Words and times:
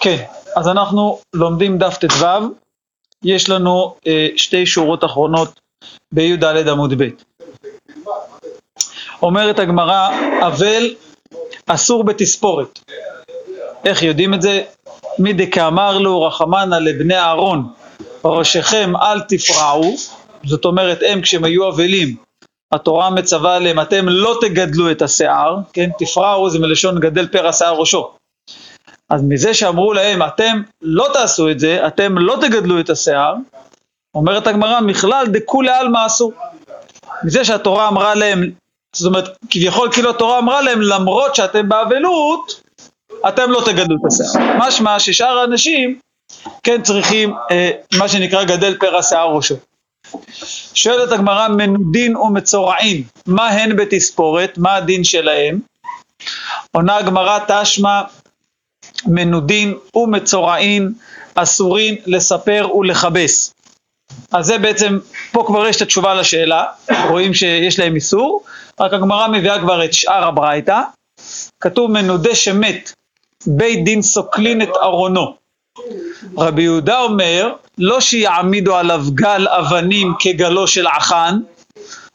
כן, 0.00 0.24
אז 0.56 0.68
אנחנו 0.68 1.18
לומדים 1.34 1.78
דף 1.78 1.96
ט"ו, 1.96 2.26
יש 3.24 3.50
לנו 3.50 3.94
אה, 4.06 4.28
שתי 4.36 4.66
שורות 4.66 5.04
אחרונות 5.04 5.60
בי"ד 6.12 6.44
עמוד 6.44 7.02
ב'. 7.02 7.08
אומרת 9.22 9.58
הגמרא, 9.58 10.08
אבל 10.46 10.94
אסור 11.66 12.04
בתספורת. 12.04 12.78
איך 13.84 14.02
יודעים 14.02 14.34
את 14.34 14.42
זה? 14.42 14.62
מדכאמר 15.18 15.98
לו 15.98 16.22
רחמנא 16.22 16.74
לבני 16.74 17.16
אהרון, 17.16 17.72
ראשיכם 18.24 18.92
אל 18.96 19.20
תפרעו, 19.20 19.94
זאת 20.44 20.64
אומרת 20.64 20.98
הם 21.06 21.20
כשהם 21.20 21.44
היו 21.44 21.68
אבלים, 21.68 22.16
התורה 22.72 23.10
מצווה 23.10 23.56
עליהם 23.56 23.80
אתם 23.80 24.08
לא 24.08 24.38
תגדלו 24.40 24.90
את 24.90 25.02
השיער, 25.02 25.56
כן, 25.72 25.90
תפרעו 25.98 26.50
זה 26.50 26.58
מלשון 26.58 27.00
גדל 27.00 27.28
פרע 27.28 27.52
שיער 27.52 27.74
ראשו. 27.74 28.10
אז 29.12 29.22
מזה 29.28 29.54
שאמרו 29.54 29.92
להם 29.92 30.22
אתם 30.22 30.62
לא 30.82 31.08
תעשו 31.12 31.50
את 31.50 31.60
זה, 31.60 31.86
אתם 31.86 32.18
לא 32.18 32.36
תגדלו 32.40 32.80
את 32.80 32.90
השיער, 32.90 33.34
אומרת 34.14 34.46
הגמרא 34.46 34.80
מכלל 34.80 35.26
דכולי 35.26 35.70
עלמא 35.70 36.06
אסור. 36.06 36.32
מזה 37.24 37.44
שהתורה 37.44 37.88
אמרה 37.88 38.14
להם, 38.14 38.50
זאת 38.96 39.06
אומרת 39.08 39.36
כביכול 39.50 39.92
כאילו 39.92 40.10
התורה 40.10 40.38
אמרה 40.38 40.62
להם 40.62 40.80
למרות 40.80 41.34
שאתם 41.34 41.68
באבלות, 41.68 42.62
אתם 43.28 43.50
לא 43.50 43.62
תגדלו 43.66 43.96
את 43.96 44.06
השיער. 44.06 44.56
משמע 44.58 45.00
ששאר 45.00 45.38
האנשים 45.38 45.98
כן 46.62 46.82
צריכים 46.82 47.34
אה, 47.50 47.70
מה 47.98 48.08
שנקרא 48.08 48.44
גדל 48.44 48.76
פרע 48.80 49.02
שיער 49.02 49.28
ראשו. 49.28 49.54
שואלת 50.74 51.12
הגמרא 51.12 51.48
מנודין 51.48 52.16
ומצורעין, 52.16 53.02
מה 53.26 53.48
הן 53.48 53.76
בתספורת, 53.76 54.58
מה 54.58 54.74
הדין 54.74 55.04
שלהם? 55.04 55.58
עונה 56.72 56.96
הגמרא 56.96 57.38
תשמע 57.48 58.02
מנודין 59.06 59.74
ומצורעין 59.96 60.92
אסורין 61.34 61.96
לספר 62.06 62.68
ולכבס. 62.76 63.54
אז 64.32 64.46
זה 64.46 64.58
בעצם, 64.58 64.98
פה 65.32 65.44
כבר 65.46 65.66
יש 65.66 65.76
את 65.76 65.82
התשובה 65.82 66.14
לשאלה, 66.14 66.64
רואים 67.08 67.34
שיש 67.34 67.78
להם 67.78 67.94
איסור, 67.94 68.44
רק 68.80 68.92
הגמרא 68.92 69.28
מביאה 69.28 69.60
כבר 69.60 69.84
את 69.84 69.92
שאר 69.92 70.24
הברייתא, 70.24 70.80
כתוב 71.60 71.90
מנודה 71.90 72.34
שמת, 72.34 72.92
בית 73.46 73.84
דין 73.84 74.02
סוקלין 74.02 74.62
את 74.62 74.68
ארונו. 74.82 75.34
רבי 76.38 76.62
יהודה 76.62 77.00
אומר, 77.00 77.52
לא 77.78 78.00
שיעמידו 78.00 78.76
עליו 78.76 79.04
גל 79.14 79.48
אבנים 79.48 80.12
כגלו 80.18 80.66
של 80.66 80.86
עכן, 80.86 81.34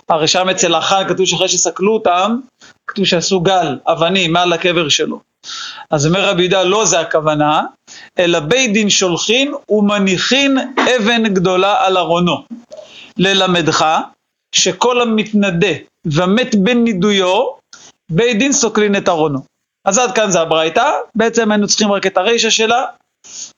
הרי 0.09 0.27
שם 0.27 0.49
אצל 0.49 0.75
עכן 0.75 1.07
כתוב 1.07 1.25
שאחרי 1.25 1.47
שסקלו 1.47 1.93
אותם, 1.93 2.39
כתוב 2.87 3.05
שעשו 3.05 3.41
גל 3.41 3.77
אבנים 3.87 4.33
מעל 4.33 4.53
הקבר 4.53 4.89
שלו. 4.89 5.19
אז 5.89 6.07
אומר 6.07 6.29
רבי 6.29 6.41
יהודה, 6.41 6.63
לא 6.63 6.85
זה 6.85 6.99
הכוונה, 6.99 7.63
אלא 8.19 8.39
בית 8.39 8.73
דין 8.73 8.89
שולחין 8.89 9.53
ומניחין 9.69 10.57
אבן 10.77 11.33
גדולה 11.33 11.85
על 11.85 11.97
ארונו. 11.97 12.43
ללמדך 13.17 13.85
שכל 14.55 15.01
המתנדה 15.01 15.73
ומת 16.05 16.55
בנידויו, 16.55 17.43
בית 18.11 18.39
דין 18.39 18.53
סוקלין 18.53 18.95
את 18.95 19.09
ארונו. 19.09 19.39
אז 19.85 19.97
עד 19.97 20.15
כאן 20.15 20.31
זה 20.31 20.41
הברייתא, 20.41 20.91
בעצם 21.15 21.51
היינו 21.51 21.67
צריכים 21.67 21.91
רק 21.91 22.07
את 22.07 22.17
הרישא 22.17 22.49
שלה, 22.49 22.85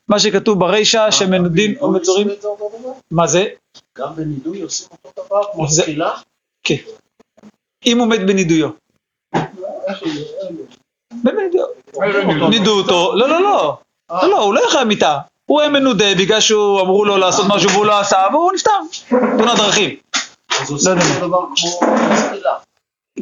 מה 0.07 0.19
שכתוב 0.19 0.59
ברישא 0.59 1.11
שמנודין 1.11 1.75
או 1.81 1.91
מצורים. 1.91 2.27
מה 3.11 3.27
זה? 3.27 3.45
גם 3.97 4.15
בנידוי 4.15 4.61
עושים 4.61 4.87
אותו 5.05 5.25
דבר 5.25 5.41
כמו 5.53 5.65
תחילה? 5.81 6.11
כן. 6.63 6.75
אם 7.85 7.99
הוא 7.99 8.07
מת 8.07 8.19
בנידויו. 8.19 8.69
בנידויו. 11.23 12.49
נידו 12.49 12.77
אותו, 12.77 13.13
לא 13.15 13.29
לא 13.29 13.41
לא, 13.41 13.77
לא 14.11 14.29
לא, 14.29 14.41
הוא 14.41 14.53
לא 14.53 14.61
יחיה 14.67 14.83
מיתה, 14.83 15.17
הוא 15.45 15.61
היה 15.61 15.69
מנודה 15.69 16.15
בגלל 16.15 16.39
שהוא 16.39 16.81
אמרו 16.81 17.05
לו 17.05 17.17
לעשות 17.17 17.45
משהו 17.49 17.69
והוא 17.69 17.85
לא 17.85 17.99
עשה 17.99 18.17
והוא 18.31 18.51
נפטר, 18.53 18.71
תאונת 19.09 19.57
דרכים. 19.57 19.95
אז 20.61 20.71
עושים 20.71 20.91
אותו 20.91 21.27
דבר 21.27 21.45
כמו. 21.55 21.79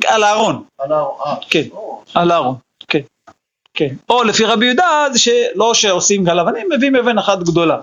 על 0.08 0.24
הארון, 0.24 0.64
על 0.78 0.92
הארון, 0.92 1.16
אה. 1.26 1.36
כן, 1.50 1.64
על 2.14 2.32
הארון, 2.32 2.56
כן, 2.88 3.00
כן. 3.74 3.96
או 4.10 4.24
לפי 4.24 4.46
רבי 4.46 4.66
יהודה 4.66 5.08
זה 5.14 5.20
שלא 5.20 5.74
שעושים 5.74 6.24
גל 6.24 6.40
אבנים, 6.40 6.68
מביאים 6.76 6.96
אבן 6.96 7.18
אחת 7.18 7.40
גדולה. 7.40 7.78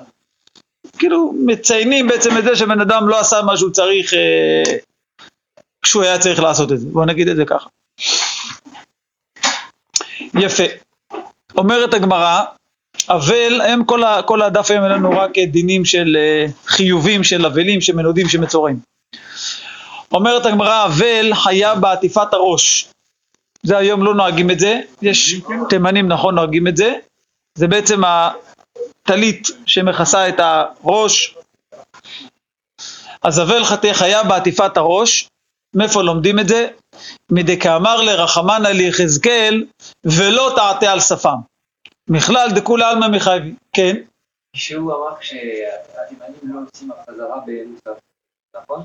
כאילו 0.98 1.34
מציינים 1.46 2.08
בעצם 2.08 2.38
את 2.38 2.44
זה 2.44 2.56
שבן 2.56 2.80
אדם 2.80 3.08
לא 3.08 3.20
עשה 3.20 3.42
מה 3.42 3.56
שהוא 3.56 3.70
צריך, 3.70 4.14
אה, 4.14 4.62
כשהוא 5.82 6.02
היה 6.02 6.18
צריך 6.18 6.40
לעשות 6.40 6.72
את 6.72 6.80
זה, 6.80 6.86
בוא 6.92 7.04
נגיד 7.04 7.28
את 7.28 7.36
זה 7.36 7.44
ככה. 7.44 7.68
יפה. 10.34 10.64
אומרת 11.56 11.94
הגמרא, 11.94 12.42
אבל 13.08 13.60
הם 13.60 13.84
כל, 13.84 14.04
ה, 14.04 14.22
כל 14.22 14.42
הדף 14.42 14.70
היום 14.70 14.84
לנו 14.84 15.10
רק 15.10 15.38
דינים 15.38 15.84
של 15.84 16.16
uh, 16.16 16.52
חיובים 16.66 17.24
של 17.24 17.46
אבלים, 17.46 17.80
שמנודים, 17.80 18.28
שמצורעים. 18.28 18.78
אומרת 20.12 20.46
הגמרא, 20.46 20.84
אבל 20.84 21.34
חיה 21.34 21.74
בעטיפת 21.74 22.34
הראש. 22.34 22.88
זה 23.62 23.78
היום 23.78 24.02
לא 24.02 24.14
נוהגים 24.14 24.50
את 24.50 24.58
זה, 24.58 24.80
יש 25.02 25.40
תימנים 25.68 26.08
נכון 26.08 26.34
נוהגים 26.34 26.68
את 26.68 26.76
זה, 26.76 26.94
זה 27.58 27.68
בעצם 27.68 28.02
הטלית 28.04 29.48
שמכסה 29.66 30.28
את 30.28 30.40
הראש. 30.40 31.36
אז 33.22 33.40
אבל 33.40 33.64
חטא 33.64 33.92
חיה 33.92 34.22
בעטיפת 34.22 34.76
הראש, 34.76 35.28
מאיפה 35.74 36.02
לומדים 36.02 36.38
את 36.38 36.48
זה? 36.48 36.68
מדכאמר 37.32 38.02
לרחמנא 38.02 38.68
ליחזקאל 38.68 39.66
ולא 40.04 40.52
תעתה 40.56 40.92
על 40.92 41.00
שפם. 41.00 41.38
מכלל 42.08 42.48
דכולי 42.54 42.84
עלמא 42.84 43.08
מחייבי, 43.08 43.54
כן? 43.72 43.96
שהוא 44.56 44.92
אמר 44.92 45.20
שהתימנים 45.20 46.40
לא 46.42 46.60
יוצאים 46.60 46.90
חזרה 47.06 47.40
במוסף, 47.46 48.00
נכון? 48.56 48.84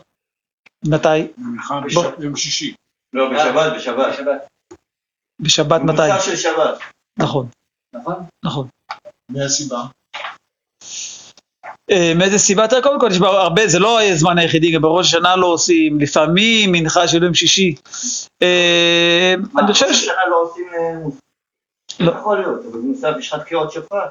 מתי? 0.85 1.27
בוא. 1.93 2.05
יום 2.19 2.35
שישי. 2.35 2.73
לא, 3.13 3.29
בשבת, 3.29 3.73
בשבת. 3.75 4.47
בשבת, 5.39 5.81
מתי? 5.81 6.01
במוסף 6.09 6.25
של 6.25 6.35
שבת. 6.35 6.79
נכון, 7.17 7.47
נכון? 7.95 8.25
נכון. 8.45 8.67
מהסיבה? 9.29 9.77
אה, 9.77 9.87
מאיזה 12.16 12.38
סיבה? 12.38 12.67
תראה, 12.67 12.81
קודם 12.81 13.00
כל 13.00 13.07
יש 13.11 13.19
בה 13.19 13.27
הרבה, 13.27 13.67
זה 13.67 13.79
לא 13.79 14.01
הזמן 14.03 14.38
היחידי, 14.38 14.72
גם 14.72 14.81
בראש 14.81 15.07
השנה 15.07 15.35
לא 15.35 15.47
עושים, 15.47 16.00
לפעמים 16.00 16.72
מנחה 16.72 17.07
של 17.07 17.23
יום 17.23 17.33
שישי. 17.33 17.75
אה, 18.41 19.33
אני 19.59 19.73
חושב 19.73 19.94
ש... 19.94 20.05
שנה 20.05 20.13
לא 20.29 20.41
עושים 20.41 20.66
אה. 20.73 21.09
לא. 22.00 22.11
יכול 22.11 22.38
להיות, 22.38 22.59
אבל 22.72 22.79
מוסף 22.79 23.13
יש 23.19 23.33
לך 23.33 23.39
תקיעות 23.39 23.72
שפעת. 23.72 24.09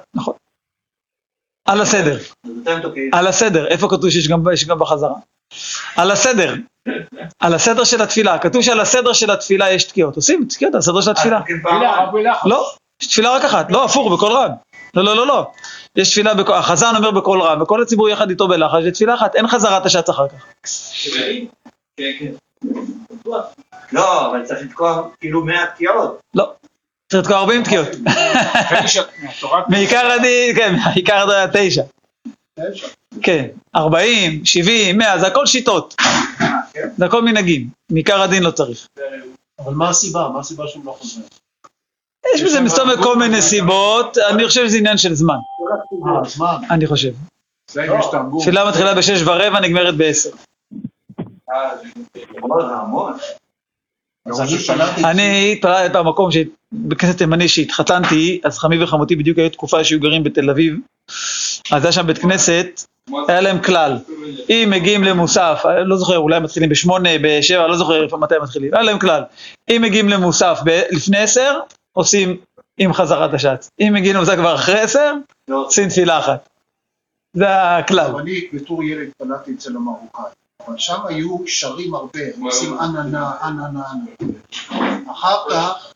על 1.68 1.80
הסדר. 1.80 2.18
על 3.12 3.26
הסדר, 3.26 3.66
איפה 3.66 3.88
כתוב 3.90 4.10
שיש 4.10 4.28
גם, 4.28 4.44
בחזרה? 4.78 5.14
על 5.96 6.10
הסדר, 6.10 6.54
על 7.40 7.54
הסדר 7.54 7.84
של 7.84 8.02
התפילה, 8.02 8.38
כתוב 8.38 8.62
שעל 8.62 8.80
הסדר 8.80 9.12
של 9.12 9.30
התפילה 9.30 9.70
יש 9.70 9.84
תקיעות, 9.84 10.16
עושים 10.16 10.46
תקיעות 10.48 10.74
על 10.74 10.78
הסדר 10.78 11.00
של 11.00 11.10
התפילה. 11.10 11.40
לא, 12.44 12.70
יש 13.02 13.06
תפילה 13.06 13.36
רק 13.36 13.44
אחת, 13.44 13.70
לא, 13.70 13.84
הפוך, 13.84 14.12
בקול 14.12 14.32
רם. 14.32 14.50
לא, 14.94 15.04
לא, 15.04 15.16
לא, 15.16 15.26
לא. 15.26 15.50
יש 15.98 16.10
תפילה, 16.10 16.32
החזן 16.54 16.96
אומר 16.96 17.10
בקול 17.10 17.42
רם, 17.42 17.62
וכל 17.62 17.82
הציבור 17.82 18.08
יחד 18.08 18.30
איתו 18.30 18.48
בלחש, 18.48 18.84
יש 18.84 18.92
תפילה 18.92 19.14
אחת, 19.14 19.34
אין 19.34 19.48
חזרת 19.48 19.86
השץ 19.86 20.08
אחר 20.08 20.28
כך. 20.28 20.44
כן, 21.96 22.10
כן. 22.18 22.32
לא, 23.92 24.30
אבל 24.30 24.44
צריך 24.44 24.60
לתקוע 24.62 25.08
כאילו 25.20 25.44
100 25.44 25.66
תקיעות. 25.66 26.20
לא, 26.34 26.52
צריך 27.12 27.22
לתקוע 27.22 27.38
40 27.38 27.64
תקיעות. 27.64 27.88
מעיקר 29.68 30.06
הדין, 30.06 30.56
כן, 30.56 30.74
מעיקר 30.86 31.30
היה 31.30 31.46
תשע. 31.52 31.82
כן, 33.22 33.46
40, 33.76 34.44
70, 34.44 34.98
100, 34.98 35.18
זה 35.18 35.26
הכל 35.26 35.46
שיטות. 35.46 35.94
זה 36.96 37.04
הכל 37.06 37.22
מנהגים. 37.22 37.68
מעיקר 37.90 38.22
הדין 38.22 38.42
לא 38.42 38.50
צריך. 38.50 38.88
אבל 39.58 39.74
מה 39.74 39.88
הסיבה? 39.88 40.28
מה 40.28 40.40
הסיבה 40.40 40.68
שהם 40.68 40.86
לא 40.86 40.96
חוזרים? 40.98 41.26
יש 42.34 42.42
בזה 42.42 42.60
מסתובב 42.60 43.02
כל 43.02 43.16
מיני 43.16 43.42
סיבות, 43.42 44.18
אני 44.18 44.48
חושב 44.48 44.66
שזה 44.68 44.78
עניין 44.78 44.98
של 44.98 45.14
זמן, 45.14 45.34
אה. 46.42 46.56
אני 46.70 46.86
חושב. 46.86 47.12
תפילה 48.40 48.68
מתחילה 48.68 48.94
בשש 48.94 49.22
ורבע, 49.22 49.60
נגמרת 49.60 49.96
בעשר. 49.96 50.30
אני 55.04 55.52
התפללתי 55.52 55.98
במקום, 55.98 56.30
בכנסת 56.72 57.18
תימני 57.18 57.48
שהתחתנתי, 57.48 58.40
אז 58.44 58.58
חמי 58.58 58.82
וחמותי 58.82 59.16
בדיוק 59.16 59.38
היו 59.38 59.50
תקופה 59.50 59.84
שהיו 59.84 60.00
גרים 60.00 60.24
בתל 60.24 60.50
אביב, 60.50 60.74
אז 61.72 61.84
היה 61.84 61.92
שם 61.92 62.06
בית 62.06 62.18
כנסת, 62.18 62.84
היה 63.28 63.40
להם 63.40 63.62
כלל, 63.62 63.98
אם 64.48 64.68
מגיעים 64.70 65.04
למוסף, 65.04 65.62
אני 65.66 65.88
לא 65.88 65.96
זוכר, 65.96 66.18
אולי 66.18 66.40
מתחילים 66.40 66.68
בשמונה, 66.68 67.10
בשבע, 67.22 67.66
לא 67.66 67.76
זוכר 67.76 68.16
מתי 68.16 68.34
מתחילים, 68.42 68.74
היה 68.74 68.82
להם 68.82 68.98
כלל, 68.98 69.22
אם 69.70 69.82
מגיעים 69.82 70.08
למוסף 70.08 70.60
לפני 70.90 71.18
עשר, 71.18 71.58
עושים 71.98 72.36
עם 72.78 72.92
חזרת 72.92 73.34
השץ, 73.34 73.70
אם 73.80 73.92
מגיעים 73.94 74.16
למוסף 74.16 74.34
כבר 74.34 74.54
אחרי 74.54 74.80
עשר, 74.80 75.14
לא, 75.48 75.66
עושים 75.66 75.88
תפילה 75.88 76.18
אחת. 76.18 76.48
זה 77.32 77.76
הכלל. 77.76 78.16
אני 78.16 78.40
בתור 78.52 78.82
ילד 78.82 79.08
התפללתי 79.08 79.54
אצל 79.54 79.76
המרוקאים, 79.76 80.26
אבל 80.66 80.78
שם 80.78 81.00
היו 81.06 81.38
שרים 81.46 81.94
הרבה, 81.94 82.20
הם 82.36 82.44
עושים 82.44 82.78
אננה, 82.78 83.32
אננה, 83.42 83.82
אננה. 83.92 85.10
אחר 85.12 85.36
כך 85.50 85.92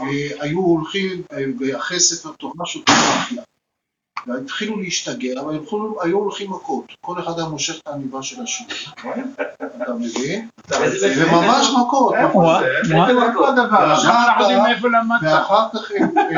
אה, 0.00 0.06
היו 0.40 0.58
הולכים 0.58 1.22
אחרי 1.76 2.00
ספר 2.00 2.30
תורה 2.32 2.54
פרחיה. 2.86 3.42
והתחילו 4.26 4.80
להשתגע, 4.80 5.40
אבל 5.40 5.54
הלכו- 5.54 6.02
היו 6.02 6.18
הולכים 6.18 6.50
מכות. 6.50 6.84
כל 7.00 7.20
אחד 7.20 7.38
היה 7.38 7.48
מושך 7.48 7.78
את 7.78 7.88
העניבה 7.88 8.22
של 8.22 8.42
השני. 8.42 8.66
אתה 9.82 9.94
מבין? 9.94 10.48
וממש 11.16 11.66
מכות. 11.80 12.14
וואה, 12.34 12.36
וואה. 12.36 13.08
איפה 13.10 13.48
הדבר? 13.48 13.94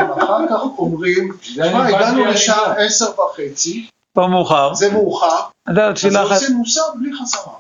ואחר 0.08 0.46
כך- 0.50 0.62
אומרים, 0.78 1.32
זה 1.32 1.38
תשמע, 1.40 1.86
הגענו 1.86 2.24
לשעה 2.24 2.64
עניבה." 2.66 2.82
עשר 2.84 3.06
וחצי, 3.20 3.86
פה 4.12 4.26
מאוחר. 4.26 4.74
זה 4.74 4.92
מאוחר, 4.92 5.40
אז. 6.20 6.42
עושים 6.42 6.56
מוסר 6.56 6.80
בלי 6.94 7.10
חזרה. 7.22 7.52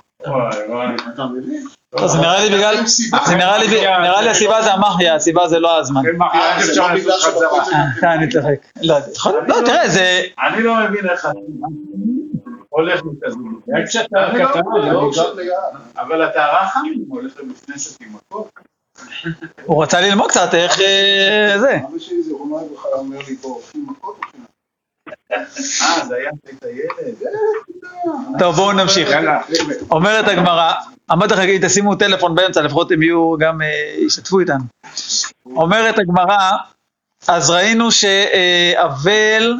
אז 1.96 2.16
נראה 2.16 2.44
לי 2.44 2.56
בגלל. 2.56 2.86
זה 3.26 3.34
נראה 3.36 3.58
לי, 3.58 3.66
נראה 3.80 4.22
לי 4.22 4.28
הסיבה 4.30 4.62
זה 4.62 4.72
המחיה, 4.72 5.14
הסיבה 5.14 5.48
זה 5.48 5.58
לא 5.58 5.78
הזמן. 5.78 6.02
אה, 6.34 6.62
זה 6.64 6.70
אפשר 6.70 6.88
לא 6.88 6.94
בגלל 7.00 7.12
חזרה. 7.20 7.64
זה- 7.64 8.06
אה, 8.06 8.14
אני 8.14 8.28
צוחק. 8.28 8.54
לא 8.82 8.94
להיות- 9.00 9.48
לא, 9.48 9.54
תראה, 9.66 9.88
זה... 9.88 10.22
אני 10.48 10.62
לא 10.62 10.74
מבין 10.88 11.10
איך 11.10 11.26
אני 11.26 11.40
הולך 12.68 13.00
לכזה. 13.00 13.36
רק 13.78 13.88
כשאתה 13.88 14.32
לא 14.32 14.44
קטן, 14.48 14.60
לא? 14.92 15.10
אבל 15.98 16.24
אתה 16.26 16.46
רחמים, 16.62 17.04
הולך 17.08 17.32
לבית 17.38 17.64
כנסת 17.66 18.00
עם 18.02 18.08
מכות. 18.14 18.50
הוא 19.64 19.82
רצה 19.82 20.00
ללמוד 20.00 20.30
קצת 20.30 20.54
איך 20.54 20.80
אה, 20.80 21.54
זה. 21.60 21.76
אבא 21.88 21.98
שלי 21.98 22.16
לברכה 22.68 22.88
אומר 22.92 23.18
לי, 23.28 23.34
בוא, 23.34 23.54
הולכים 23.54 23.86
מכות 23.90 24.20
אה, 25.32 26.06
זה 26.08 26.16
היה 26.16 26.30
את 26.44 26.64
הילד. 26.64 27.18
טוב, 28.38 28.56
בואו 28.56 28.72
נמשיך. 28.72 29.08
אומרת 29.90 30.28
הגמרא, 30.28 30.72
אמרתי 31.12 31.34
לך, 31.34 31.64
תשימו 31.64 31.94
טלפון 31.94 32.34
באמצע, 32.34 32.62
לפחות 32.62 32.92
הם 32.92 33.02
יהיו 33.02 33.38
גם, 33.38 33.62
אה, 33.62 33.94
ישתתפו 34.06 34.40
איתנו. 34.40 34.64
אומרת 35.46 35.98
הגמרא, 35.98 36.50
אז 37.28 37.50
ראינו 37.50 37.92
שאבל 37.92 39.54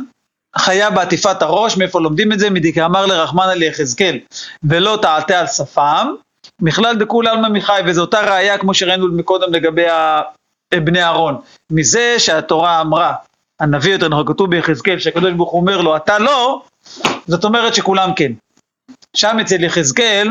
חיה 0.59 0.91
בעטיפת 0.91 1.43
הראש, 1.43 1.77
מאיפה 1.77 2.01
לומדים 2.01 2.33
את 2.33 2.39
זה? 2.39 2.51
מדקאמר 2.51 3.07
לרחמנא 3.07 3.53
ליחזקאל, 3.53 4.19
ולא 4.63 4.99
תעתה 5.03 5.41
על 5.41 5.47
שפם, 5.47 6.15
מכלל 6.61 6.97
דכולי 6.97 7.31
עלמא 7.31 7.49
מחי, 7.49 7.81
וזו 7.87 8.01
אותה 8.01 8.21
ראייה 8.21 8.59
כמו 8.59 8.75
שראינו 8.75 9.09
מקודם 9.09 9.53
לגבי 9.55 9.85
בני 10.75 11.03
אהרון. 11.03 11.37
מזה 11.71 12.15
שהתורה 12.19 12.81
אמרה, 12.81 13.15
הנביא 13.61 13.93
יותר 13.93 14.09
נכון, 14.09 14.27
כתוב 14.27 14.51
ביחזקאל, 14.51 14.99
שהקדוש 14.99 15.33
ברוך 15.33 15.51
הוא 15.51 15.61
אומר 15.61 15.81
לו, 15.81 15.97
אתה 15.97 16.19
לא, 16.19 16.63
זאת 17.27 17.45
אומרת 17.45 17.75
שכולם 17.75 18.11
כן. 18.17 18.33
שם 19.17 19.37
אצל 19.41 19.65
יחזקאל, 19.65 20.29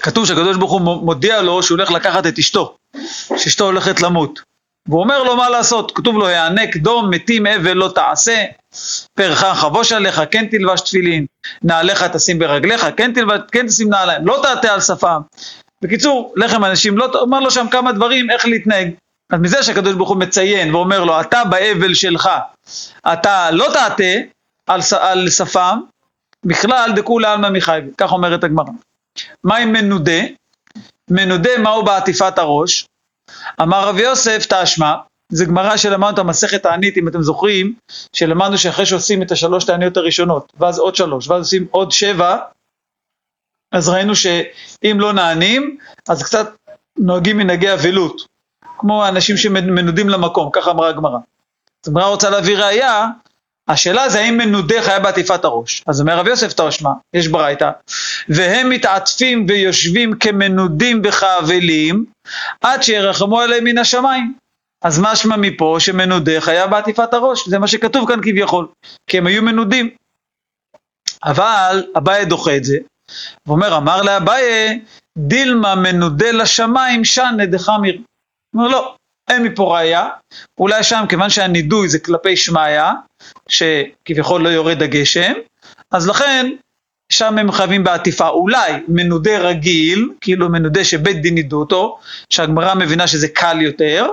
כתוב 0.00 0.26
שהקדוש 0.26 0.56
ברוך 0.56 0.72
הוא 0.72 0.80
מודיע 0.80 1.42
לו 1.42 1.62
שהוא 1.62 1.78
הולך 1.78 1.90
לקחת 1.90 2.26
את 2.26 2.38
אשתו, 2.38 2.76
שאשתו 3.36 3.64
הולכת 3.64 4.00
למות. 4.02 4.40
והוא 4.88 5.00
אומר 5.00 5.22
לו 5.22 5.36
מה 5.36 5.48
לעשות, 5.48 5.92
כתוב 5.94 6.16
לו, 6.16 6.26
הענק 6.26 6.76
דום, 6.76 7.10
מתים 7.10 7.46
אבל 7.46 7.72
לא 7.72 7.92
תעשה, 7.94 8.44
פרחך 9.14 9.58
חבוש 9.58 9.92
עליך, 9.92 10.22
כן 10.30 10.46
תלבש 10.46 10.80
תפילין, 10.80 11.26
נעליך 11.62 12.02
תשים 12.02 12.38
ברגליך, 12.38 12.86
כן, 12.96 13.12
תלבש, 13.12 13.40
כן 13.52 13.66
תשים 13.66 13.88
נעליים, 13.88 14.26
לא 14.26 14.40
תעתה 14.42 14.74
על 14.74 14.80
שפם. 14.80 15.20
בקיצור, 15.82 16.34
לחם 16.36 16.64
אנשים, 16.64 16.98
לא, 16.98 17.10
אומר 17.14 17.40
לו 17.40 17.50
שם 17.50 17.66
כמה 17.70 17.92
דברים 17.92 18.30
איך 18.30 18.46
להתנהג. 18.46 18.90
אז 19.30 19.40
מזה 19.40 19.62
שהקדוש 19.62 19.94
ברוך 19.94 20.08
הוא 20.08 20.16
מציין 20.16 20.74
ואומר 20.74 21.04
לו, 21.04 21.20
אתה 21.20 21.44
באבל 21.44 21.94
שלך, 21.94 22.30
אתה 23.12 23.50
לא 23.50 23.68
תעתה 23.72 24.04
על, 24.66 24.80
על 25.00 25.30
שפם, 25.30 25.80
בכלל 26.44 26.90
דכולי 26.96 27.26
עלמא 27.26 27.50
מחייב, 27.50 27.84
כך 27.98 28.12
אומרת 28.12 28.44
הגמרא. 28.44 28.72
מה 29.44 29.56
עם 29.56 29.72
מנודה? 29.72 30.20
מנודה 31.10 31.58
מהו 31.58 31.84
בעטיפת 31.84 32.38
הראש? 32.38 32.86
אמר 33.62 33.88
רבי 33.88 34.02
יוסף 34.02 34.46
תשמע, 34.48 34.94
זה 35.32 35.44
גמרא 35.44 35.76
שלמדנו 35.76 36.10
את 36.10 36.18
המסכת 36.18 36.66
הענית, 36.66 36.96
אם 36.96 37.08
אתם 37.08 37.22
זוכרים, 37.22 37.74
שלמדנו 38.12 38.58
שאחרי 38.58 38.86
שעושים 38.86 39.22
את 39.22 39.32
השלוש 39.32 39.64
תעניות 39.64 39.96
הראשונות, 39.96 40.52
ואז 40.58 40.78
עוד 40.78 40.96
שלוש, 40.96 41.28
ואז 41.28 41.40
עושים 41.40 41.66
עוד 41.70 41.92
שבע, 41.92 42.36
אז 43.72 43.88
ראינו 43.88 44.14
שאם 44.14 44.96
לא 45.00 45.12
נענים, 45.12 45.78
אז 46.08 46.22
קצת 46.22 46.56
נוהגים 46.98 47.36
מנהגי 47.36 47.72
אבלות, 47.72 48.26
כמו 48.78 49.08
אנשים 49.08 49.36
שמנודים 49.36 50.08
למקום, 50.08 50.50
ככה 50.52 50.70
אמרה 50.70 50.88
הגמרא. 50.88 51.18
אז 51.84 51.88
הגמרא 51.88 52.06
רוצה 52.06 52.30
להביא 52.30 52.58
ראייה, 52.58 53.06
השאלה 53.68 54.08
זה 54.08 54.20
האם 54.20 54.36
מנודה 54.36 54.82
חיה 54.82 55.00
בעטיפת 55.00 55.44
הראש. 55.44 55.82
אז 55.86 56.00
אומר 56.00 56.18
רב 56.18 56.26
יוסף 56.26 56.52
תשמע, 56.52 56.90
יש 57.14 57.28
ברייתא, 57.28 57.70
והם 58.28 58.70
מתעטפים 58.70 59.46
ויושבים 59.48 60.18
כמנודים 60.18 61.02
וכאבלים, 61.04 62.04
עד 62.60 62.82
שירחמו 62.82 63.40
עליהם 63.40 63.64
מן 63.64 63.78
השמיים. 63.78 64.34
אז 64.84 65.00
משמע 65.00 65.36
מפה 65.36 65.76
שמנודה 65.78 66.40
חיה 66.40 66.66
בעטיפת 66.66 67.14
הראש, 67.14 67.48
זה 67.48 67.58
מה 67.58 67.66
שכתוב 67.66 68.08
כאן 68.08 68.20
כביכול, 68.22 68.66
כי 69.06 69.18
הם 69.18 69.26
היו 69.26 69.42
מנודים. 69.42 69.90
אבל 71.24 71.84
אביי 71.96 72.24
דוחה 72.24 72.56
את 72.56 72.64
זה, 72.64 72.76
ואומר, 73.46 73.76
אמר 73.76 74.02
לאביי, 74.02 74.80
דילמה 75.18 75.74
מנודה 75.74 76.30
לשמיים 76.30 77.04
שנה 77.04 77.46
דחמיר. 77.46 77.98
אומר, 78.54 78.68
לא, 78.68 78.94
אין 79.28 79.42
מפה 79.42 79.74
ראייה, 79.74 80.08
אולי 80.58 80.82
שם, 80.82 81.04
כיוון 81.08 81.30
שהנידוי 81.30 81.88
זה 81.88 81.98
כלפי 81.98 82.36
שמיא, 82.36 82.82
שכביכול 83.48 84.42
לא 84.42 84.48
יורד 84.48 84.82
הגשם, 84.82 85.32
אז 85.90 86.08
לכן 86.08 86.50
שם 87.12 87.38
הם 87.38 87.52
חייבים 87.52 87.84
בעטיפה. 87.84 88.28
אולי 88.28 88.72
מנודה 88.88 89.38
רגיל, 89.38 90.08
כאילו 90.20 90.48
מנודה 90.48 90.84
שבית 90.84 91.22
דין 91.22 91.34
נידו 91.34 91.60
אותו, 91.60 91.98
שהגמרא 92.30 92.74
מבינה 92.74 93.06
שזה 93.06 93.28
קל 93.28 93.60
יותר, 93.60 94.06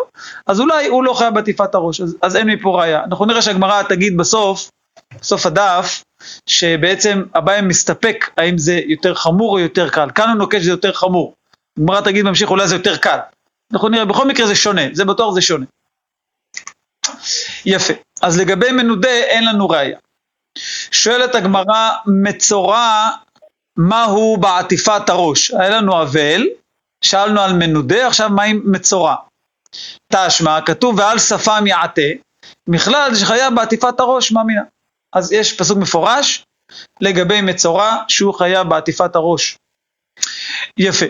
אז 0.48 0.60
אולי 0.60 0.88
הוא 0.88 1.04
לא 1.04 1.14
חייב 1.14 1.34
בעטיפת 1.34 1.76
הראש, 1.76 2.02
אז, 2.02 2.18
אז 2.22 2.36
אין 2.36 2.50
מפה 2.50 2.80
ראייה. 2.80 3.04
אנחנו 3.04 3.26
נראה 3.26 3.42
שהגמרא 3.42 3.84
תגיד 3.84 4.18
בסוף, 4.18 4.70
בסוף 5.22 5.46
הדף, 5.46 6.04
שבעצם 6.46 7.24
אביי 7.36 7.62
מסתפק 7.62 8.30
האם 8.38 8.58
זה 8.58 8.82
יותר 8.86 9.16
חמור 9.16 9.52
או 9.52 9.60
יותר 9.60 9.90
קל. 9.90 10.10
כאן 10.16 10.30
הוא 10.30 10.38
נוקש 10.38 10.62
שזה 10.62 10.72
יותר 10.72 10.94
חמור. 10.94 11.34
הגמרא 11.78 12.02
תגיד 12.02 12.26
בהמשך 12.26 12.50
אולי 12.50 12.68
זה 12.68 12.76
יותר 12.76 12.98
קל. 12.98 13.18
אנחנו 13.74 13.90
נראה, 13.90 14.06
בכל 14.06 14.28
מקרה 14.28 14.48
זה 14.48 14.56
שונה, 14.56 14.82
זה 14.94 15.06
בטוח 15.06 15.34
זה 15.34 15.42
שונה. 15.42 15.66
יפה. 17.66 17.94
אז 18.22 18.40
לגבי 18.40 18.72
מנודה 18.72 19.10
אין 19.10 19.46
לנו 19.46 19.70
ראייה. 19.70 20.00
שואלת 20.92 21.36
הגמרא, 21.36 21.90
מצורע, 22.06 23.10
מהו 23.78 24.38
בעטיפת 24.38 25.10
הראש? 25.10 25.52
היה 25.52 25.70
לנו 25.70 26.02
אבל, 26.02 26.44
שאלנו 27.02 27.42
על 27.42 27.54
מנודה, 27.54 28.08
עכשיו 28.08 28.30
מה 28.30 28.44
עם 28.44 28.62
מצורע? 28.66 29.16
תשמע, 30.14 30.62
כתוב 30.66 31.00
ועל 31.00 31.20
שפם 31.20 31.64
יעטה, 31.68 32.02
מכלל 32.68 33.16
שחייב 33.16 33.56
בעטיפת 33.56 34.00
הראש, 34.00 34.32
מה 34.32 34.44
מינה? 34.44 34.62
אז 35.14 35.32
יש 35.32 35.58
פסוק 35.58 35.78
מפורש 35.78 36.44
לגבי 37.02 37.42
מצורע 37.42 37.98
שהוא 38.08 38.34
חייב 38.34 38.68
בעטיפת 38.70 39.16
הראש. 39.16 39.58
יפה. 40.80 41.06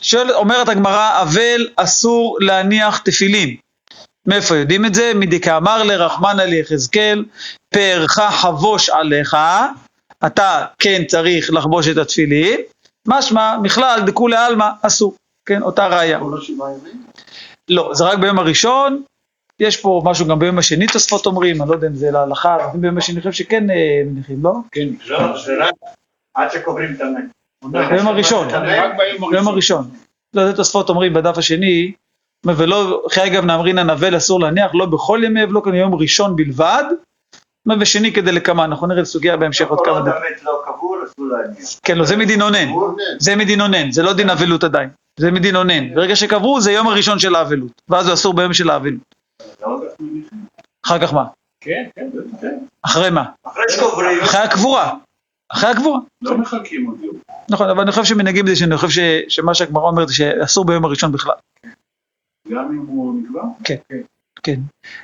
שואלת, 0.00 0.34
אומרת 0.34 0.68
הגמרא, 0.68 1.22
אבל 1.22 1.68
אסור 1.76 2.38
להניח 2.40 2.98
תפילין. 2.98 3.56
מאיפה 4.26 4.56
יודעים 4.56 4.86
את 4.86 4.94
זה? 4.94 5.12
מדכאמר 5.14 5.82
לרחמנא 5.82 6.42
ליחזקאל, 6.42 7.24
פארך 7.74 8.20
חבוש 8.20 8.90
עליך, 8.90 9.36
אתה 10.26 10.66
כן 10.78 11.04
צריך 11.04 11.50
לחבוש 11.52 11.88
את 11.88 11.96
התפילין, 11.96 12.60
משמע, 13.08 13.56
מכלל 13.62 14.00
דכולי 14.06 14.36
עלמא 14.36 14.68
אסור, 14.82 15.14
כן, 15.46 15.62
אותה 15.62 15.86
ראייה. 15.86 16.18
ימים? 16.70 17.04
לא, 17.68 17.90
זה 17.94 18.04
רק 18.04 18.18
ביום 18.18 18.38
הראשון, 18.38 19.02
יש 19.60 19.76
פה 19.76 20.02
משהו 20.04 20.26
גם 20.26 20.38
ביום 20.38 20.58
השני 20.58 20.86
תוספות 20.86 21.26
אומרים, 21.26 21.62
אני 21.62 21.70
לא 21.70 21.74
יודע 21.74 21.86
אם 21.86 21.94
זה 21.94 22.10
להלכה, 22.10 22.56
ביום 22.74 22.98
השני 22.98 23.14
אני 23.14 23.20
חושב 23.20 23.44
שכן 23.44 23.70
אה, 23.70 24.02
מניחים, 24.06 24.42
לא? 24.42 24.52
כן. 24.72 24.88
לא, 25.06 25.42
זה 25.44 25.52
רק 25.60 25.74
עד 26.34 26.50
שקוברים 26.50 26.94
את 26.94 27.00
המת. 27.00 27.24
ביום 27.64 28.06
הראשון, 28.08 28.48
ביום 29.30 29.48
הראשון. 29.48 29.84
לא, 30.34 30.46
זה 30.46 30.56
תוספות 30.56 30.88
אומרים 30.88 31.14
בדף 31.14 31.38
השני, 31.38 31.92
ולא, 32.46 33.02
חי 33.10 33.26
אגב 33.26 33.44
נאמרינן 33.44 33.90
אבל 33.90 34.16
אסור 34.16 34.40
להניח, 34.40 34.70
לא 34.74 34.86
בכל 34.86 35.20
ימי 35.24 35.44
אבל, 35.44 35.52
לא 35.52 35.62
כאן 35.64 35.74
יום 35.74 35.94
ראשון 35.94 36.36
בלבד, 36.36 36.84
ושני 37.80 38.12
כדי 38.12 38.32
לקמה, 38.32 38.64
אנחנו 38.64 38.86
נראה 38.86 39.04
סוגיה 39.04 39.36
בהמשך 39.36 39.68
עוד 39.68 39.80
כמה 39.84 39.94
עוד 39.94 40.08
דקות. 40.08 40.22
לא. 40.42 41.36
כן, 41.82 41.98
לא, 41.98 42.04
זה 42.04 42.16
מדין 42.16 42.42
אונן, 42.42 42.68
הוא 42.68 42.96
זה 43.18 43.36
מדין 43.36 43.60
אונן, 43.60 43.90
זה 43.92 44.02
לא 44.02 44.12
דין 44.12 44.30
אבלות 44.30 44.64
עדיין, 44.64 44.88
זה 45.18 45.30
מדין 45.30 45.56
אונן. 45.56 45.94
ברגע 45.94 46.16
שקברו 46.16 46.60
זה 46.60 46.72
יום 46.72 46.88
הראשון 46.88 47.18
של 47.18 47.34
האבלות, 47.34 47.82
ואז 47.88 48.06
זה 48.06 48.12
אסור 48.12 48.34
ביום 48.34 48.52
של 48.52 48.70
האבלות. 48.70 49.14
אחר 50.86 50.98
כך 50.98 51.14
מה? 51.14 51.24
כן, 51.60 51.84
כן, 51.96 52.08
כן. 52.40 52.58
אחרי 52.82 53.10
מה? 53.10 53.24
אחרי 54.22 54.40
הקבורה. 54.40 54.92
אחרי 55.52 55.70
הקבורה. 55.70 55.98
לא 56.22 56.38
מחכים 56.38 56.86
עוד 56.86 57.00
יום. 57.02 57.16
נכון, 57.50 57.68
אבל 57.70 57.80
אני 57.80 57.90
חושב 57.90 58.04
שמנהגים 58.04 58.46
זה, 58.46 58.56
שאני 58.56 58.76
חושב 58.76 58.88
ש- 59.28 59.34
שמה 59.36 59.54
שהגמרא 59.54 59.82
אומרת 59.88 60.08
זה 60.08 60.14
שאסור 60.14 60.64
ביום 60.64 60.84
הראשון 60.84 61.12
בכלל. 61.12 61.34
גם 62.52 62.64
אם 62.72 62.84
הוא 62.86 63.22
נקבע? 63.22 63.42
כן. 64.42 64.60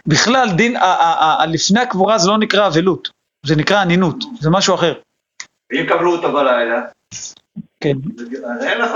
בכלל, 0.06 0.48
דין, 0.56 0.76
ה- 0.76 0.80
ה- 0.84 1.42
ה- 1.42 1.46
לפני 1.46 1.80
הקבורה 1.80 2.18
זה 2.18 2.28
לא 2.30 2.38
נקרא 2.38 2.66
אבלות, 2.66 3.08
זה 3.46 3.56
נקרא 3.56 3.82
אנינות, 3.82 4.24
זה 4.40 4.50
משהו 4.50 4.74
אחר. 4.74 4.94
ואם 5.72 5.86
קברו 5.88 6.12
אותו 6.12 6.32
בלילה, 6.32 6.82
כן. 7.80 7.96
אין 8.62 8.78
לך... 8.78 8.90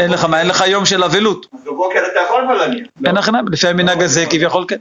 אין 0.00 0.10
לך 0.10 0.24
מה, 0.24 0.40
אין 0.40 0.48
לך 0.48 0.64
יום 0.66 0.86
של 0.86 1.04
אבלות. 1.04 1.46
אז 1.52 1.64
בבוקר 1.64 1.98
אתה 2.12 2.20
יכול 2.26 2.44
אבל 2.44 2.54
להניח. 2.54 2.86
אין 3.04 3.14
לך 3.14 3.30
לפי 3.52 3.68
המנהג 3.68 4.02
הזה 4.02 4.24
כביכול 4.30 4.64
כן. 4.68 4.76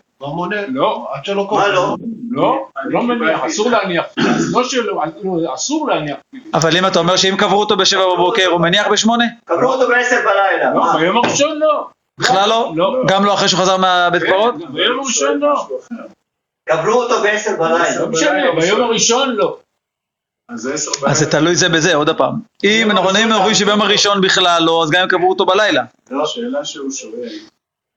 לא, 0.67 1.07
עד 1.13 1.25
שלא 1.25 1.43
מה 1.43 1.50
קורה. 1.50 1.95
לא? 2.29 2.67
לא, 2.86 2.91
לא 2.91 3.03
מניח, 3.03 3.43
אסור 3.43 3.69
להניח. 3.71 4.05
לא 4.51 4.63
שלא, 4.63 5.03
לא, 5.24 5.53
אסור 5.53 5.88
להניח. 5.89 6.17
אבל 6.53 6.77
אם 6.77 6.88
אתה 6.88 7.00
אומר 7.00 7.17
שאם 7.17 7.36
קברו 7.38 7.59
אותו 7.59 7.77
בשבע 7.77 8.13
בבוקר, 8.13 8.48
הוא 8.48 8.62
מניח 8.62 8.88
בשמונה? 8.88 9.25
קבלו 9.45 9.74
אותו 9.74 9.88
בעשר 9.88 10.17
בלילה. 10.25 10.74
לא? 10.74 10.93
ביום 11.00 11.17
הראשון 11.17 11.59
לא. 11.59 11.88
בכלל 12.19 12.50
לא? 12.50 12.74
לא. 12.75 13.03
גם 13.07 13.25
לא 13.25 13.33
אחרי 13.33 13.48
שהוא 13.48 13.59
חזר 13.59 13.77
מהבית 13.77 14.24
קברות? 14.24 14.55
ביום 14.74 15.00
הראשון 15.00 15.39
לא. 15.39 15.67
קבלו 16.69 17.03
אותו 17.03 17.21
בעשר 17.21 17.51
בלילה. 17.59 18.00
לא 18.00 18.07
משנה, 18.07 18.51
ביום 18.62 18.81
הראשון 18.81 19.29
לא. 19.29 19.57
אז 20.50 21.17
זה 21.19 21.31
תלוי 21.31 21.55
זה 21.55 21.69
בזה, 21.69 21.95
עוד 21.95 22.17
פעם. 22.17 22.33
אם 22.63 22.91
אנחנו 22.91 23.09
אם 23.09 23.31
אומרים 23.31 23.55
שביום 23.55 23.81
הראשון 23.81 24.21
בכלל 24.21 24.63
לא, 24.63 24.83
אז 24.83 24.91
גם 24.91 25.01
אם 25.01 25.07
קברו 25.07 25.29
אותו 25.29 25.45
בלילה. 25.45 25.83
לא, 26.12 26.24
השאלה 26.24 26.65
שהוא 26.65 26.91
שואל, 26.91 27.29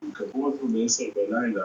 אם 0.05 0.11
קבעו 0.12 0.47
אותו 0.47 0.67
בעשר 0.69 1.05
בלילה, 1.17 1.62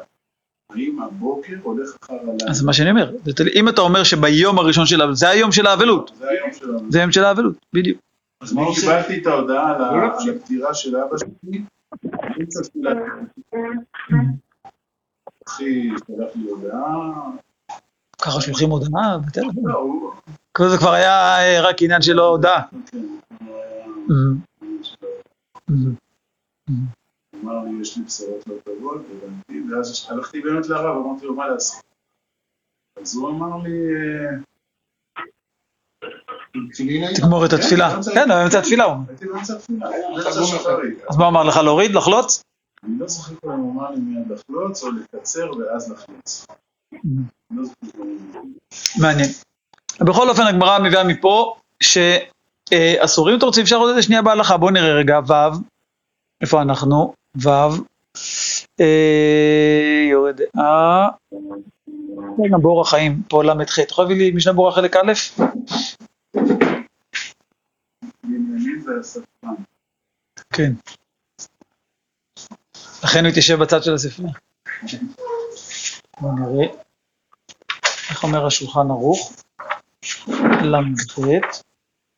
האם 0.69 0.99
הבוקר 1.01 1.53
הולך 1.63 1.97
אחר 2.03 2.13
הלילה? 2.13 2.49
אז 2.49 2.63
מה 2.63 2.73
שאני 2.73 2.91
אומר. 2.91 3.11
אם 3.55 3.69
אתה 3.69 3.81
אומר 3.81 4.03
שביום 4.03 4.59
הראשון 4.59 4.85
של 4.85 5.01
האבלות, 5.01 5.17
זה 5.17 5.29
היום 5.29 5.51
של 5.51 5.67
האבלות. 5.67 6.11
זה 6.17 6.29
היום 6.29 6.53
שלנו. 6.53 6.91
זה 6.91 6.99
היום 6.99 7.11
של 7.11 7.23
האבלות, 7.23 7.53
בדיוק. 7.73 7.99
אז 8.41 8.53
מה 8.53 8.61
אני? 8.61 8.75
קיבלתי 8.75 9.21
את 9.21 9.27
ההודעה 9.27 9.75
על 9.75 9.81
ה- 9.83 9.91
לא, 9.91 9.97
לא. 10.07 10.21
על 10.23 10.35
הפטירה 10.35 10.73
של 10.73 10.95
אבא 10.95 11.17
שלי, 11.17 11.61
באמצע 12.03 12.61
תפילת 12.63 12.97
אחי 15.47 15.89
שלח 16.07 16.27
לי 16.35 16.49
הודעה, 16.49 17.11
ככה 18.21 18.41
שולחים 18.41 18.69
הודעה 18.69 19.17
בטלפון. 19.27 19.63
לא, 20.59 20.69
זה 20.69 20.77
כבר 20.77 20.91
היה 20.91 21.39
אה, 21.39 21.61
רק 21.69 21.81
עניין 21.81 22.01
של 22.01 22.19
הודעה. 22.19 22.61
כן, 27.41 27.47
אמ, 27.47 27.49
אמ. 27.49 27.59
אמר 27.59 27.65
לי, 27.65 27.81
יש 27.81 27.97
לי 27.97 28.03
בשורות 28.03 28.47
לא 28.47 28.55
טובות, 28.63 29.01
הבנתי, 29.11 29.73
ואז 29.73 30.07
הלכתי 30.09 30.41
באמת 30.41 30.69
לרב, 30.69 31.05
אמרתי 31.05 31.25
לו, 31.25 31.35
מה 31.35 31.47
לעשות? 31.47 31.83
אז 33.01 33.15
הוא 33.15 33.29
אמר 33.29 33.57
לי, 33.63 33.69
אה? 33.69 34.37
תגמור 37.15 37.45
את 37.45 37.53
התפילה. 37.53 37.89
כן, 38.13 38.31
הוא 38.31 38.39
באמצע 38.39 38.59
התפילה. 38.59 38.83
הוא. 38.83 38.95
הייתי 39.07 39.25
באמצע 39.25 39.53
התפילה, 39.53 39.89
באמצע 40.15 40.43
שחרית. 40.45 40.97
אז 41.09 41.17
מה 41.17 41.27
אמר 41.27 41.43
לך, 41.43 41.57
להוריד, 41.57 41.91
לחלוץ? 41.91 42.43
אני 42.83 42.99
לא 42.99 43.07
זוכר 43.07 43.35
כבר 43.35 43.53
אם 43.53 43.59
הוא 43.59 43.73
אמר 43.73 43.91
לי 43.91 43.99
מיד 43.99 44.31
לחלוץ 44.31 44.83
או 44.83 44.89
לקצר 44.91 45.51
ואז 45.57 45.91
לחלוץ. 45.91 46.45
לא 47.51 47.61
הוא 47.95 48.05
אמר. 48.05 48.39
מעניין. 49.01 49.29
בכל 50.01 50.29
אופן 50.29 50.43
הגמרא 50.43 50.79
מביאה 50.79 51.03
מפה 51.03 51.55
שאסורים, 51.83 53.33
אם 53.33 53.37
אתה 53.37 53.45
רוצה 53.45 53.61
אפשר 53.61 53.75
עוד 53.75 53.89
איזה 53.89 54.01
שנייה 54.01 54.21
בהלכה, 54.21 54.57
בואו 54.57 54.71
נראה 54.71 54.93
רגע, 54.93 55.19
ו', 55.27 55.57
איפה 56.41 56.61
אנחנו? 56.61 57.13
ו', 57.43 57.49
אה, 58.79 60.07
יורד 60.11 60.41
אה, 60.41 61.07
רגע 62.39 62.57
באורח 62.61 62.89
חיים, 62.89 63.21
פה 63.29 63.43
ל"ח, 63.43 63.79
אתה 63.79 63.91
יכול 63.91 64.05
להביא 64.05 64.17
לי 64.17 64.31
משנה 64.31 64.53
ברורה 64.53 64.71
חלק 64.71 64.95
א'? 64.95 65.13
כן. 70.53 70.71
לכן 73.03 73.19
הוא 73.19 73.29
התיישב 73.29 73.59
בצד 73.61 73.83
של 73.83 73.93
הספרייה. 73.93 74.33
בואו 76.21 76.35
נראה. 76.35 76.67
איך 78.09 78.23
אומר 78.23 78.45
השולחן 78.45 78.89
ערוך? 78.89 79.33
ל"ח, 80.63 81.19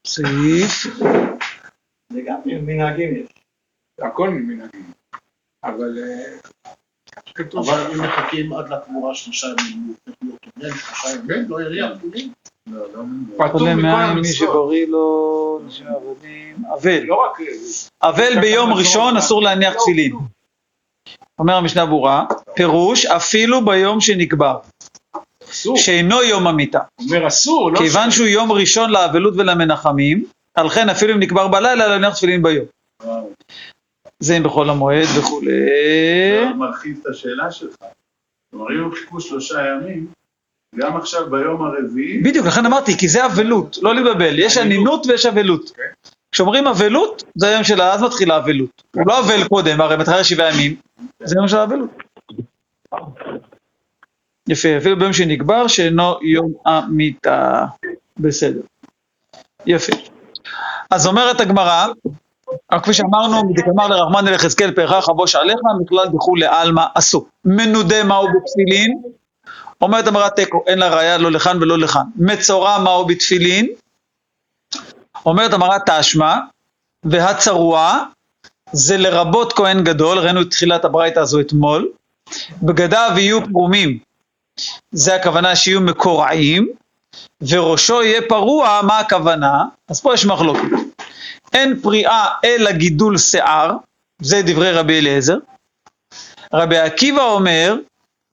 סעיף, 0.07 0.83
זה 2.13 2.21
גם 2.25 2.39
מנהגים 2.45 3.15
יש. 3.15 3.29
הכל 4.01 4.29
ממנהגים. 4.29 4.98
אבל 5.63 5.97
אה, 6.03 6.37
כתוב 7.35 7.69
אבל 7.69 7.91
אם 7.91 8.03
מחכים 8.03 8.53
עד 8.53 8.69
לקבורה 8.69 9.15
שלושה 9.15 9.47
ימים, 9.47 9.93
שלושה 10.59 11.09
ימים, 11.09 11.49
לא 11.49 11.61
יריע 11.61 11.95
פתולים. 11.97 12.31
לא, 12.67 12.85
לא 12.93 13.03
מבין. 13.03 13.37
פטור 13.37 13.59
חולה 13.59 13.75
מכל 13.75 14.19
מי. 14.21 14.27
שבריא 14.27 14.87
לו, 14.87 15.61
נשים 15.67 15.87
עבדים, 15.87 16.55
אבל. 16.73 17.03
לא 17.03 17.15
רק... 17.15 17.41
אה, 17.41 18.09
אבל 18.09 18.41
ביום 18.41 18.73
ראשון 18.73 19.17
אסור 19.17 19.41
להניח 19.41 19.73
לא, 19.73 19.79
תפילין. 19.79 20.11
לא. 20.11 20.19
אומר 21.39 21.55
המשנה 21.55 21.85
ברורה, 21.85 22.25
פירוש 22.55 23.05
אפילו 23.05 23.65
ביום 23.65 24.01
שנקבר, 24.01 24.59
אסור. 25.49 25.77
שאינו 25.77 26.23
יום 26.23 26.47
המיתה. 26.47 26.79
אומר 26.99 27.27
אסור, 27.27 27.71
לא 27.71 27.79
כיוון 27.79 28.11
שהוא 28.11 28.27
יום 28.27 28.51
ראשון 28.51 28.89
לאבלות 28.89 29.33
ולמנחמים, 29.37 30.25
על 30.55 30.69
כן 30.69 30.89
אפילו 30.89 31.13
אם 31.13 31.19
נקבר 31.19 31.47
בלילה, 31.47 31.87
להניח 31.87 32.13
תפילין 32.15 32.43
ביום. 32.43 32.65
זה 34.19 34.37
אם 34.37 34.43
בחול 34.43 34.69
המועד 34.69 35.07
וכולי. 35.19 35.51
אתה 36.47 36.53
מרחיב 36.53 36.99
את 37.01 37.07
השאלה 37.07 37.51
שלך. 37.51 37.75
כלומר, 38.51 38.65
אם 38.71 38.95
חיכו 38.95 39.21
שלושה 39.21 39.65
ימים, 39.67 40.07
גם 40.75 40.97
עכשיו 40.97 41.29
ביום 41.29 41.61
הרביעי, 41.61 42.21
בדיוק, 42.21 42.47
לכן 42.47 42.65
אמרתי, 42.65 42.97
כי 42.97 43.07
זה 43.07 43.25
אבלות, 43.25 43.77
לא 43.81 43.95
להתבלבל, 43.95 44.39
יש 44.39 44.57
ענינות 44.57 45.05
ויש 45.07 45.25
אבלות. 45.25 45.69
אוקיי. 45.69 45.85
כשאומרים 46.31 46.67
אבלות, 46.67 47.23
זה 47.35 47.47
היום 47.47 47.63
של 47.63 47.81
אז 47.81 48.03
מתחילה 48.03 48.37
אבלות. 48.37 48.83
הוא 48.95 49.03
לא 49.07 49.19
אבל 49.19 49.47
קודם, 49.47 49.81
הרי 49.81 49.97
מתחילה 49.97 50.23
שבעה 50.23 50.53
ימים, 50.53 50.75
זה 51.23 51.35
יום 51.37 51.47
של 51.47 51.57
האבלות. 51.57 51.89
יפה, 54.49 54.77
אפילו 54.77 54.99
ביום 54.99 55.13
שנקבר, 55.13 55.67
שאינו 55.67 56.19
יום 56.21 56.53
המיתה. 56.65 57.65
בסדר. 58.17 58.61
יפה. 59.65 59.93
אז 60.89 61.07
אומרת 61.07 61.39
הגמרא, 61.39 61.87
אבל 62.71 62.79
כפי 62.79 62.93
שאמרנו, 62.93 63.43
מדקאמר 63.49 63.87
לרחמן 63.87 64.27
אל 64.27 64.33
יחזקאל 64.33 64.71
פרחה 64.71 65.01
חבוש 65.01 65.35
עליך, 65.35 65.57
מכלל 65.81 66.07
דכולי 66.07 66.45
עלמא 66.45 66.85
עשו. 66.95 67.25
מנודה 67.45 68.03
מהו 68.03 68.27
בתפילין? 68.27 69.01
אומרת 69.81 70.07
הגמרא 70.07 70.29
תיקו, 70.29 70.63
אין 70.67 70.79
לה 70.79 70.87
ראיה 70.87 71.17
לא 71.17 71.31
לכאן 71.31 71.57
ולא 71.61 71.77
לכאן. 71.77 72.03
מצורע 72.15 72.77
מהו 72.77 73.05
בתפילין? 73.05 73.67
אומרת 75.25 75.53
הגמרא 75.53 75.77
תשמע, 75.85 76.35
והצרוע 77.03 78.03
זה 78.71 78.97
לרבות 78.97 79.53
כהן 79.53 79.83
גדול, 79.83 80.19
ראינו 80.19 80.41
את 80.41 80.51
תחילת 80.51 80.85
הברייתא 80.85 81.19
הזו 81.19 81.39
אתמול, 81.39 81.89
בגדיו 82.63 83.11
יהיו 83.17 83.39
פרומים, 83.51 83.99
זה 84.91 85.15
הכוונה 85.15 85.55
שיהיו 85.55 85.81
מקורעים, 85.81 86.69
וראשו 87.49 88.03
יהיה 88.03 88.21
פרוע, 88.29 88.79
מה 88.83 88.99
הכוונה? 88.99 89.63
אז 89.87 90.01
פה 90.01 90.13
יש 90.13 90.25
מחלוקת. 90.25 90.88
אין 91.53 91.79
פריאה 91.81 92.25
אלא 92.45 92.71
גידול 92.71 93.17
שיער, 93.17 93.71
זה 94.21 94.41
דברי 94.45 94.71
רבי 94.71 94.99
אליעזר. 94.99 95.37
רבי 96.53 96.77
עקיבא 96.77 97.21
אומר, 97.23 97.75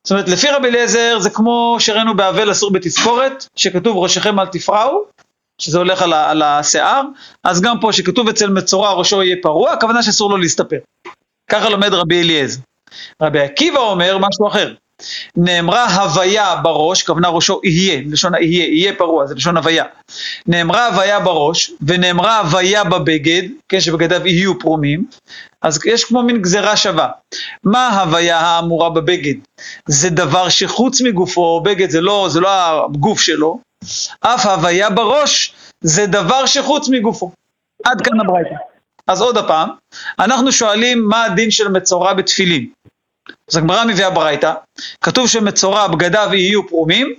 זאת 0.04 0.11
אומרת 0.11 0.28
לפי 0.28 0.49
רבי 0.50 0.68
אליעזר 0.68 1.18
זה 1.20 1.30
כמו 1.30 1.76
שראינו 1.80 2.16
באבל 2.16 2.52
אסור 2.52 2.73
בתספורת, 2.73 3.46
שכתוב 3.56 3.96
ראשיכם 3.96 4.40
אל 4.40 4.46
תפרעו, 4.46 5.04
שזה 5.58 5.78
הולך 5.78 6.02
על, 6.02 6.12
ה- 6.12 6.30
על 6.30 6.42
השיער, 6.42 7.02
אז 7.44 7.61
גם 7.61 7.80
פה 7.80 7.92
שכתוב 7.92 8.28
אצל 8.28 8.50
מצורע 8.50 8.92
ראשו 8.92 9.23
יהיה 9.23 9.37
פרוע, 9.42 9.73
הכוונה 9.73 10.02
שאסור 10.02 10.30
לו 10.30 10.37
להסתפר. 10.37 10.76
ככה 11.50 11.68
לומד 11.68 11.94
רבי 11.94 12.23
אליעזר. 12.23 12.61
רבי 13.23 13.40
עקיבא 13.40 13.78
אומר 13.78 14.18
משהו 14.18 14.49
אחר. 14.49 14.75
נאמרה 15.36 15.84
הוויה 15.84 16.56
בראש, 16.56 17.02
כוונה 17.02 17.28
ראשו 17.28 17.60
יהיה, 17.64 18.02
לשון 18.06 18.34
יהיה, 18.34 18.66
יהיה 18.66 18.94
פרוע, 18.94 19.26
זה 19.26 19.34
לשון 19.34 19.56
הוויה. 19.56 19.84
נאמרה 20.46 20.86
הוויה 20.86 21.20
בראש, 21.20 21.70
ונאמרה 21.80 22.38
הוויה 22.38 22.84
בבגד, 22.84 23.42
כן, 23.68 23.80
שבגדיו 23.80 24.26
יהיו 24.26 24.58
פרומים, 24.58 25.04
אז 25.62 25.80
יש 25.86 26.04
כמו 26.04 26.22
מין 26.22 26.42
גזירה 26.42 26.76
שווה. 26.76 27.08
מה 27.64 27.88
ההוויה 27.88 28.38
האמורה 28.38 28.90
בבגד? 28.90 29.34
זה 29.86 30.10
דבר 30.10 30.48
שחוץ 30.48 31.00
מגופו, 31.00 31.60
בגד 31.60 31.90
זה 31.90 32.00
לא, 32.00 32.26
זה 32.30 32.40
לא 32.40 32.84
הגוף 32.84 33.20
שלו, 33.20 33.58
אף 34.20 34.46
הוויה 34.46 34.90
בראש 34.90 35.54
זה 35.80 36.06
דבר 36.06 36.46
שחוץ 36.46 36.88
מגופו. 36.88 37.32
עד 37.84 38.00
כאן 38.00 38.20
הברייתא. 38.20 38.54
אז 39.06 39.20
עוד 39.22 39.36
הפעם, 39.36 39.68
אנחנו 40.18 40.52
שואלים 40.52 41.08
מה 41.08 41.24
הדין 41.24 41.50
של 41.50 41.68
מצורע 41.68 42.14
בתפילין. 42.14 42.66
אז 43.50 43.56
הגמרא 43.56 43.84
מביאה 43.84 44.10
ברייתא, 44.10 44.52
כתוב 45.00 45.28
שמצורע 45.28 45.88
בגדיו 45.88 46.28
יהיו 46.32 46.68
פרומים 46.68 47.14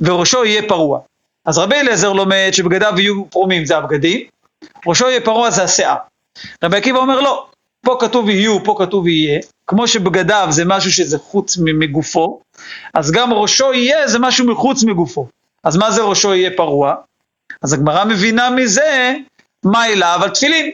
וראשו 0.00 0.44
יהיה 0.44 0.62
פרוע. 0.68 1.00
אז 1.44 1.58
רבי 1.58 1.74
אליעזר 1.74 2.12
לומד 2.12 2.48
שבגדיו 2.52 2.92
יהיו 2.96 3.30
פרומים 3.30 3.64
זה 3.64 3.76
הבגדים, 3.76 4.20
ראשו 4.86 5.08
יהיה 5.08 5.20
פרוע 5.20 5.50
זה 5.50 5.62
השיער. 5.62 5.96
רבי 6.64 6.76
עקיבא 6.76 6.98
אומר 6.98 7.20
לא, 7.20 7.46
פה 7.80 7.96
כתוב 8.00 8.28
יהיו, 8.28 8.64
פה 8.64 8.74
כתוב 8.78 9.08
יהיה, 9.08 9.40
כמו 9.66 9.88
שבגדיו 9.88 10.46
זה 10.50 10.64
משהו 10.64 10.92
שזה 10.92 11.18
חוץ 11.18 11.56
מגופו, 11.58 12.40
אז 12.94 13.10
גם 13.10 13.32
ראשו 13.32 13.72
יהיה 13.72 14.08
זה 14.08 14.18
משהו 14.18 14.46
מחוץ 14.46 14.84
מגופו. 14.84 15.28
אז 15.64 15.76
מה 15.76 15.90
זה 15.90 16.02
ראשו 16.02 16.34
יהיה 16.34 16.50
פרוע? 16.56 16.94
אז 17.62 17.72
הגמרא 17.72 18.04
מבינה 18.04 18.50
מזה 18.50 19.14
מה 19.64 19.86
אליו 19.86 20.20
על 20.22 20.30
תפילין. 20.30 20.70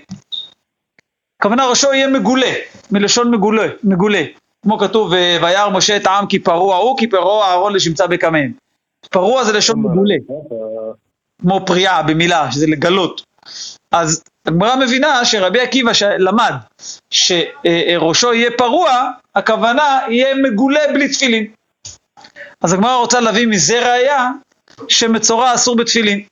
הכוונה 1.40 1.66
ראשו 1.66 1.92
יהיה 1.92 2.08
מגולה, 2.08 2.52
מלשון 2.90 3.30
מגולה, 3.30 3.66
מגולה. 3.84 4.22
כמו 4.68 4.78
כתוב, 4.78 5.08
"ו- 5.12 5.36
וירא 5.42 5.68
משה 5.70 5.96
את 5.96 6.06
העם 6.06 6.26
כי 6.26 6.38
פרוע 6.38 6.76
הוא, 6.76 6.98
כי 6.98 7.06
פרוע 7.06 7.46
אהרון 7.46 7.74
לשמצה 7.74 8.06
בקמיהם. 8.06 8.52
פרוע 9.10 9.44
זה 9.44 9.52
לשון 9.52 9.78
מגולה, 9.82 10.14
כמו 11.40 11.66
פריאה 11.66 12.02
במילה, 12.02 12.52
שזה 12.52 12.66
לגלות. 12.66 13.22
אז 13.92 14.22
הגמרא 14.46 14.76
מבינה 14.76 15.24
שרבי 15.24 15.60
עקיבא 15.60 15.92
למד 16.18 16.52
שראשו 17.10 18.34
יהיה 18.34 18.50
פרוע, 18.58 19.10
הכוונה 19.34 19.98
יהיה 20.08 20.34
מגולה 20.34 20.80
בלי 20.94 21.08
תפילין. 21.08 21.46
אז 22.60 22.72
הגמרא 22.72 22.96
רוצה 22.96 23.20
להביא 23.20 23.46
מזה 23.46 23.90
ראייה 23.90 24.30
שמצורע 24.88 25.54
אסור 25.54 25.76
בתפילין. 25.76 26.22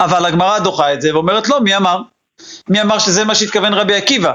אבל 0.00 0.26
הגמרא 0.26 0.58
דוחה 0.58 0.92
את 0.92 1.02
זה 1.02 1.14
ואומרת 1.14 1.48
לא, 1.48 1.60
מי 1.60 1.76
אמר? 1.76 2.02
מי 2.68 2.82
אמר 2.82 2.98
שזה 2.98 3.24
מה 3.24 3.34
שהתכוון 3.34 3.74
רבי 3.74 3.94
עקיבא? 3.94 4.32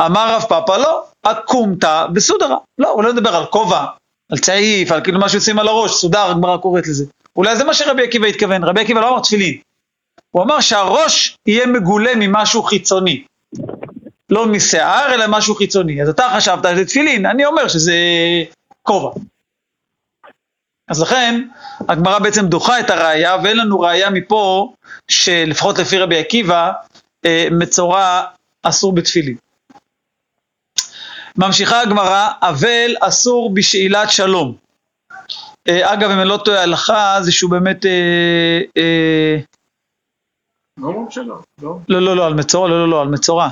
אמר 0.00 0.34
רב 0.34 0.42
פאפא 0.42 0.72
לא, 0.72 1.04
אקומתא 1.32 2.06
בסודרה. 2.12 2.56
לא, 2.78 2.90
הוא 2.90 3.04
לא 3.04 3.12
מדבר 3.12 3.36
על 3.36 3.46
כובע, 3.46 3.84
על 4.32 4.38
צעיף, 4.38 4.92
על 4.92 5.00
כאילו 5.00 5.18
מה 5.18 5.28
שיוצאים 5.28 5.58
על 5.58 5.68
הראש, 5.68 5.90
סודר, 5.90 6.30
הגמרא 6.30 6.56
קוראת 6.56 6.86
לזה. 6.86 7.04
אולי 7.36 7.56
זה 7.56 7.64
מה 7.64 7.74
שרבי 7.74 8.04
עקיבא 8.04 8.26
התכוון, 8.26 8.64
רבי 8.64 8.80
עקיבא 8.80 9.00
לא 9.00 9.08
אמר 9.08 9.20
תפילין. 9.20 9.58
הוא 10.30 10.42
אמר 10.42 10.60
שהראש 10.60 11.36
יהיה 11.46 11.66
מגולה 11.66 12.12
ממשהו 12.16 12.62
חיצוני. 12.62 13.24
לא 14.30 14.46
משיער, 14.46 15.14
אלא 15.14 15.24
משהו 15.28 15.54
חיצוני. 15.54 16.02
אז 16.02 16.08
אתה 16.08 16.28
חשבת 16.36 16.64
שזה 16.72 16.84
תפילין, 16.84 17.26
אני 17.26 17.44
אומר 17.44 17.68
שזה 17.68 17.94
כובע. 18.82 19.10
אז 20.88 21.02
לכן, 21.02 21.48
הגמרא 21.88 22.18
בעצם 22.18 22.46
דוחה 22.46 22.80
את 22.80 22.90
הראייה, 22.90 23.36
ואין 23.44 23.56
לנו 23.56 23.80
ראייה 23.80 24.10
מפה, 24.10 24.72
שלפחות 25.08 25.78
לפי 25.78 25.98
רבי 25.98 26.18
עקיבא, 26.18 26.72
אה, 27.24 27.48
מצורע 27.50 28.22
אסור 28.62 28.92
בתפילין. 28.92 29.36
ממשיכה 31.38 31.80
הגמרא, 31.80 32.28
אבל 32.42 32.94
אסור 33.00 33.54
בשאילת 33.54 34.10
שלום. 34.10 34.56
אה, 35.68 35.92
אגב, 35.92 36.10
אם 36.10 36.18
אני 36.20 36.28
לא 36.28 36.40
טועה, 36.44 36.62
הלכה 36.62 37.18
זה 37.20 37.32
שהוא 37.32 37.50
באמת... 37.50 37.86
אה, 37.86 38.60
אה, 38.76 39.36
לא 40.78 40.92
לא. 41.62 41.78
לא, 41.88 42.02
לא, 42.02 42.16
לא, 42.16 42.26
על 42.26 42.34
מצורע, 42.34 42.68
לא, 42.68 42.78
לא, 42.78 42.88
לא, 42.88 43.00
על 43.00 43.08
מצורע. 43.08 43.48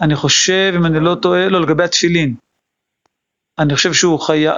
אני 0.00 0.16
חושב, 0.16 0.72
אם 0.76 0.86
אני 0.86 1.00
לא 1.00 1.14
טועה, 1.14 1.48
לא, 1.48 1.60
לגבי 1.60 1.84
התפילין. 1.84 2.34
אני 3.58 3.74
חושב 3.74 3.92
שהוא 3.92 4.20
חיה, 4.20 4.54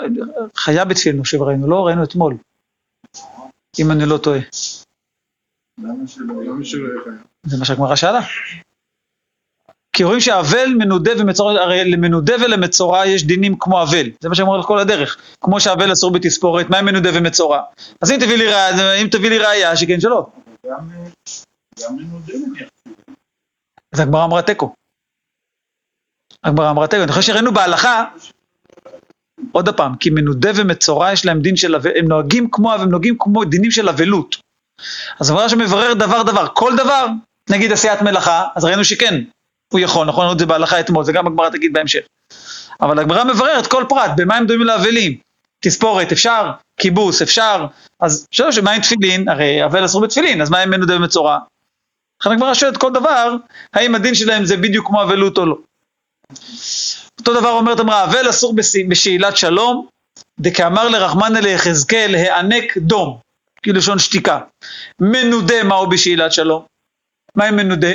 חיה 0.56 0.84
בתפילין, 0.84 1.16
אני 1.16 1.24
חושב 1.24 1.42
ראינו, 1.42 1.70
לא 1.70 1.86
ראינו 1.86 2.04
אתמול. 2.04 2.36
אם 3.78 3.90
אני 3.90 4.06
לא 4.06 4.18
טועה. 4.18 4.40
למה 5.78 6.06
שלא? 6.06 6.44
למה 6.44 6.64
שלא 6.64 6.88
יהיה 6.88 7.02
חייב? 7.04 7.14
זה 7.42 7.56
מה 7.58 7.64
שהגמרא 7.64 7.96
שאלה. 7.96 8.20
כי 10.00 10.04
רואים 10.04 10.20
שהאבל 10.20 10.68
מנודה 10.78 11.10
ומצורע, 11.18 11.52
הרי 11.62 11.90
למנודה 11.90 12.34
ולמצורע 12.40 13.06
יש 13.06 13.24
דינים 13.24 13.56
כמו 13.58 13.82
אבל, 13.82 14.06
זה 14.20 14.28
מה 14.28 14.34
שאומר 14.34 14.54
על 14.54 14.62
כל 14.62 14.78
הדרך. 14.78 15.16
כמו 15.40 15.60
שהאבל 15.60 15.92
אסור 15.92 16.10
בתספורת, 16.12 16.70
מה 16.70 16.78
עם 16.78 16.84
מנודה 16.84 17.10
ומצורע? 17.14 17.60
אז 18.00 18.10
אם 18.10 18.16
תביא 18.20 18.36
לי 18.36 18.46
ראיה, 18.46 18.94
אם 19.02 19.06
תביא 19.10 19.30
לי 19.30 19.38
ראיה, 19.38 19.76
שכן 19.76 20.00
שלא. 20.00 20.26
גם 20.66 20.78
גם 21.80 21.96
מנודה 21.96 22.32
נניח. 22.46 22.68
אז 23.92 24.00
הגמרא 24.00 24.24
אמרה 24.24 24.42
תיקו. 24.42 24.74
הגמרא 26.44 26.70
אמרה 26.70 26.86
תיקו, 26.86 27.02
אני 27.02 27.12
חושב 27.12 27.32
שראינו 27.32 27.52
בהלכה, 27.52 28.04
עוד 29.52 29.68
פעם, 29.68 29.96
כי 29.96 30.10
מנודה 30.10 30.50
ומצורע 30.54 31.12
יש 31.12 31.26
להם 31.26 31.40
דין 31.40 31.56
של, 31.56 31.74
אבל- 31.74 31.90
הם 31.96 32.08
נוהגים 32.08 32.50
כמו, 32.52 32.72
הם 32.72 32.88
נוהגים 32.90 33.16
כמו 33.18 33.44
דינים 33.44 33.70
של 33.70 33.88
אבלות. 33.88 34.36
אז 35.20 35.30
הגמרא 35.30 35.48
שמברר 35.48 35.94
דבר 35.94 36.22
דבר, 36.22 36.46
כל 36.54 36.76
דבר, 36.76 37.06
נגיד 37.50 37.72
עשיית 37.72 38.02
מלאכה, 38.02 38.48
אז 38.56 38.64
ראינו 38.64 38.84
שכן, 38.84 39.22
הוא 39.72 39.80
יכול, 39.80 40.06
נכון, 40.06 40.20
ראינו 40.20 40.32
את 40.32 40.38
זה 40.38 40.46
בהלכה 40.46 40.80
אתמול, 40.80 41.04
זה 41.04 41.12
גם 41.12 41.26
הגמרא 41.26 41.48
תגיד 41.50 41.72
בהמשך. 41.72 42.00
אבל 42.80 42.98
הגמרא 42.98 43.24
מבררת 43.24 43.66
כל 43.66 43.84
פרט, 43.88 44.10
במה 44.16 44.36
הם 44.36 44.46
דומים 44.46 44.66
לאבלים? 44.66 45.16
תספורת, 45.60 46.12
אפשר, 46.12 46.50
כיבוס, 46.76 47.22
אפשר, 47.22 47.66
אז 48.00 48.26
שלוש, 48.30 48.58
מה 48.58 48.70
עם 48.70 48.82
תפילין? 48.82 49.28
הרי 49.28 49.64
אבל 49.64 49.84
אסור 49.84 50.00
בתפילין, 50.02 50.40
אז 50.42 50.50
מה 50.50 50.58
עם 50.58 50.70
מנודה 50.70 50.96
ומצורע? 50.96 51.38
לכן 52.20 52.30
הגמרא 52.32 52.54
שואלת 52.54 52.76
כל 52.76 52.92
דבר, 52.92 53.34
האם 53.74 53.94
הדין 53.94 54.14
שלהם 54.14 54.44
זה 54.44 54.56
בדיוק 54.56 54.86
כמו 54.86 55.02
אבלות 55.02 55.38
או 55.38 55.46
לא. 55.46 55.56
אותו 57.20 57.40
דבר 57.40 57.50
אומרת 57.50 57.80
אמרה, 57.80 58.04
אבל 58.04 58.30
אסור 58.30 58.54
בש- 58.56 58.76
בשאלת 58.88 59.36
שלום, 59.36 59.86
דכאמר 60.40 60.88
לרחמנא 60.88 61.38
ליחזקאל, 61.38 62.14
הענק 62.14 62.78
דום, 62.78 63.18
כאילו 63.62 63.78
לשון 63.78 63.98
שתיקה. 63.98 64.40
מנודה 65.00 65.62
מהו 65.64 65.86
בשאלת 65.88 66.32
שלום? 66.32 66.62
מה 67.34 67.44
עם 67.44 67.56
מנודה? 67.56 67.92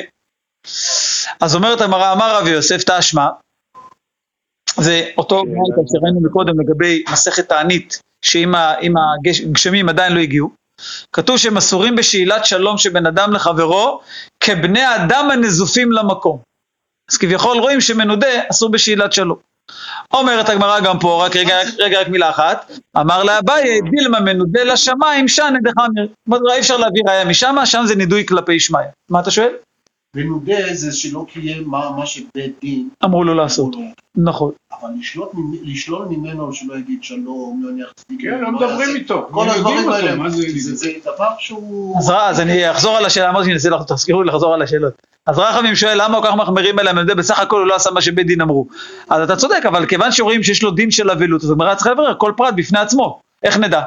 אז 1.42 1.56
אומרת 1.56 1.82
הגמרא, 1.82 2.14
אמר 2.14 2.38
רבי 2.40 2.50
יוסף 2.50 2.84
תשמע, 2.84 3.28
זה 4.78 5.10
אותו 5.18 5.36
ברייתא 5.36 5.92
שראינו 5.92 6.22
מקודם 6.22 6.60
לגבי 6.60 7.04
מסכת 7.12 7.50
תענית, 7.50 8.00
שאם 8.26 8.94
הגשמים 8.98 9.90
עדיין 9.90 10.14
לא 10.14 10.20
הגיעו, 10.20 10.50
כתוב 11.14 11.38
שהם 11.38 11.58
אסורים 11.58 11.96
בשאלת 11.96 12.46
שלום 12.46 12.78
שבין 12.78 13.06
אדם 13.06 13.34
לחברו, 13.34 14.02
כבני 14.40 14.96
אדם 14.96 15.32
הנזופים 15.32 15.92
למקום. 15.92 16.40
אז 17.12 17.18
כביכול 17.18 17.58
רואים 17.58 17.82
שמנודה 17.82 18.28
אסור 18.52 18.72
בשאלת 18.72 19.14
שלום. 19.14 19.38
אומרת 20.14 20.50
הגמרא 20.50 20.80
גם 20.80 21.00
פה, 21.00 21.26
רק 21.26 21.36
רגע, 21.36 21.58
רגע, 21.78 22.02
רק 22.02 22.08
מילה 22.08 22.30
אחת, 22.30 22.72
אמר 22.98 23.24
לאביי, 23.24 23.82
דילמה 23.82 24.20
מנודה 24.20 24.64
לשמיים. 24.64 25.28
זאת 25.28 25.40
אומרת, 26.28 26.42
אי 26.54 26.60
אפשר 26.60 26.78
להביא 26.78 27.02
ראיה 27.08 27.26
משם, 27.26 27.56
שם 27.66 27.84
זה 27.86 27.96
נידוי 27.96 28.26
כלפי 28.26 28.60
שמיא. 28.60 28.80
מה 29.10 29.20
אתה 29.20 29.32
שואל? 29.32 29.54
ונודה 30.16 30.74
זה 30.74 30.92
שלא 30.92 31.26
קיים 31.34 31.68
מה, 31.68 31.90
מה 31.98 32.06
שבית 32.06 32.60
דין 32.62 32.90
אמרו 33.04 33.24
לו 33.24 33.34
לעשות. 33.34 33.76
נכון. 34.16 34.52
אבל 34.82 34.90
לשלול, 35.00 35.28
לשלול 35.64 36.06
ממנו 36.10 36.54
שלא 36.54 36.78
יגיד 36.78 37.04
שלום, 37.04 37.62
לא 37.64 37.70
יניח 37.70 37.92
צדיק, 37.96 38.22
כן, 38.22 38.40
לא 38.40 38.52
מדברים 38.52 38.96
איתו. 38.96 39.28
כל 39.32 39.50
הדברים 39.50 39.90
האלה, 39.90 40.16
מה 40.16 40.30
זה 40.30 40.44
זה, 40.58 40.76
זה 40.76 40.92
דבר 41.04 41.30
שהוא... 41.40 42.00
אז 42.00 42.40
אני 42.40 42.72
אחזור 42.72 42.98
על 42.98 43.06
השאלה, 43.06 43.30
אמרתי 43.30 43.46
שאני 43.46 43.54
אנסה 43.54 43.94
תזכירו 43.94 44.24
לי 44.24 44.30
לחזור 44.30 44.54
על 44.54 44.62
השאלות. 44.62 44.94
אז 45.26 45.40
רחמים 45.40 45.76
שואל, 45.76 46.02
למה 46.02 46.22
כל 46.22 46.28
כך 46.28 46.36
מחמירים 46.36 46.76
יודע, 46.98 47.14
בסך 47.14 47.40
הכל 47.40 47.60
הוא 47.60 47.68
לא 47.68 47.76
עשה 47.76 47.92
מה 47.92 48.02
שבית 48.02 48.28
דין 48.28 48.42
אמרו. 48.42 48.68
אז 49.10 49.22
אתה 49.22 49.36
צודק, 49.36 49.66
אבל 49.68 49.86
כיוון 49.86 50.12
שרואים 50.12 50.44
שיש 50.44 50.64
לו 50.64 50.72
דין 50.72 50.92
של 50.92 51.12
אבלות, 51.12 51.44
אז 51.44 51.52
הגמרא 51.52 51.76
צריכה 51.76 51.92
לברר 51.92 52.16
כל 52.18 52.34
פרט 52.38 52.54
בפני 52.58 52.80
עצמו. 52.80 53.20
איך 53.44 53.58
נדע? 53.58 53.82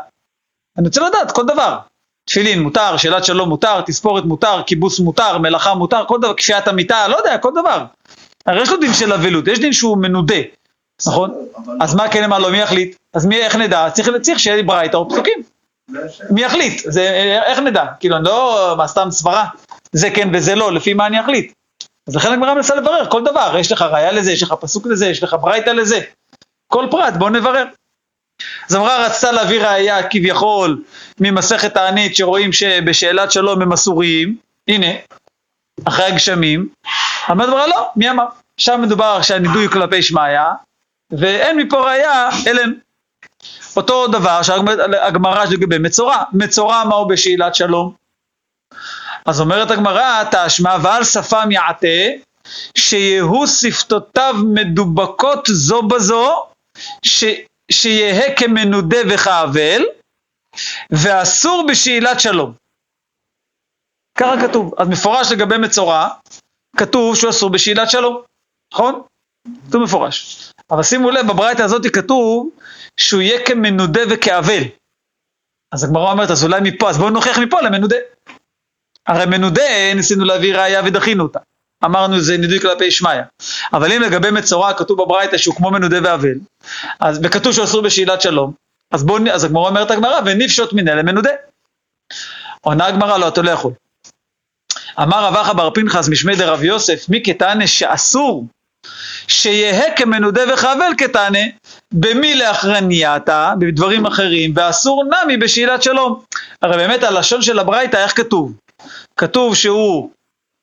אני 0.78 0.86
רוצה 0.86 1.08
לדעת 1.08 1.32
כל 1.32 1.46
דבר. 1.46 1.78
תפילין 2.28 2.62
מותר, 2.62 2.96
שאלת 2.96 3.24
שלום 3.24 3.48
מותר, 3.48 3.80
תספורת 3.80 4.24
מותר, 4.24 4.62
כיבוס 4.66 5.00
מותר, 5.00 5.38
מלאכה 5.38 5.74
מותר, 5.74 6.04
כל 6.08 6.18
דבר, 6.20 6.34
כפיית 6.34 6.68
המיטה, 6.68 7.08
לא 7.08 7.16
יודע, 7.16 7.38
כל 7.38 7.50
דבר. 7.50 7.84
הרי 8.46 8.62
יש 8.62 8.68
לו 8.68 8.76
דין 8.76 8.94
של 8.94 9.12
אבלות, 9.12 9.48
יש 9.48 9.58
דין 9.58 9.72
שהוא 9.72 9.98
מנודה, 9.98 10.34
נכון? 11.06 11.34
אז 11.80 11.94
מה 11.94 12.08
כן 12.08 12.24
אמר 12.24 12.38
לו, 12.38 12.50
מי 12.50 12.58
יחליט? 12.58 12.96
אז 13.14 13.26
מי, 13.26 13.36
איך 13.36 13.56
נדע? 13.56 13.90
צריך, 13.90 14.10
צריך 14.22 14.38
שיהיה 14.38 14.62
ברייתא 14.62 14.96
או 14.96 15.08
פסוקים. 15.08 15.42
מי 16.30 16.42
יחליט? 16.42 16.82
זה, 16.84 17.10
איך 17.46 17.58
נדע? 17.58 17.84
כאילו, 18.00 18.16
אני 18.16 18.24
לא, 18.24 18.74
מה, 18.76 18.88
סתם 18.88 19.10
סברה? 19.10 19.46
זה 19.92 20.10
כן 20.10 20.28
וזה 20.32 20.54
לא, 20.54 20.72
לפי 20.72 20.94
מה 20.94 21.06
אני 21.06 21.20
אחליט? 21.20 21.52
אז 22.08 22.16
לכן 22.16 22.32
הגמרא 22.32 22.54
מנסה 22.54 22.74
לברר 22.74 23.10
כל 23.10 23.24
דבר, 23.24 23.54
יש 23.58 23.72
לך 23.72 23.82
ראיה 23.82 24.12
לזה, 24.12 24.32
יש 24.32 24.42
לך 24.42 24.52
פסוק 24.60 24.86
לזה, 24.86 25.06
יש 25.06 25.22
לך 25.22 25.36
ברייתא 25.40 25.70
לזה. 25.70 26.00
כל 26.72 26.86
פרט, 26.90 27.14
בואו 27.14 27.30
נברר. 27.30 27.64
אז 28.70 28.76
אמרה 28.76 29.06
רצתה 29.06 29.32
להביא 29.32 29.60
ראיה 29.60 30.08
כביכול 30.08 30.82
ממסכת 31.20 31.74
תענית 31.74 32.16
שרואים 32.16 32.52
שבשאלת 32.52 33.32
שלום 33.32 33.62
הם 33.62 33.72
אסורים, 33.72 34.36
הנה, 34.68 34.86
אחרי 35.84 36.04
הגשמים, 36.04 36.68
אמרת 37.30 37.48
אמרה 37.48 37.66
לא, 37.66 37.88
מי 37.96 38.10
אמר? 38.10 38.24
שם 38.56 38.80
מדובר 38.82 39.22
שהנידוי 39.22 39.68
כלפי 39.68 40.02
שמיא, 40.02 40.40
ואין 41.10 41.56
מפה 41.56 41.80
ראיה 41.80 42.28
אלינו. 42.46 42.72
אותו 43.76 44.06
דבר 44.06 44.42
שהגמרא 44.42 45.44
לגבי 45.44 45.78
מצורע, 45.78 46.22
מצורע 46.32 46.84
מהו 46.84 47.08
בשאלת 47.08 47.54
שלום? 47.54 47.92
אז 49.26 49.40
אומרת 49.40 49.70
הגמרא, 49.70 50.22
תשמע 50.30 50.76
ועל 50.82 51.04
שפם 51.04 51.48
יעטה, 51.50 51.86
שיהיו 52.74 53.46
שפתותיו 53.46 54.34
מדובקות 54.54 55.46
זו 55.46 55.82
בזו, 55.82 56.46
שיהא 57.70 58.36
כמנודה 58.36 58.98
וכאבל, 59.10 59.82
ואסור 60.90 61.66
בשאלת 61.68 62.20
שלום. 62.20 62.54
ככה 64.18 64.48
כתוב. 64.48 64.74
אז 64.78 64.88
מפורש 64.88 65.32
לגבי 65.32 65.58
מצורע, 65.58 66.08
כתוב 66.76 67.16
שהוא 67.16 67.30
אסור 67.30 67.50
בשאלת 67.50 67.90
שלום, 67.90 68.22
נכון? 68.74 69.02
כתוב 69.68 69.82
מפורש. 69.82 70.50
אבל 70.70 70.82
שימו 70.82 71.10
לב, 71.10 71.26
בברייתא 71.26 71.62
הזאת 71.62 71.82
כתוב 71.92 72.50
שהוא 73.00 73.22
יהיה 73.22 73.46
כמנודה 73.46 74.00
וכאבל. 74.10 74.62
אז 75.74 75.84
הגמרא 75.84 76.12
אומרת, 76.12 76.30
אז 76.30 76.44
אולי 76.44 76.60
מפה, 76.62 76.90
אז 76.90 76.98
בואו 76.98 77.10
נוכיח 77.10 77.38
מפה 77.38 77.60
למנודה. 77.60 77.96
הרי 79.06 79.26
מנודה, 79.26 79.94
ניסינו 79.94 80.24
להביא 80.24 80.56
ראייה 80.56 80.82
ודחינו 80.86 81.22
אותה. 81.22 81.38
אמרנו 81.84 82.20
זה 82.20 82.36
נידוי 82.36 82.60
כלפי 82.60 82.90
שמיא. 82.90 83.10
אבל 83.72 83.92
אם 83.92 84.02
לגבי 84.02 84.30
מצורע 84.30 84.72
כתוב 84.72 85.02
בברייתא 85.02 85.38
שהוא 85.38 85.54
כמו 85.54 85.70
מנודה 85.70 85.98
ואבל, 86.04 86.34
אז, 87.00 87.20
וכתוב 87.22 87.60
אסור 87.60 87.82
בשאלת 87.82 88.20
שלום, 88.20 88.52
אז 88.90 89.04
בואו, 89.04 89.22
אז 89.32 89.44
הגמרא 89.44 89.68
אומרת 89.68 89.90
הגמרא, 89.90 90.20
ונפשוט 90.24 90.72
מיניה 90.72 90.94
למנודה. 90.94 91.30
עונה 92.60 92.86
הגמרא, 92.86 93.18
לא, 93.18 93.28
אתה 93.28 93.42
לא 93.42 93.50
יכול. 93.50 93.72
אמר 95.02 95.24
רב 95.24 95.36
אחא 95.36 95.52
בר 95.52 95.70
פנחס 95.70 96.08
משמי 96.08 96.36
דרב 96.36 96.64
יוסף, 96.64 97.08
מי 97.08 97.22
כתענה 97.24 97.66
שאסור 97.66 98.46
שיהא 99.28 99.96
כמנודה 99.96 100.54
וכאבל 100.54 100.92
כתענה, 100.98 101.38
במי 101.92 102.34
לאחרנייתא, 102.34 103.54
בדברים 103.58 104.06
אחרים, 104.06 104.52
ואסור 104.56 105.04
נמי 105.04 105.36
בשאלת 105.36 105.82
שלום. 105.82 106.20
הרי 106.62 106.76
באמת 106.76 107.02
הלשון 107.02 107.42
של 107.42 107.58
הברייתא, 107.58 107.96
איך 107.96 108.16
כתוב? 108.16 108.52
כתוב 109.16 109.54
שהוא 109.54 110.10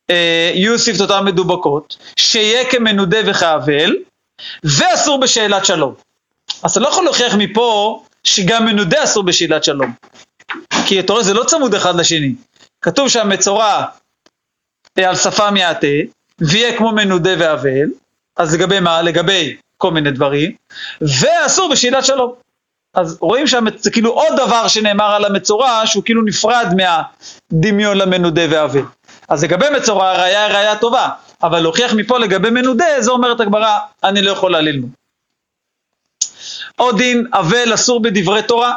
יהיו 0.09 0.79
שפתותיו 0.79 1.21
מדובקות, 1.25 1.97
שיהיה 2.15 2.69
כמנודה 2.69 3.17
וכאבל, 3.25 3.95
ואסור 4.63 5.19
בשאלת 5.19 5.65
שלום. 5.65 5.93
אז 6.63 6.71
אתה 6.71 6.79
לא 6.79 6.87
יכול 6.87 7.03
להוכיח 7.03 7.33
מפה 7.37 8.03
שגם 8.23 8.65
מנודה 8.65 9.03
אסור 9.03 9.23
בשאלת 9.23 9.63
שלום. 9.63 9.93
כי 10.87 10.99
אתה 10.99 11.13
רואה, 11.13 11.23
זה 11.23 11.33
לא 11.33 11.43
צמוד 11.43 11.75
אחד 11.75 11.95
לשני. 11.95 12.35
כתוב 12.81 13.09
שהמצורע 13.09 13.85
אה, 14.99 15.09
על 15.09 15.15
שפם 15.15 15.57
יעטה, 15.57 15.87
ויהיה 16.41 16.77
כמו 16.77 16.91
מנודה 16.91 17.31
ואבל, 17.39 17.89
אז 18.37 18.55
לגבי 18.55 18.79
מה? 18.79 19.01
לגבי 19.01 19.55
כל 19.77 19.91
מיני 19.91 20.11
דברים, 20.11 20.51
ואסור 21.01 21.71
בשאלת 21.71 22.05
שלום. 22.05 22.33
אז 22.93 23.17
רואים 23.21 23.47
שזה 23.47 23.91
כאילו 23.91 24.11
עוד 24.11 24.33
דבר 24.37 24.67
שנאמר 24.67 25.11
על 25.15 25.25
המצורע, 25.25 25.81
שהוא 25.85 26.03
כאילו 26.03 26.21
נפרד 26.21 26.67
מהדמיון 26.77 27.97
למנודה 27.97 28.41
ואבל. 28.49 28.81
אז 29.29 29.43
לגבי 29.43 29.65
מצורע 29.77 30.11
הראייה 30.11 30.45
היא 30.45 30.53
ראייה 30.53 30.77
טובה, 30.77 31.09
אבל 31.43 31.59
להוכיח 31.59 31.93
מפה 31.93 32.19
לגבי 32.19 32.49
מנודה, 32.49 32.85
זה 32.99 33.11
אומרת 33.11 33.39
הגמרא, 33.39 33.77
אני 34.03 34.21
לא 34.21 34.31
יכולה 34.31 34.61
ללמוד. 34.61 34.89
עוד 36.75 36.97
דין, 36.97 37.27
אבל 37.33 37.73
אסור 37.73 38.01
בדברי 38.01 38.43
תורה. 38.43 38.73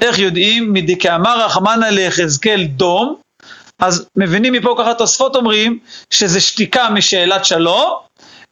איך 0.00 0.18
יודעים? 0.18 0.72
מדכאמר 0.72 1.44
רחמנא 1.44 1.84
ליחזקאל 1.84 2.64
דום, 2.64 3.16
אז 3.78 4.06
מבינים 4.16 4.52
מפה 4.52 4.74
ככה 4.78 4.94
תוספות 4.94 5.36
אומרים 5.36 5.78
שזה 6.10 6.40
שתיקה 6.40 6.90
משאלת 6.90 7.44
שלום 7.44 7.92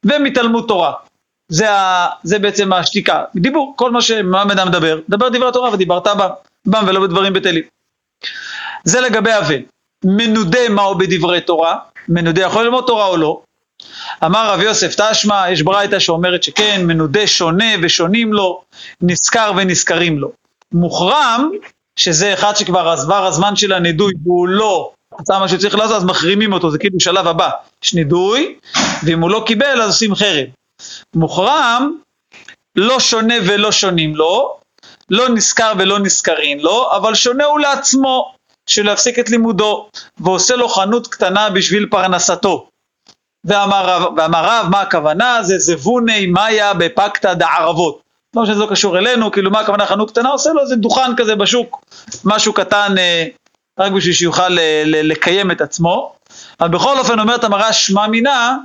ומתלמוד 0.05 0.65
תורה. 0.69 0.93
זה, 1.49 1.73
ה, 1.73 2.09
זה 2.23 2.39
בעצם 2.39 2.73
השתיקה. 2.73 3.25
דיבור, 3.37 3.75
כל 3.77 3.91
מה 3.91 4.03
שמה 4.03 4.43
אדם 4.43 4.69
מדבר, 4.69 5.01
דבר 5.09 5.29
דברי 5.29 5.53
תורה 5.53 5.73
ודיברת 5.73 6.07
בם, 6.07 6.29
בם 6.67 6.85
ולא 6.87 7.01
בדברים 7.01 7.33
בטלים. 7.33 7.65
זה 8.85 9.01
לגבי 9.01 9.39
אבל. 9.39 9.63
מנודה 10.05 10.69
מהו 10.69 10.95
בדברי 10.95 11.41
תורה, 11.41 11.77
מנודה 12.09 12.43
יכול 12.43 12.65
ללמוד 12.65 12.85
תורה 12.87 13.07
או 13.07 13.17
לא. 13.17 13.41
אמר 14.25 14.53
רב 14.53 14.61
יוסף 14.61 14.95
תשמע, 14.97 15.51
יש 15.51 15.63
ברייתא 15.63 15.99
שאומרת 15.99 16.43
שכן, 16.43 16.81
מנודה 16.87 17.27
שונה 17.27 17.75
ושונים 17.83 18.33
לו, 18.33 18.63
נזכר 19.01 19.53
ונזכרים 19.57 20.19
לו. 20.19 20.33
מוחרם, 20.73 21.51
שזה 21.97 22.33
אחד 22.35 22.57
שכבר 22.57 22.89
עבר 22.89 23.27
הזמן 23.27 23.57
של 23.57 23.73
הנדוי 23.73 24.13
והוא 24.25 24.49
לא 24.49 24.93
עשה 25.19 25.39
מה 25.39 25.49
שצריך 25.49 25.75
לעשות, 25.75 25.97
אז 25.97 26.05
מחרימים 26.05 26.53
אותו, 26.53 26.71
זה 26.71 26.79
כאילו 26.79 27.01
שלב 27.01 27.27
הבא, 27.27 27.51
יש 27.85 27.95
נידוי, 27.95 28.59
ואם 29.03 29.21
הוא 29.21 29.31
לא 29.31 29.43
קיבל 29.47 29.83
אז 29.83 29.89
עושים 29.89 30.15
חרם. 30.15 30.47
מוחרם, 31.15 31.97
לא 32.77 33.01
שונה 33.01 33.35
ולא 33.47 33.73
שונים 33.73 34.17
לו, 34.17 34.57
לא 35.11 35.29
נזכר 35.29 35.73
ולא 35.79 35.99
נזכרים 35.99 36.61
לו, 36.61 36.93
אבל 36.97 37.15
שונה 37.15 37.45
הוא 37.45 37.61
לעצמו, 37.61 38.35
של 38.73 38.87
להפסיק 38.87 39.19
את 39.19 39.31
לימודו, 39.31 39.89
ועושה 40.21 40.57
לו 40.57 40.69
חנות 40.69 41.07
קטנה 41.07 41.51
בשביל 41.51 41.87
פרנסתו. 41.91 42.69
ואמר 43.45 43.87
רב, 43.87 44.13
ואמר 44.19 44.45
רב, 44.45 44.67
מה 44.71 44.81
הכוונה? 44.81 45.39
זה 45.43 45.59
זבוני 45.59 46.27
מאיה 46.27 46.75
בפקתא 46.75 47.35
דערבות. 47.35 48.03
לא 48.37 48.47
שזה 48.47 48.55
לא 48.61 48.67
קשור 48.71 48.99
אלינו, 48.99 49.31
כאילו 49.33 49.51
מה 49.51 49.61
הכוונה 49.61 49.87
חנות 49.87 50.11
קטנה? 50.11 50.29
עושה 50.29 50.51
לו 50.53 50.61
איזה 50.61 50.77
דוכן 50.77 51.17
כזה 51.17 51.37
בשוק, 51.37 51.85
משהו 52.25 52.53
קטן 52.53 52.95
אה, 52.99 53.27
רק 53.79 53.93
בשביל 53.93 54.13
שיוכל 54.15 54.59
אה, 54.59 54.83
ל- 54.87 55.11
לקיים 55.13 55.51
את 55.51 55.61
עצמו. 55.61 56.15
אבל 56.61 56.69
בכל 56.69 56.99
אופן 56.99 57.19
אומרת 57.21 57.45
המראה 57.45 57.73
שמע 57.73 58.07
מינה. 58.07 58.59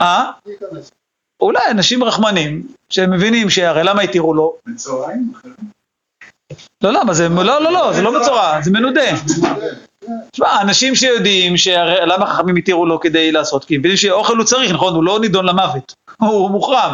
אה? 0.00 0.30
אולי 1.40 1.60
אנשים 1.70 2.04
רחמנים, 2.04 2.62
שהם 2.90 3.10
מבינים 3.10 3.50
שהרי 3.50 3.84
למה 3.84 4.02
התירו 4.02 4.34
לו? 4.34 4.54
בצהריים? 4.66 5.32
לא, 6.82 6.92
למה? 6.92 7.14
זה, 7.14 7.28
לא, 7.28 7.62
לא, 7.62 7.72
לא, 7.72 7.92
זה 7.92 8.02
לא 8.02 8.20
בצורה, 8.20 8.58
זה 8.62 8.70
מנודה. 8.70 9.10
תשמע, 10.32 10.60
אנשים 10.60 10.94
שיודעים 10.94 11.54
למה 12.06 12.26
חכמים 12.26 12.56
התירו 12.56 12.86
לו 12.86 13.00
כדי 13.00 13.32
לעשות, 13.32 13.64
כי 13.64 13.74
הם 13.74 13.80
מבינים 13.80 13.96
שאוכל 13.96 14.36
הוא 14.36 14.44
צריך, 14.44 14.72
נכון? 14.72 14.94
הוא 14.94 15.04
לא 15.04 15.20
נידון 15.20 15.46
למוות, 15.46 15.94
הוא 16.20 16.50
מוחרם. 16.50 16.92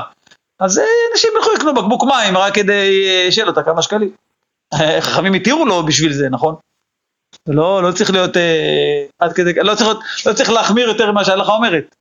אז 0.60 0.78
אה, 0.78 0.84
אנשים 1.12 1.30
ילכו 1.36 1.50
לקנות 1.56 1.74
בקבוק 1.74 2.04
מים 2.04 2.36
רק 2.36 2.54
כדי 2.54 3.06
אה, 3.08 3.32
שיהיה 3.32 3.46
לו 3.46 3.52
את 3.52 3.58
הכמה 3.58 3.82
שקלים. 3.82 4.10
אה, 4.74 5.00
חכמים 5.00 5.34
התירו 5.34 5.66
לו 5.66 5.86
בשביל 5.86 6.12
זה, 6.12 6.28
נכון? 6.30 6.54
לא, 7.46 7.82
לא 7.82 7.92
צריך 7.92 8.10
להיות 8.10 8.36
עד 9.18 9.32
כדי, 9.32 9.52
לא 9.54 9.74
לא 10.26 10.32
צריך 10.32 10.50
להחמיר 10.50 10.88
יותר 10.88 11.12
ממה 11.12 11.24
שההלכה 11.24 11.52
אומרת. 11.52 11.94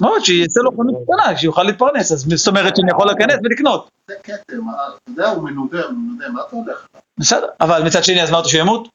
מאוד, 0.00 0.24
שיעשה 0.24 0.60
לו 0.60 0.70
חנות 0.70 0.94
קטנה, 1.04 1.38
שיוכל 1.38 1.62
להתפרנס, 1.62 2.12
אז 2.12 2.26
זאת 2.34 2.48
אומרת 2.48 2.76
שאני 2.76 2.90
יכול 2.90 3.06
להיכנס 3.06 3.36
ולקנות. 3.44 3.90
זה 4.08 4.14
כתם, 4.22 4.60
אתה 4.68 5.10
יודע, 5.10 5.28
הוא 5.28 5.44
מנודה, 5.44 5.84
הוא 5.84 5.92
מנודה, 5.92 6.28
מה 6.28 6.40
אתה 6.48 6.56
הולך? 6.56 6.86
בסדר, 7.18 7.46
אבל 7.60 7.82
מצד 7.86 8.04
שני, 8.04 8.22
אז 8.22 8.30
מה 8.30 8.40
אתה 8.40 8.48
שהוא 8.48 8.60
ימות? 8.60 8.88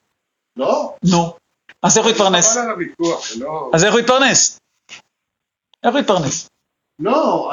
לא, 0.57 0.95
נו. 1.11 1.33
אז 1.81 1.97
איך 1.97 2.05
הוא 2.05 2.11
יתפרנס? 2.13 2.51
חבל 2.51 2.61
על 2.61 2.69
הוויכוח, 2.69 3.33
זה 3.33 3.43
לא... 3.43 3.71
אז 3.73 3.83
איך 3.83 3.93
הוא 3.93 3.99
יתפרנס? 3.99 4.59
איך 5.83 5.93
הוא 5.93 5.99
יתפרנס? 5.99 6.49
לא, 6.99 7.51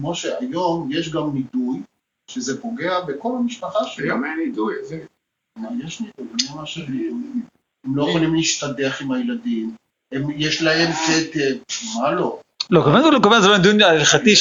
משה, 0.00 0.38
היום 0.40 0.88
יש 0.92 1.12
גם 1.12 1.34
נידוי, 1.34 1.82
שזה 2.30 2.62
פוגע 2.62 3.00
בכל 3.00 3.32
המשפחה 3.38 3.84
שלו. 3.84 4.04
היום 4.04 4.24
אין 4.24 4.38
עידוי, 4.38 4.74
זה... 4.82 5.00
יש 5.84 6.00
נידוי, 6.00 6.26
אני 6.34 6.52
אומר 6.52 6.64
שיש 6.64 6.88
נידוי. 6.88 7.42
הם 7.84 7.96
לא 7.96 8.08
יכולים 8.08 8.34
להשתדך 8.34 9.00
עם 9.00 9.12
הילדים, 9.12 9.76
יש 10.36 10.62
להם 10.62 10.92
כתם, 10.92 11.58
מה 12.00 12.12
לא? 12.12 12.40
לא, 12.70 12.82
כמובן 12.82 13.02
זה 13.02 13.10
לא 13.10 13.18
כמובן 13.18 13.40
זה 13.40 13.48
לא 13.48 13.58
דיון 13.58 13.82
הלכתי 13.82 14.36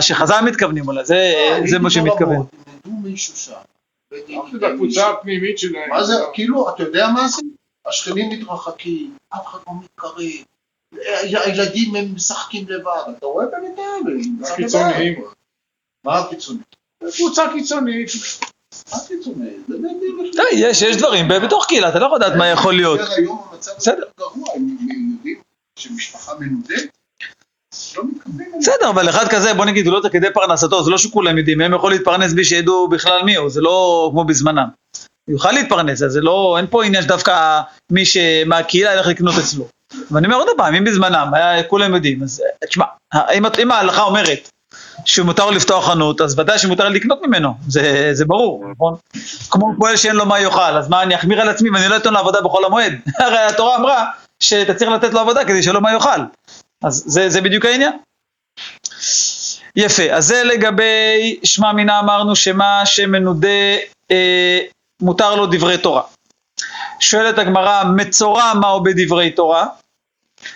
שחז"ל 0.00 0.40
מתכוונים 0.44 0.88
אולי, 0.88 1.04
זה 1.04 1.32
זה 1.66 1.78
מה 1.78 1.90
שהם 1.90 2.04
מתכוון. 2.04 2.36
הם 2.36 2.42
נדעו 2.84 3.00
מישהו 3.02 3.36
שם. 3.36 3.52
זה 4.10 4.58
בקבוצה 4.60 5.10
הפנימית 5.10 5.58
שלהם. 5.58 5.90
מה 5.90 6.04
זה, 6.04 6.14
כאילו, 6.32 6.70
אתה 6.70 6.82
יודע 6.82 7.08
מה 7.08 7.28
זה? 7.28 7.42
השכנים 7.86 8.30
מתרחקים, 8.30 9.16
אף 9.34 9.46
אחד 9.46 9.58
לא 9.66 9.72
מתקרב, 9.82 10.14
הילדים 11.44 11.96
הם 11.96 12.14
משחקים 12.14 12.64
לבד, 12.68 13.12
אתה 13.18 13.26
רואה 13.26 13.46
בינתיים, 13.46 14.38
הקיצוניים. 14.52 15.22
מה 16.04 16.18
הקיצוני? 16.18 16.58
קבוצה 17.16 17.42
קיצונית. 17.52 18.10
יש 20.52 20.82
יש 20.82 20.96
דברים 20.96 21.28
בתוך 21.28 21.66
קהילה, 21.68 21.88
אתה 21.88 21.98
לא 21.98 22.06
יכול 22.06 22.18
לדעת 22.18 22.32
מה 22.36 22.46
יכול 22.46 22.74
להיות. 22.74 23.00
היום 23.16 23.42
המצב 23.52 23.70
בסדר. 23.76 23.96
יותר 23.96 24.12
גרוע, 24.18 24.48
הם 24.54 24.76
יודעים 25.12 25.40
שמשפחה 25.78 26.32
מנודדת, 26.40 26.95
בסדר, 28.60 28.90
אבל 28.90 29.08
אחד 29.08 29.28
כזה, 29.28 29.54
בוא 29.54 29.64
נגיד, 29.64 29.86
הוא 29.86 29.94
לא 29.94 30.08
כדי 30.08 30.26
פרנסתו, 30.34 30.84
זה 30.84 30.90
לא 30.90 30.98
שכולם 30.98 31.38
יודעים, 31.38 31.60
הם 31.60 31.74
יכולים 31.74 31.98
להתפרנס 31.98 32.32
בלי 32.32 32.44
שידעו 32.44 32.88
בכלל 32.88 33.22
מי 33.24 33.36
הוא, 33.36 33.50
זה 33.50 33.60
לא 33.60 34.08
כמו 34.12 34.24
בזמנם. 34.24 34.68
הוא 35.26 35.32
יוכל 35.32 35.52
להתפרנס, 35.52 36.02
אז 36.02 36.12
זה 36.12 36.20
לא, 36.20 36.54
אין 36.58 36.66
פה 36.70 36.84
עניין 36.84 37.02
שדווקא 37.02 37.60
מי 37.92 38.04
שמהקהילה 38.04 38.94
ילך 38.94 39.06
לקנות 39.06 39.34
אצלו. 39.38 39.68
ואני 40.10 40.26
אומר 40.26 40.36
עוד 40.36 40.48
פעם, 40.56 40.74
אם 40.74 40.84
בזמנם, 40.84 41.30
היה, 41.32 41.62
כולם 41.62 41.94
יודעים, 41.94 42.22
אז 42.22 42.42
תשמע, 42.68 42.84
אם, 43.14 43.46
אם 43.62 43.70
ההלכה 43.70 44.02
אומרת 44.02 44.50
שמותר 45.04 45.44
לו 45.44 45.50
לפתוח 45.50 45.86
חנות, 45.86 46.20
אז 46.20 46.38
ודאי 46.38 46.58
שמותר 46.58 46.88
לקנות 46.88 47.22
ממנו, 47.26 47.54
זה, 47.68 48.08
זה 48.12 48.24
ברור, 48.24 48.64
נכון? 48.70 48.94
כמו 49.50 49.72
פועל 49.78 49.96
שאין 49.96 50.16
לו 50.16 50.26
מה 50.26 50.40
יאכל, 50.40 50.60
אז 50.60 50.88
מה, 50.88 51.02
אני 51.02 51.14
אחמיר 51.16 51.40
על 51.40 51.48
עצמי 51.48 51.70
ואני 51.70 51.88
לא 51.88 51.96
אתן 51.96 52.12
לו 52.12 52.18
עבודה 52.18 52.40
בחול 52.40 52.64
המועד? 52.64 52.92
הרי 53.20 53.38
התורה 53.38 53.76
אמרה 53.76 54.04
שאתה 54.40 54.74
צריך 54.74 54.90
לתת 54.90 55.14
לו 55.14 55.20
עבודה 55.20 55.44
כדי 55.44 55.62
שלא 55.62 55.80
מה 55.80 55.92
יאכל. 55.92 56.20
אז 56.84 57.02
זה, 57.06 57.28
זה 57.30 57.40
בדיוק 57.40 57.64
העניין. 57.64 57.92
יפה, 59.76 60.02
אז 60.12 60.26
זה 60.26 60.44
לגבי 60.44 61.40
שמע 61.44 61.72
מינה 61.72 62.00
אמרנו 62.00 62.36
שמה 62.36 62.82
שמנודה 62.84 63.48
אה, 64.10 64.58
מותר 65.00 65.34
לו 65.34 65.46
דברי 65.46 65.78
תורה. 65.78 66.02
שואלת 67.00 67.38
הגמרא, 67.38 67.84
מצורע 67.84 68.52
מהו 68.54 68.82
בדברי 68.82 69.30
תורה? 69.30 69.66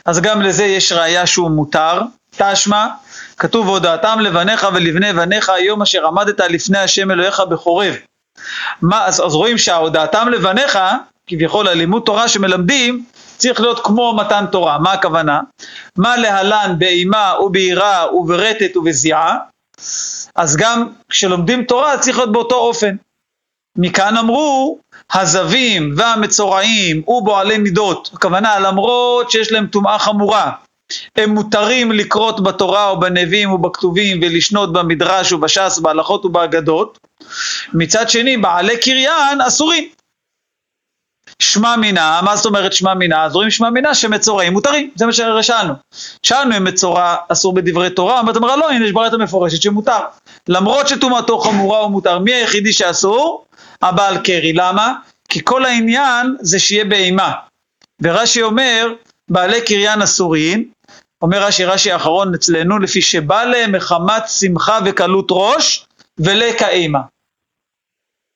אז 0.06 0.20
גם 0.20 0.42
לזה 0.42 0.64
יש 0.64 0.92
ראיה 0.92 1.26
שהוא 1.26 1.50
מותר, 1.50 2.00
תשמע, 2.36 2.86
כתוב 3.38 3.68
והודעתם 3.68 4.20
לבניך 4.20 4.66
ולבני 4.74 5.12
בניך 5.12 5.48
היום 5.48 5.82
אשר 5.82 6.06
עמדת 6.06 6.40
לפני 6.40 6.78
השם 6.78 7.10
אלוהיך 7.10 7.40
בחורב. 7.40 7.94
מה, 8.82 9.06
אז, 9.06 9.20
אז 9.20 9.34
רואים 9.34 9.58
שההודעתם 9.58 10.28
לבניך, 10.28 10.78
כביכול 11.26 11.68
הלימוד 11.68 12.02
תורה 12.06 12.28
שמלמדים, 12.28 13.04
צריך 13.40 13.60
להיות 13.60 13.80
כמו 13.84 14.16
מתן 14.16 14.44
תורה, 14.52 14.78
מה 14.78 14.92
הכוונה? 14.92 15.40
מה 15.96 16.16
להלן 16.16 16.74
באימה 16.78 17.34
וביראה 17.40 18.14
וברטט 18.14 18.76
ובזיעה, 18.76 19.36
אז 20.36 20.56
גם 20.56 20.88
כשלומדים 21.08 21.64
תורה 21.64 21.98
צריך 21.98 22.16
להיות 22.18 22.32
באותו 22.32 22.54
אופן. 22.54 22.96
מכאן 23.78 24.16
אמרו, 24.16 24.78
הזבים 25.12 25.94
והמצורעים 25.96 27.02
ובועלי 27.08 27.58
מידות, 27.58 28.10
הכוונה 28.14 28.58
למרות 28.58 29.30
שיש 29.30 29.52
להם 29.52 29.66
טומאה 29.66 29.98
חמורה, 29.98 30.52
הם 31.16 31.30
מותרים 31.30 31.92
לקרות 31.92 32.42
בתורה 32.42 32.88
או 32.88 33.00
בנביאים 33.00 33.52
ובכתובים 33.52 34.20
ולשנות 34.22 34.72
במדרש 34.72 35.32
ובש"ס, 35.32 35.78
בהלכות 35.78 36.24
ובאגדות, 36.24 36.98
מצד 37.72 38.10
שני 38.10 38.36
בעלי 38.36 38.80
קריין 38.80 39.40
אסורים. 39.40 39.88
שמע 41.40 41.76
מינה, 41.76 42.20
מה 42.22 42.36
זאת 42.36 42.46
אומרת 42.46 42.72
שמע 42.72 42.94
מינה? 42.94 43.24
אז 43.24 43.34
רואים 43.34 43.50
שמע 43.50 43.70
מינה 43.70 43.94
שמצורעים 43.94 44.52
מותרים, 44.52 44.90
זה 44.96 45.06
מה 45.06 45.12
שהרי 45.12 45.42
שאלנו. 45.42 45.74
שאלנו 46.22 46.56
אם 46.56 46.64
מצורע 46.64 47.16
אסור 47.28 47.54
בדברי 47.54 47.90
תורה, 47.90 48.20
אומרת 48.20 48.36
אמרה 48.36 48.56
לא, 48.56 48.70
הנה 48.70 48.84
יש 48.84 48.92
ברית 48.92 49.12
המפורשת 49.12 49.62
שמותר. 49.62 49.98
למרות 50.48 50.88
שטומאתו 50.88 51.38
חמורה 51.38 51.78
הוא 51.78 51.90
מותר, 51.90 52.18
מי 52.18 52.34
היחידי 52.34 52.72
שאסור? 52.72 53.44
הבעל 53.82 54.18
קרי, 54.18 54.52
למה? 54.52 54.94
כי 55.28 55.40
כל 55.44 55.64
העניין 55.64 56.36
זה 56.40 56.58
שיהיה 56.58 56.84
באימה. 56.84 57.32
ורש"י 58.02 58.42
אומר, 58.42 58.92
בעלי 59.30 59.60
קריין 59.60 60.02
אסורין, 60.02 60.64
אומר 61.22 61.42
רש"י 61.42 61.64
רש"י 61.64 61.92
האחרון 61.92 62.34
אצלנו, 62.34 62.78
לפי 62.78 63.02
שבא 63.02 63.44
להם 63.44 63.72
מחמת 63.72 64.28
שמחה 64.28 64.78
וקלות 64.84 65.26
ראש 65.30 65.86
ולקה 66.18 66.68
אימה. 66.68 67.00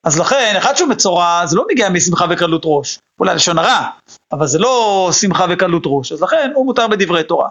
אז 0.05 0.19
לכן, 0.19 0.55
אחד 0.59 0.77
שהוא 0.77 0.89
מצורע, 0.89 1.47
זה 1.47 1.57
לא 1.57 1.65
מגיע 1.71 1.89
משמחה 1.89 2.27
וקלות 2.31 2.63
ראש, 2.65 2.99
אולי 3.21 3.35
לשון 3.35 3.59
הרע, 3.59 3.87
אבל 4.33 4.47
זה 4.47 4.59
לא 4.59 5.09
שמחה 5.13 5.47
וקלות 5.51 5.83
ראש, 5.87 6.13
אז 6.13 6.23
לכן 6.23 6.51
הוא 6.55 6.67
מותר 6.67 6.89
בדברי 6.89 7.25
תורה. 7.25 7.49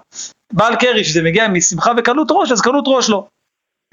בעל 0.54 0.76
קרי, 0.76 1.04
שזה 1.04 1.22
מגיע 1.22 1.48
משמחה 1.48 1.92
וקלות 1.98 2.28
ראש, 2.32 2.52
אז 2.52 2.62
קלות 2.62 2.84
ראש 2.88 3.10
לא. 3.10 3.26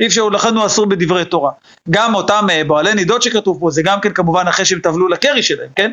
אי 0.01 0.07
אפשר, 0.07 0.29
לכן 0.29 0.57
הוא 0.57 0.66
אסור 0.66 0.87
בדברי 0.87 1.25
תורה. 1.25 1.51
גם 1.90 2.14
אותם 2.14 2.46
אה, 2.51 2.64
בועלי 2.64 2.94
נידות 2.94 3.23
שכתוב 3.23 3.61
פה, 3.61 3.70
זה 3.70 3.83
גם 3.83 4.01
כן 4.01 4.12
כמובן 4.12 4.49
אחרי 4.49 4.64
שהם 4.64 4.81
טבלו 4.81 5.09
לקרי 5.09 5.42
שלהם, 5.42 5.68
כן? 5.77 5.92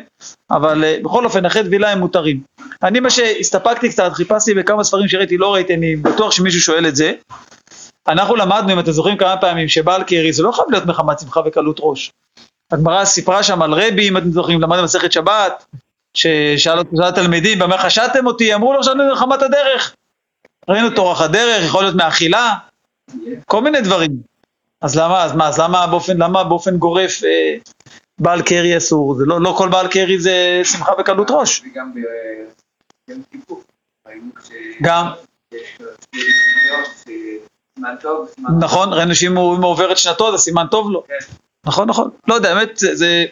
אבל 0.50 0.84
אה, 0.84 0.96
בכל 1.02 1.24
אופן, 1.24 1.46
אחרי 1.46 1.64
טבילה 1.64 1.92
הם 1.92 1.98
מותרים. 1.98 2.40
אני 2.82 3.00
מה 3.00 3.10
שהסתפקתי 3.10 3.88
קצת, 3.88 4.12
חיפשתי 4.12 4.54
בכמה 4.54 4.84
ספרים 4.84 5.08
שראיתי, 5.08 5.38
לא 5.38 5.54
ראיתי, 5.54 5.74
אני 5.74 5.96
בטוח 5.96 6.30
שמישהו 6.30 6.60
שואל 6.60 6.86
את 6.88 6.96
זה. 6.96 7.12
אנחנו 8.08 8.36
למדנו, 8.36 8.72
אם 8.72 8.78
אתם 8.78 8.92
זוכרים 8.92 9.16
כמה 9.16 9.36
פעמים, 9.36 9.68
שבעל 9.68 10.02
קרי 10.02 10.32
זה 10.32 10.42
לא 10.42 10.52
חייב 10.52 10.66
להיות 10.70 10.86
מחמת 10.86 11.20
שמחה 11.20 11.40
וקלות 11.46 11.76
ראש. 11.80 12.10
הגמרא 12.72 13.04
סיפרה 13.04 13.42
שם 13.42 13.62
על 13.62 13.72
רבי, 13.72 14.08
אם 14.08 14.16
אתם 14.16 14.30
זוכרים, 14.30 14.60
למדנו 14.60 14.84
מסכת 14.84 15.12
שבת, 15.12 15.64
ששאל 16.14 16.78
התלמידים, 17.08 17.58
במה 17.58 17.78
חשדתם 17.78 18.26
אותי? 18.26 18.54
אמרו 18.54 18.72
לו, 18.72 18.80
חשדנו 18.80 19.12
מחמת 19.12 19.42
הדרך. 19.42 19.94
ראינו 20.68 20.90
תורך 20.90 21.20
הדרך, 21.20 21.64
יכול 21.64 21.82
להיות 21.82 21.96
מאכילה, 21.96 22.54
כל 23.46 23.62
מיני 23.62 23.80
דברים. 23.80 24.10
אז 24.80 24.96
למה, 24.96 25.24
אז 25.24 25.32
מה, 25.32 25.48
אז 25.48 25.60
למה 25.60 25.86
באופן, 25.86 26.16
למה 26.16 26.44
באופן 26.44 26.76
גורף 26.76 27.24
אה, 27.24 27.56
בעל 28.18 28.42
קרי 28.42 28.76
אסור? 28.76 29.14
זה 29.14 29.24
לא, 29.26 29.40
לא 29.40 29.54
כל 29.58 29.68
בעל 29.68 29.88
קרי 29.88 30.18
זה 30.18 30.60
שמחה 30.64 30.92
וקלות 31.00 31.30
ראש. 31.30 31.62
וגם 31.72 31.92
ביום 31.94 33.22
כיפור, 33.30 33.62
ראינו 34.08 34.30
ש... 34.44 34.50
גם. 34.82 35.06
נכון, 38.60 38.92
ראינו 38.92 39.14
שאם 39.14 39.36
הוא, 39.36 39.56
אם 39.56 39.62
הוא 39.62 39.70
עובר 39.70 39.92
את 39.92 39.98
שנתו 39.98 40.32
זה 40.32 40.38
סימן 40.38 40.66
טוב 40.70 40.90
לו. 40.90 41.04
כן. 41.08 41.47
נכון, 41.68 41.88
נכון. 41.88 42.10
לא 42.28 42.34
יודע, 42.34 42.54
באמת, 42.54 42.76
זה, 42.76 42.94
זה 42.94 43.24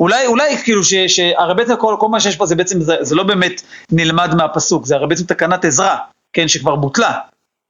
אולי, 0.00 0.26
אולי 0.26 0.58
כאילו, 0.58 0.84
ש, 0.84 0.94
ש, 0.94 1.20
הרי 1.38 1.54
בעצם 1.54 1.76
כל, 1.76 1.96
כל 2.00 2.08
מה 2.08 2.20
שיש 2.20 2.36
פה 2.36 2.46
זה 2.46 2.54
בעצם, 2.54 2.80
זה, 2.80 2.96
זה 3.00 3.14
לא 3.14 3.22
באמת 3.22 3.62
נלמד 3.92 4.34
מהפסוק, 4.34 4.86
זה 4.86 4.94
הרי 4.94 5.06
בעצם 5.06 5.24
תקנת 5.24 5.64
עזרא, 5.64 5.96
כן, 6.32 6.48
שכבר 6.48 6.76
בוטלה, 6.76 7.12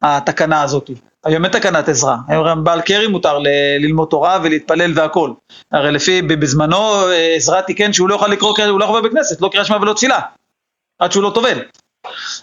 התקנה 0.02 0.62
הזאת. 0.62 0.90
היום 1.24 1.44
אין 1.44 1.52
תקנת 1.52 1.88
עזרא, 1.88 2.16
היום 2.28 2.64
בעל 2.64 2.80
קרי 2.80 3.06
מותר 3.06 3.38
ל, 3.38 3.48
ללמוד 3.78 4.08
תורה 4.08 4.38
ולהתפלל 4.42 4.92
והכל. 4.94 5.32
הרי 5.72 5.92
לפי, 5.92 6.22
בזמנו 6.22 7.08
אה, 7.08 7.34
עזרא 7.36 7.60
תיקן 7.60 7.92
שהוא 7.92 8.08
לא 8.08 8.14
יוכל 8.14 8.28
לקרוא, 8.28 8.58
הוא 8.68 8.80
לא 8.80 8.84
יכול 8.84 9.00
בבית 9.00 9.12
כנסת, 9.12 9.40
לא 9.40 9.48
קריאה 9.48 9.64
שמע 9.64 9.76
ולא 9.76 9.92
תפילה, 9.92 10.20
עד 10.98 11.12
שהוא 11.12 11.22
לא 11.22 11.30
טובל. 11.34 11.58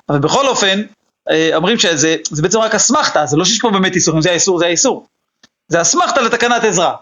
אבל 0.10 0.20
בכל 0.20 0.48
אופן, 0.48 0.82
אה, 1.30 1.56
אומרים 1.56 1.80
שזה 1.80 2.16
זה 2.24 2.42
בעצם 2.42 2.60
רק 2.60 2.76
אסמכתה, 2.76 3.26
זה 3.26 3.38
לא 3.38 3.46
שיש 3.46 3.60
פה 3.62 3.70
באמת 3.70 3.96
איסור, 3.96 4.16
אם 4.16 4.22
זה 4.22 4.32
האיסור 4.32 4.60
זה 4.60 4.66
האיסור. 4.66 5.06
זה 5.68 5.82
אסמכתה 5.82 6.22
לתקנת 6.22 6.64
עזרא. 6.64 6.94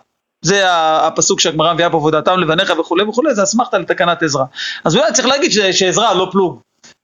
זה 0.41 0.63
הפסוק 1.07 1.39
שהגמרא 1.39 1.73
מביאה 1.73 1.89
פה 1.89 1.97
עבודתם 1.97 2.39
לבניך 2.39 2.73
וכולי 2.79 3.03
וכולי, 3.03 3.35
זה 3.35 3.43
אסמכתה 3.43 3.77
לתקנת 3.77 4.23
עזרא. 4.23 4.43
אז 4.83 4.95
אולי 4.95 5.13
צריך 5.13 5.27
להגיד 5.27 5.51
שעזרא 5.71 6.13
לא 6.13 6.27
פלוג. 6.31 6.59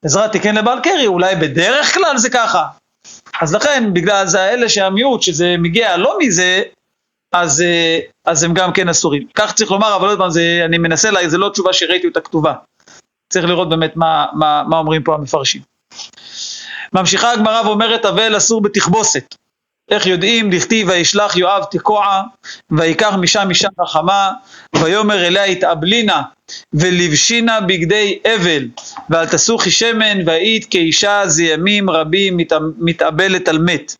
עזרא 0.05 0.27
תיקן 0.27 0.55
לבעל 0.55 0.79
קרי, 0.79 1.07
אולי 1.07 1.35
בדרך 1.35 1.93
כלל 1.93 2.17
זה 2.17 2.29
ככה. 2.29 2.63
אז 3.41 3.55
לכן, 3.55 3.93
בגלל 3.93 4.27
זה 4.27 4.41
האלה 4.41 4.69
שהמיעוט, 4.69 5.21
שזה 5.21 5.55
מגיע 5.57 5.97
לא 5.97 6.17
מזה, 6.19 6.61
אז, 7.31 7.61
אה, 7.61 7.99
אז 8.25 8.43
הם 8.43 8.53
גם 8.53 8.73
כן 8.73 8.89
אסורים. 8.89 9.27
כך 9.35 9.53
צריך 9.53 9.71
לומר, 9.71 9.95
אבל 9.95 10.07
עוד 10.07 10.17
פעם, 10.17 10.29
זה, 10.29 10.61
אני 10.65 10.77
מנסה, 10.77 11.11
לה, 11.11 11.29
זה 11.29 11.37
לא 11.37 11.49
תשובה 11.49 11.73
שראיתי 11.73 12.07
אותה 12.07 12.21
כתובה. 12.21 12.53
צריך 13.29 13.45
לראות 13.45 13.69
באמת 13.69 13.95
מה, 13.95 14.25
מה, 14.33 14.63
מה 14.67 14.77
אומרים 14.77 15.03
פה 15.03 15.15
המפרשים. 15.15 15.61
ממשיכה 16.93 17.31
הגמרא 17.31 17.61
ואומרת, 17.65 18.05
אבל 18.05 18.37
אסור 18.37 18.61
בתכבוסת. 18.61 19.35
איך 19.91 20.05
יודעים? 20.05 20.49
דכתיב 20.49 20.89
וישלח 20.89 21.35
יואב 21.35 21.63
תקוע, 21.71 22.21
ויקח 22.71 23.13
משם 23.19 23.49
אישה 23.49 23.67
חכמה, 23.81 24.31
ויאמר 24.75 25.27
אליה 25.27 25.43
התאבלינה, 25.43 26.21
ולבשינה 26.73 27.61
בגדי 27.61 28.19
אבל, 28.35 28.67
ואל 29.09 29.27
תסוכי 29.27 29.71
שמן, 29.71 30.27
והיית 30.27 30.65
כאישה 30.69 31.21
זה 31.25 31.43
ימים 31.43 31.89
רבים 31.89 32.37
מת, 32.37 32.53
מתאבלת 32.77 33.47
על 33.47 33.57
מת. 33.57 33.95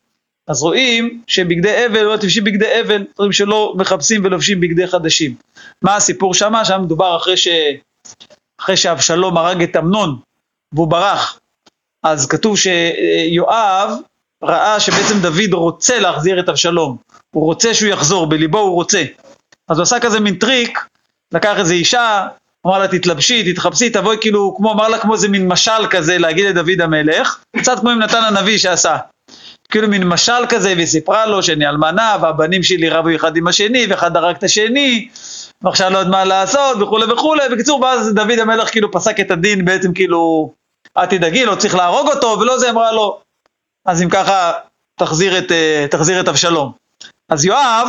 אז 0.48 0.62
רואים 0.62 1.22
שבגדי 1.26 1.86
אבל, 1.86 2.02
לא 2.02 2.16
תבשי 2.16 2.40
בגדי 2.40 2.80
אבל, 2.80 3.04
דברים 3.14 3.32
שלא 3.32 3.74
מחפשים 3.76 4.24
ולובשים 4.24 4.60
בגדי 4.60 4.86
חדשים. 4.86 5.34
מה 5.82 5.96
הסיפור 5.96 6.34
שמה? 6.34 6.64
שם 6.64 6.80
מדובר 6.82 7.16
אחרי, 7.16 7.36
ש... 7.36 7.48
אחרי 8.60 8.76
שאבשלום 8.76 9.36
הרג 9.36 9.62
את 9.62 9.76
אמנון, 9.76 10.18
והוא 10.72 10.88
ברח. 10.88 11.40
אז 12.02 12.26
כתוב 12.26 12.58
שיואב 12.58 13.90
ראה 14.44 14.80
שבעצם 14.80 15.20
דוד 15.20 15.52
רוצה 15.52 15.98
להחזיר 15.98 16.40
את 16.40 16.48
אבשלום, 16.48 16.96
הוא 17.34 17.44
רוצה 17.44 17.74
שהוא 17.74 17.88
יחזור, 17.88 18.26
בליבו 18.26 18.58
הוא 18.58 18.74
רוצה. 18.74 19.04
אז 19.68 19.78
הוא 19.78 19.82
עשה 19.82 20.00
כזה 20.00 20.20
מין 20.20 20.34
טריק, 20.34 20.78
לקח 21.34 21.58
איזה 21.58 21.74
אישה, 21.74 22.26
אמר 22.66 22.78
לה 22.78 22.88
תתלבשי, 22.88 23.52
תתחפשי, 23.52 23.90
תבואי 23.90 24.16
כאילו, 24.20 24.54
כמו, 24.56 24.72
אמר 24.72 24.88
לה 24.88 24.98
כמו 24.98 25.14
איזה 25.14 25.28
מין 25.28 25.48
משל 25.48 25.86
כזה 25.90 26.18
להגיד 26.18 26.44
לדוד 26.46 26.80
המלך, 26.80 27.38
קצת 27.56 27.78
כמו 27.78 27.90
עם 27.90 27.98
נתן 27.98 28.24
הנביא 28.24 28.58
שעשה. 28.58 28.96
כאילו 29.68 29.88
מין 29.88 30.08
משל 30.08 30.46
כזה, 30.48 30.72
והיא 30.76 30.86
סיפרה 30.86 31.26
לו 31.26 31.42
שאני 31.42 31.68
אלמנה, 31.68 32.16
והבנים 32.22 32.62
שלי 32.62 32.88
רבו 32.88 33.08
אחד 33.16 33.36
עם 33.36 33.48
השני, 33.48 33.86
ואחד 33.88 34.16
הרג 34.16 34.36
את 34.36 34.44
השני, 34.44 35.08
ועכשיו 35.62 35.90
לא 35.90 35.98
יודע 35.98 36.10
מה 36.10 36.24
לעשות, 36.24 36.82
וכולי 36.82 37.12
וכולי. 37.12 37.42
בקיצור, 37.52 37.80
ואז 37.80 38.14
דוד 38.14 38.38
המלך 38.38 38.70
כאילו 38.70 38.92
פסק 38.92 39.20
את 39.20 39.30
הדין 39.30 39.64
בעצם 39.64 39.92
כאילו, 39.92 40.52
אל 40.96 41.06
תדאגי, 41.06 41.44
לא 41.44 41.54
צריך 41.54 41.74
להרוג 41.74 42.08
אותו, 42.08 42.36
ולא 42.40 42.58
זה, 42.58 42.70
אמרה 42.70 42.92
לו, 42.92 43.20
אז 43.88 44.02
אם 44.02 44.10
ככה, 44.10 44.52
תחזיר 44.98 45.38
את, 45.38 45.52
אה, 45.52 45.86
תחזיר 45.90 46.20
את 46.20 46.28
אבשלום. 46.28 46.72
אז 47.28 47.44
יואב, 47.44 47.88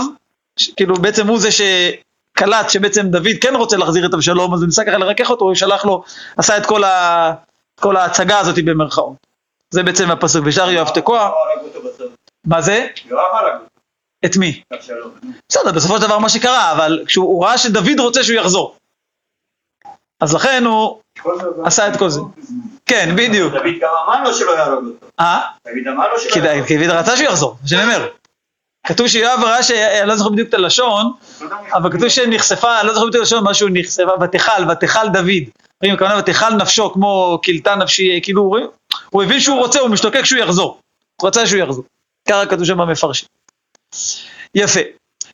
ש- 0.59 0.71
כאילו 0.77 0.95
בעצם 0.95 1.27
הוא 1.27 1.39
זה 1.39 1.49
שקלט 1.51 2.69
שבעצם 2.69 3.07
דוד 3.07 3.27
כן 3.41 3.55
רוצה 3.55 3.77
להחזיר 3.77 4.05
את 4.05 4.13
אבשלום, 4.13 4.53
אז 4.53 4.59
הוא 4.61 4.65
ניסה 4.67 4.83
ככה 4.85 4.97
לרכך 4.97 5.29
אותו, 5.29 5.45
הוא 5.45 5.55
שלח 5.55 5.85
לו, 5.85 6.03
עשה 6.37 6.57
את 6.57 6.65
כל, 6.65 6.83
ה, 6.83 7.33
כל 7.79 7.97
ההצגה 7.97 8.39
הזאת 8.39 8.55
במרכאות. 8.65 9.13
זה 9.69 9.83
בעצם 9.83 10.11
הפסוק, 10.11 10.43
ושאר 10.45 10.69
יואב 10.69 10.89
תקוע. 10.89 11.31
מה 12.45 12.61
זה? 12.61 12.87
יואב 13.05 13.25
הרג 13.33 13.53
אותו, 13.53 13.65
את 14.25 14.37
מי? 14.37 14.61
בסדר, 15.49 15.71
בסופו 15.71 15.95
של 15.97 16.01
דבר 16.01 16.19
מה 16.19 16.29
שקרה, 16.29 16.71
אבל 16.71 17.03
כשהוא 17.05 17.25
הוא 17.25 17.45
ראה 17.45 17.57
שדוד 17.57 17.99
רוצה 17.99 18.23
שהוא 18.23 18.37
יחזור. 18.37 18.75
אז 20.19 20.35
לכן 20.35 20.63
הוא 20.65 20.99
עשה 21.65 21.87
את 21.87 21.97
כל 21.97 22.09
זה. 22.09 22.19
כן, 22.89 23.09
בדיוק. 23.15 23.53
דוד 23.53 23.63
גם 23.81 23.89
אמר 24.05 24.23
לו 24.23 24.33
שלא 24.33 24.51
יהרוג 24.57 24.85
אותו. 24.85 25.05
אה? 25.19 25.41
דוד 25.67 25.87
אמר 25.95 26.13
לו 26.13 26.19
שלא 26.19 26.35
יהרוג 26.35 26.55
אותו. 26.59 26.67
כי 26.67 26.77
דוד 26.77 26.89
רצה 26.89 27.17
שהוא 27.17 27.27
יחזור, 27.27 27.55
זה 27.63 27.69
שאני 27.69 27.83
אומר. 27.83 28.07
כתוב 28.87 29.07
שיואב 29.07 29.39
ראה 29.43 29.63
ש... 29.63 29.71
אני 29.71 30.07
לא 30.07 30.15
זוכר 30.15 30.29
בדיוק 30.29 30.49
את 30.49 30.53
הלשון, 30.53 31.11
אבל 31.73 31.91
כתוב 31.91 32.07
שנחשפה, 32.09 32.79
אני 32.79 32.87
לא 32.87 32.93
זוכר 32.93 33.05
בדיוק 33.07 33.15
את 33.15 33.31
הלשון, 33.31 33.43
משהו 33.49 33.67
נחשפה, 33.71 34.11
ותכל, 34.21 34.71
ותכל 34.71 35.07
דוד. 35.13 35.43
רואים, 35.83 35.95
הכוונה 35.95 36.17
ותכל 36.19 36.49
נפשו, 36.53 36.93
כמו 36.93 37.39
כילתה 37.43 37.75
נפשי, 37.75 38.19
כאילו, 38.23 38.41
הוא- 38.41 38.57
הוא 39.09 39.23
הבין 39.23 39.39
שהוא 39.39 39.57
רוצה, 39.59 39.79
הוא 39.79 39.89
משתוקק 39.89 40.25
שהוא 40.25 40.39
יחזור. 40.39 40.79
הוא 41.21 41.27
רצה 41.27 41.47
שהוא 41.47 41.59
יחזור. 41.59 41.83
ככה 42.29 42.45
כתוב 42.45 42.65
שם 42.65 42.77
במפרשים. 42.77 43.27
יפה. 44.55 44.79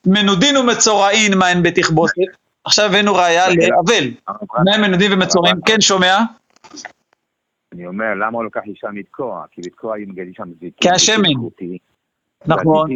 מנודין 0.05 0.57
ומצורעין 0.57 1.37
מהן 1.37 1.63
בתכבוסת. 1.63 2.13
עכשיו 2.65 2.85
הבאנו 2.85 3.15
ראיה 3.15 3.45
לאבל. 3.49 4.07
מה 4.65 4.75
הם 4.75 4.81
מנודים 4.81 5.13
ומצורעים? 5.13 5.55
כן, 5.65 5.81
שומע? 5.81 6.17
אני 7.75 7.87
אומר, 7.87 8.13
למה 8.13 8.37
הוא 8.37 8.43
לוקח 8.43 8.61
אישה 8.65 8.87
לתקוע? 8.93 9.45
כי 9.51 9.61
לתקוע 9.61 9.95
היא 9.95 10.07
מגדלת 10.07 10.35
שם 10.35 10.49
זיתים. 10.53 10.71
כי 10.81 10.89
השמן. 10.89 11.29
נכון. 12.45 12.89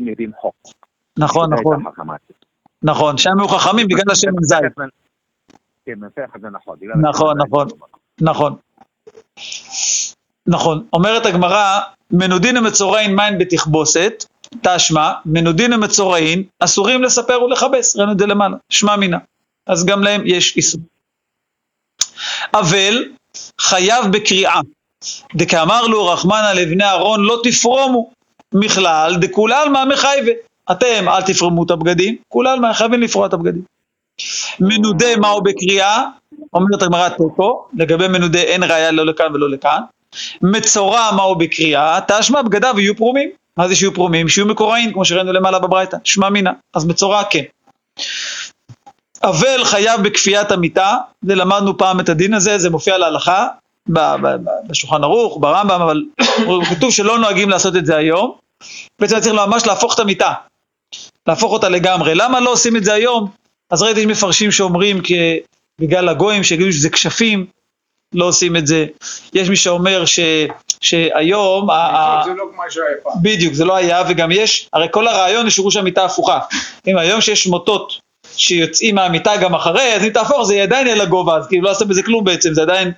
נכון, 1.19 1.53
נכון. 1.53 1.83
נכון. 2.83 3.17
שם 3.17 3.39
היו 3.39 3.47
חכמים 3.47 3.87
בגלל 3.87 4.11
השמן 4.11 4.43
זית. 4.43 4.59
כן, 5.85 6.03
את 6.35 6.41
זה 6.41 6.49
נכון. 6.49 6.77
נכון, 7.01 7.37
נכון. 7.37 7.67
נכון. 8.21 8.55
נכון. 10.47 10.87
אומרת 10.93 11.25
הגמרא, 11.25 11.79
מנודין 12.11 12.57
ומצורעין 12.57 13.15
מים 13.15 13.37
בתכבוסת, 13.39 14.23
תשמע, 14.61 15.11
מנודין 15.25 15.73
ומצורעין 15.73 16.43
אסורים 16.59 17.03
לספר 17.03 17.43
ולכבס, 17.43 17.95
ראינו 17.95 18.11
את 18.11 18.19
זה 18.19 18.25
למעלה, 18.25 18.57
שמע 18.69 18.95
מינה. 18.95 19.17
אז 19.67 19.85
גם 19.85 20.03
להם 20.03 20.21
יש 20.25 20.57
איסור. 20.57 20.81
אבל 22.53 23.11
חייב 23.61 24.05
בקריאה, 24.11 24.59
דקאמר 25.35 25.87
לו 25.87 26.07
רחמנא 26.07 26.51
לבני 26.55 26.83
אהרון 26.83 27.23
לא 27.23 27.41
תפרומו, 27.43 28.09
מכלל 28.53 29.15
דכולל 29.21 29.67
מה 29.71 29.85
מחייבה. 29.85 30.31
אתם 30.71 31.09
אל 31.09 31.21
תפרמו 31.21 31.63
את 31.63 31.71
הבגדים, 31.71 32.15
כולל 32.27 32.59
מה 32.59 32.73
חייבים 32.73 33.01
לפרוע 33.01 33.27
את 33.27 33.33
הבגדים. 33.33 33.61
מנודה 34.59 35.17
מהו 35.17 35.41
בקריאה, 35.41 36.03
אומרת 36.53 36.81
הגמרא 36.81 37.09
תיקו, 37.09 37.65
לגבי 37.77 38.07
מנודה 38.07 38.39
אין 38.39 38.63
ראיה 38.63 38.91
לא 38.91 39.05
לכאן 39.05 39.33
ולא 39.33 39.49
לכאן. 39.49 39.81
מצורע 40.41 41.11
מהו 41.15 41.35
בקריאה, 41.35 41.99
תשמע 42.07 42.41
בגדיו 42.41 42.79
יהיו 42.79 42.95
פרומים. 42.95 43.29
מה 43.57 43.67
זה 43.67 43.75
שיהיו 43.75 43.93
פרומים? 43.93 44.29
שיהיו 44.29 44.45
מקוראים, 44.45 44.93
כמו 44.93 45.05
שראינו 45.05 45.33
למעלה 45.33 45.59
בברייתא, 45.59 45.97
שמע 46.03 46.29
מינה. 46.29 46.51
אז 46.73 46.85
מצורע 46.85 47.23
כן. 47.23 47.43
אבל 49.23 49.63
חייב 49.63 50.01
בכפיית 50.01 50.51
המיטה, 50.51 50.97
ולמדנו 51.23 51.77
פעם 51.77 51.99
את 51.99 52.09
הדין 52.09 52.33
הזה, 52.33 52.57
זה 52.57 52.69
מופיע 52.69 52.97
להלכה, 52.97 53.47
בשולחן 54.67 55.03
ערוך, 55.03 55.37
ברמב"ם, 55.41 55.81
אבל 55.81 56.03
כתוב 56.69 56.91
שלא 56.91 57.19
נוהגים 57.19 57.49
לעשות 57.49 57.75
את 57.75 57.85
זה 57.85 57.95
היום. 57.95 58.35
בעצם 58.99 59.19
צריך 59.19 59.35
ממש 59.35 59.65
להפוך 59.65 59.95
את 59.95 59.99
המיטה, 59.99 60.33
להפוך 61.27 61.51
אותה 61.51 61.69
לגמרי. 61.69 62.15
למה 62.15 62.39
לא 62.39 62.51
עושים 62.51 62.75
את 62.75 62.83
זה 62.83 62.93
היום? 62.93 63.29
אז 63.69 63.83
ראיתי 63.83 64.05
מפרשים 64.05 64.51
שאומרים 64.51 65.01
בגלל 65.81 66.09
הגויים, 66.09 66.43
שיגידו 66.43 66.71
שזה 66.71 66.89
כשפים, 66.89 67.45
לא 68.13 68.25
עושים 68.25 68.55
את 68.55 68.67
זה. 68.67 68.85
יש 69.33 69.49
מי 69.49 69.55
שאומר 69.55 70.05
ש, 70.05 70.19
שהיום, 70.81 71.67
זה 72.25 72.33
לא 72.33 72.45
כמו 72.53 72.63
שהיה 72.69 72.85
פעם. 73.03 73.13
בדיוק, 73.21 73.53
זה 73.53 73.65
לא 73.65 73.75
היה, 73.75 74.03
וגם 74.09 74.31
יש, 74.31 74.69
הרי 74.73 74.87
כל 74.91 75.07
הרעיון 75.07 75.41
הוא 75.41 75.49
שירוש 75.49 75.77
המיטה 75.77 76.05
הפוכה. 76.05 76.39
אם 76.87 76.97
היום 76.97 77.21
שיש 77.21 77.47
מוטות 77.47 78.08
שיוצאים 78.35 78.95
מהמיטה 78.95 79.37
גם 79.37 79.55
אחרי, 79.55 79.93
אז 79.95 80.03
אם 80.03 80.09
תהפוך 80.09 80.43
זה 80.43 80.63
עדיין 80.63 80.87
יהיה 80.87 80.95
לגובה, 80.95 81.37
אז 81.37 81.47
כאילו 81.47 81.63
לא 81.63 81.71
עושה 81.71 81.85
בזה 81.85 82.03
כלום 82.03 82.23
בעצם, 82.23 82.53
זה 82.53 82.61
עדיין 82.61 82.91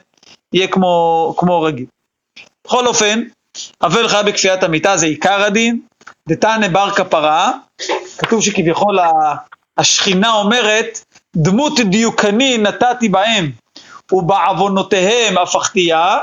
יהיה 0.54 0.67
כמו, 0.67 1.36
כמו 1.38 1.62
רגיל. 1.62 1.86
בכל 2.65 2.88
אופן, 2.88 3.24
אבל 3.82 4.08
חיה 4.08 4.24
בכפיית 4.24 4.63
המיטה 4.63 4.98
זה 4.98 5.06
עיקר 5.06 5.44
הדין, 5.44 5.82
דתנא 6.30 6.67
בר 6.67 6.89
כפרה, 6.91 7.52
כתוב 8.17 8.41
שכביכול 8.41 9.00
השכינה 9.78 10.34
אומרת, 10.34 11.00
דמות 11.36 11.80
דיוקני 11.80 12.58
נתתי 12.58 13.10
בהם, 13.10 13.52
ובעוונותיהם 14.12 15.38
הפכתיה, 15.38 16.17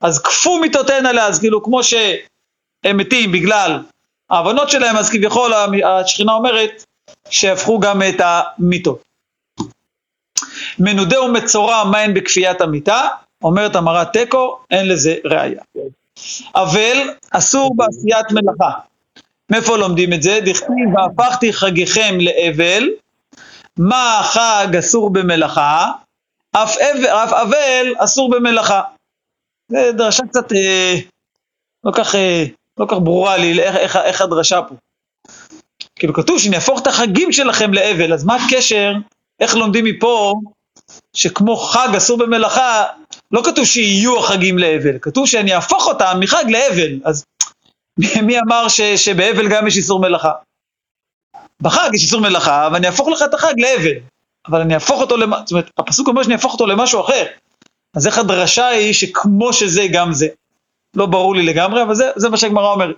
אז 0.00 0.22
כפו 0.22 0.58
מיתותיהן 0.58 1.06
עליה, 1.06 1.26
אז 1.26 1.38
כאילו 1.38 1.62
כמו 1.62 1.84
שהם 1.84 2.96
מתים 2.96 3.32
בגלל 3.32 3.82
העוונות 4.30 4.70
שלהם, 4.70 4.96
אז 4.96 5.10
כביכול 5.10 5.52
השכינה 5.84 6.32
אומרת 6.32 6.84
שהפכו 7.28 7.80
גם 7.80 8.02
את 8.02 8.20
המיתות. 8.24 9.02
מנודה 10.78 11.22
ומצורע 11.22 11.84
מים 11.84 12.14
בכפיית 12.14 12.60
המיטה, 12.60 13.08
אומרת 13.44 13.76
המראה 13.76 14.04
תיקו, 14.04 14.58
אין 14.70 14.88
לזה 14.88 15.14
ראייה. 15.24 15.62
אבל 16.54 17.10
אסור 17.30 17.76
בעשיית 17.76 18.26
מלאכה. 18.32 18.78
מאיפה 19.50 19.76
לומדים 19.76 20.12
את 20.12 20.22
זה? 20.22 20.38
דכתיב 20.44 20.94
והפכתי 20.94 21.52
חגיכם 21.52 22.18
לאבל, 22.20 22.88
מה 23.78 24.18
החג 24.18 24.76
אסור 24.78 25.12
במלאכה, 25.12 25.90
אף 26.52 26.76
אבל, 26.76 27.06
אף 27.06 27.32
אבל 27.32 27.92
אסור 27.98 28.30
במלאכה. 28.30 28.80
זה 29.68 29.92
דרשה 29.92 30.22
קצת 30.26 30.52
אה, 30.52 30.94
לא 31.84 31.92
כך, 31.94 32.14
אה, 32.14 32.44
לא 32.78 32.86
כך 32.88 32.96
ברורה 32.98 33.36
לי 33.36 33.62
איך, 33.62 33.76
איך, 33.76 33.96
איך 33.96 34.20
הדרשה 34.20 34.60
פה. 34.62 34.74
כאילו 36.00 36.14
כתוב 36.14 36.38
שאני 36.38 36.56
אהפוך 36.56 36.80
את 36.82 36.86
החגים 36.86 37.32
שלכם 37.32 37.74
לאבל, 37.74 38.12
אז 38.12 38.24
מה 38.24 38.34
הקשר, 38.34 38.92
איך 39.40 39.56
לומדים 39.56 39.84
מפה 39.84 40.34
שכמו 41.16 41.56
חג 41.56 41.88
אסור 41.96 42.18
במלאכה, 42.18 42.84
לא 43.30 43.42
כתוב 43.44 43.64
שיהיו 43.64 44.18
החגים 44.18 44.58
לאבל, 44.58 44.98
כתוב 45.02 45.26
שאני 45.26 45.54
אהפוך 45.54 45.86
אותם 45.86 46.16
מחג 46.20 46.44
לאבל, 46.48 47.00
אז 47.04 47.24
מי 48.22 48.40
אמר 48.40 48.68
ש, 48.68 48.80
שבאבל 48.80 49.48
גם 49.48 49.66
יש 49.66 49.76
איסור 49.76 50.00
מלאכה? 50.00 50.32
בחג 51.62 51.90
יש 51.94 52.02
איסור 52.02 52.20
מלאכה, 52.20 52.68
ואני 52.72 52.86
אהפוך 52.86 53.08
לך 53.08 53.22
את 53.22 53.34
החג 53.34 53.54
לאבל, 53.58 53.94
אבל 54.48 54.60
אני 54.60 54.74
אהפוך 54.74 55.00
אותו, 55.00 55.16
למ... 55.16 55.32
זאת 55.44 55.50
אומרת, 55.50 55.70
הפסוק 55.78 56.08
אומר 56.08 56.22
שאני 56.22 56.34
אהפוך 56.34 56.52
אותו 56.52 56.66
למשהו 56.66 57.00
אחר. 57.00 57.26
אז 57.96 58.06
איך 58.06 58.18
הדרשה 58.18 58.66
היא 58.66 58.92
שכמו 58.92 59.52
שזה 59.52 59.86
גם 59.92 60.12
זה. 60.12 60.28
לא 60.96 61.06
ברור 61.06 61.34
לי 61.34 61.42
לגמרי, 61.42 61.82
אבל 61.82 61.94
זה, 61.94 62.10
זה 62.16 62.28
מה 62.28 62.36
שהגמרא 62.36 62.72
אומרת. 62.72 62.96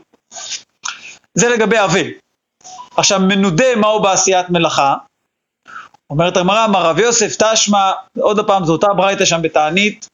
זה 1.35 1.49
לגבי 1.49 1.81
אבל. 1.81 2.22
עכשיו, 2.97 3.21
מנודה 3.21 3.77
מהו 3.77 4.03
בעשיית 4.03 4.51
מלאכה? 4.51 4.95
אומרת 6.11 6.37
הגמרא, 6.37 6.65
אמר 6.65 6.83
רב 6.83 6.99
יוסף 6.99 7.37
תשמע, 7.39 7.91
עוד 8.21 8.47
פעם, 8.47 8.65
זו 8.65 8.73
אותה 8.73 8.95
ברייתא 8.97 9.25
שם 9.25 9.43
בתענית, 9.43 10.09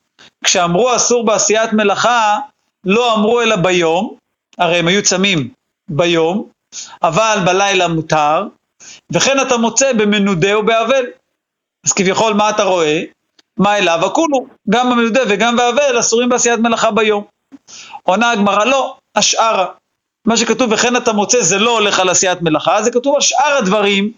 כשאמרו 0.44 0.96
אסור 0.96 1.24
בעשיית 1.26 1.72
מלאכה, 1.72 2.38
לא 2.84 3.14
אמרו 3.14 3.40
אלא 3.40 3.56
ביום, 3.56 4.14
הרי 4.58 4.78
הם 4.78 4.88
היו 4.88 5.02
צמים 5.02 5.48
ביום, 5.88 6.48
אבל 7.02 7.38
בלילה 7.44 7.88
מותר, 7.88 8.46
וכן 9.12 9.40
אתה 9.40 9.56
מוצא 9.56 9.92
במנודה 9.92 10.58
ובאבל. 10.58 11.04
אז 11.86 11.92
כביכול 11.92 12.32
מה 12.32 12.50
אתה 12.50 12.62
רואה? 12.62 13.02
מה 13.56 13.78
אליו? 13.78 14.06
הכולו, 14.06 14.46
גם 14.70 14.90
במנודה 14.90 15.20
וגם 15.28 15.56
באבל 15.56 16.00
אסורים 16.00 16.28
בעשיית 16.28 16.60
מלאכה 16.60 16.90
ביום. 16.90 17.24
עונה 18.02 18.30
הגמרא 18.30 18.64
לא, 18.64 18.96
השארה. 19.14 19.66
מה 20.28 20.36
שכתוב 20.36 20.72
וכן 20.72 20.96
אתה 20.96 21.12
מוצא 21.12 21.40
זה 21.40 21.58
לא 21.58 21.78
הולך 21.78 22.00
על 22.00 22.08
עשיית 22.08 22.42
מלאכה, 22.42 22.82
זה 22.82 22.90
כתוב 22.90 23.14
על 23.14 23.20
שאר 23.20 23.56
הדברים 23.58 24.12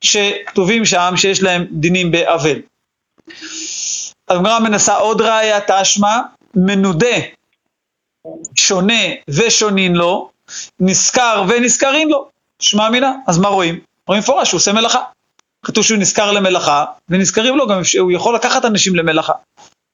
שכתובים 0.00 0.84
שם 0.84 1.12
שיש 1.16 1.42
להם 1.42 1.66
דינים 1.70 2.10
באבל. 2.10 2.58
הגמרא 4.28 4.58
מנסה 4.58 4.96
עוד 4.96 5.20
ראיה, 5.20 5.58
תשמע, 5.66 6.18
מנודה 6.54 7.16
שונה 8.58 9.02
ושונין 9.28 9.94
לו, 9.94 10.30
נזכר 10.80 11.44
ונזכרין 11.48 12.08
לו, 12.08 12.28
שמע 12.58 12.90
מינה. 12.90 13.12
אז 13.26 13.38
מה 13.38 13.48
רואים? 13.48 13.80
רואים 14.06 14.22
מפורש 14.22 14.48
שהוא 14.48 14.58
עושה 14.58 14.72
מלאכה. 14.72 15.00
כתוב 15.62 15.84
שהוא 15.84 15.98
נזכר 15.98 16.32
למלאכה, 16.32 16.84
ונזכרים 17.08 17.56
לו 17.56 17.68
גם 17.68 17.84
שהוא 17.84 18.12
יכול 18.12 18.34
לקחת 18.34 18.64
אנשים 18.64 18.96
למלאכה. 18.96 19.32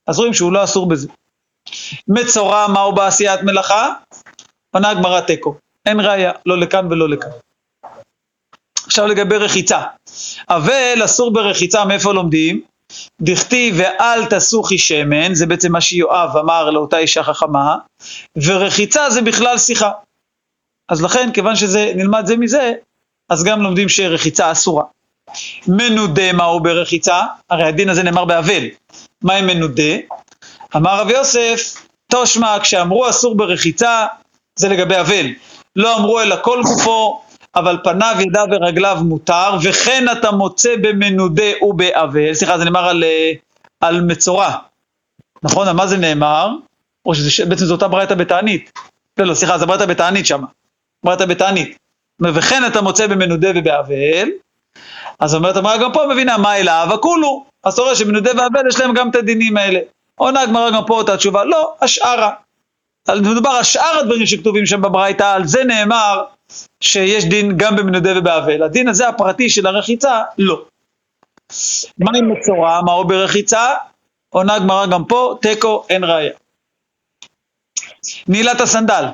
אז 0.07 0.19
רואים 0.19 0.35
שהוא 0.35 0.53
לא 0.53 0.65
אסור 0.65 0.89
בזה. 0.89 1.09
מצורע 2.09 2.67
מהו 2.67 2.93
בעשיית 2.93 3.43
מלאכה? 3.43 3.93
עונה 4.71 4.91
הגמרא 4.91 5.21
תיקו. 5.21 5.55
אין 5.87 6.01
ראיה, 6.01 6.33
לא 6.47 6.59
לכאן 6.59 6.87
ולא 6.91 7.09
לכאן. 7.09 7.31
עכשיו 8.87 9.07
לגבי 9.07 9.37
רחיצה. 9.37 9.83
אבל 10.49 11.01
אסור 11.05 11.33
ברחיצה, 11.33 11.85
מאיפה 11.85 12.13
לומדים? 12.13 12.61
דכתיב 13.21 13.75
ואל 13.79 14.25
תסוכי 14.25 14.79
שמן, 14.79 15.35
זה 15.35 15.47
בעצם 15.47 15.73
מה 15.73 15.81
שיואב 15.81 16.37
אמר 16.37 16.71
לאותה 16.71 16.99
אישה 16.99 17.23
חכמה, 17.23 17.77
ורחיצה 18.37 19.11
זה 19.11 19.23
בכלל 19.23 19.59
שיחה. 19.59 19.91
אז 20.89 21.03
לכן, 21.03 21.31
כיוון 21.33 21.57
שזה 21.57 21.93
נלמד 21.97 22.27
זה 22.27 22.37
מזה, 22.37 22.73
אז 23.29 23.45
גם 23.45 23.63
לומדים 23.63 23.89
שרחיצה 23.89 24.53
אסורה. 24.53 24.85
מנודה 25.69 26.33
מהו 26.33 26.61
ברחיצה? 26.61 27.21
הרי 27.51 27.65
הדין 27.65 27.89
הזה 27.89 28.03
נאמר 28.03 28.25
באבל. 28.25 28.65
מהי 29.23 29.43
מנודה? 29.43 29.97
אמר 30.77 31.01
רב 31.01 31.11
יוסף, 31.11 31.87
תושמע, 32.07 32.57
כשאמרו 32.63 33.09
אסור 33.09 33.37
ברחיצה, 33.37 34.07
זה 34.57 34.69
לגבי 34.69 35.01
אבל. 35.01 35.27
לא 35.77 35.97
אמרו 35.97 36.21
אלא 36.21 36.37
כל 36.43 36.63
גופו, 36.65 37.23
אבל 37.57 37.79
פניו, 37.85 38.17
ידיו 38.21 38.47
ורגליו 38.51 38.99
מותר, 39.01 39.57
וכן 39.63 40.05
אתה 40.13 40.31
מוצא 40.31 40.77
במנודה 40.77 41.63
ובאבל, 41.63 42.35
סליחה, 42.35 42.59
זה 42.59 42.65
נאמר 42.65 42.89
על, 42.89 43.05
אה, 43.05 43.33
על 43.81 44.01
מצורע. 44.01 44.53
נכון? 45.43 45.69
על 45.69 45.77
מה 45.77 45.87
זה 45.87 45.97
נאמר? 45.97 46.51
או 47.07 47.15
שבעצם 47.15 47.65
זו 47.65 47.75
אותה 47.75 47.89
ברייתא 47.89 48.15
בתענית. 48.15 48.73
לא, 49.19 49.27
לא, 49.27 49.35
סליחה, 49.35 49.59
זה 49.59 49.67
ברייתא 49.67 49.87
בתענית 49.87 50.27
שמה. 50.27 50.47
ברייתא 51.05 51.25
בתענית. 51.27 51.79
וכן 52.23 52.63
אתה 52.67 52.83
מוצא 52.83 53.07
במנודה 53.07 53.49
ובאבל, 53.55 54.29
אז 55.19 55.35
אומרת 55.35 55.57
הגמרא 55.57 55.77
גם 55.77 55.93
פה 55.93 56.07
מבינה 56.11 56.39
מה 56.39 56.57
אליו 56.57 56.89
הכולו. 56.95 57.45
אז 57.65 57.73
אתה 57.73 57.83
רואה 57.83 57.97
שמנודה 57.97 58.31
ואבל 58.31 58.69
יש 58.69 58.81
להם 58.81 58.95
גם 58.95 59.11
את 59.11 59.15
הדינים 59.15 59.57
האלה. 59.57 59.81
עונה 60.15 60.41
הגמרא 60.41 60.71
גם 60.71 60.83
פה 60.87 61.01
את 61.01 61.09
התשובה, 61.09 61.45
לא, 61.45 61.75
השארה. 61.83 62.31
מדובר 63.15 63.51
על 63.51 63.63
שאר 63.63 63.99
הדברים 63.99 64.27
שכתובים 64.27 64.67
שם 64.67 64.83
בברייתא, 64.83 65.35
על 65.35 65.47
זה 65.47 65.65
נאמר 65.65 66.23
שיש 66.81 67.25
דין 67.25 67.57
גם 67.57 67.77
במנודה 67.77 68.11
ובאבל. 68.17 68.63
הדין 68.63 68.89
הזה 68.89 69.09
הפרטי 69.09 69.51
של 69.51 69.67
הרחיצה, 69.67 70.23
לא. 70.39 70.63
מה 71.99 72.11
עם 72.19 72.33
מצורע, 72.33 72.81
מהו 72.83 73.05
ברחיצה? 73.05 73.75
עונה 74.29 74.55
הגמרא 74.55 74.87
גם 74.87 75.05
פה, 75.05 75.35
תיקו, 75.43 75.85
אין 75.91 76.05
ראיה. 76.05 76.33
נעילת 78.29 78.61
הסנדל. 78.61 79.05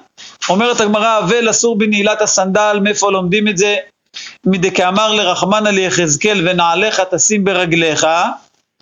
אומרת 0.49 0.81
הגמרא, 0.81 1.19
אבל 1.19 1.51
אסור 1.51 1.79
בנעילת 1.79 2.23
הסנדל, 2.23 2.81
מאיפה 2.83 3.11
לומדים 3.11 3.49
את 3.49 3.57
זה? 3.57 3.77
מדכאמר 4.47 5.13
לרחמנא 5.13 5.69
ליחזקאל 5.69 6.49
ונעליך 6.49 7.01
תשים 7.01 7.45
ברגליך, 7.45 8.07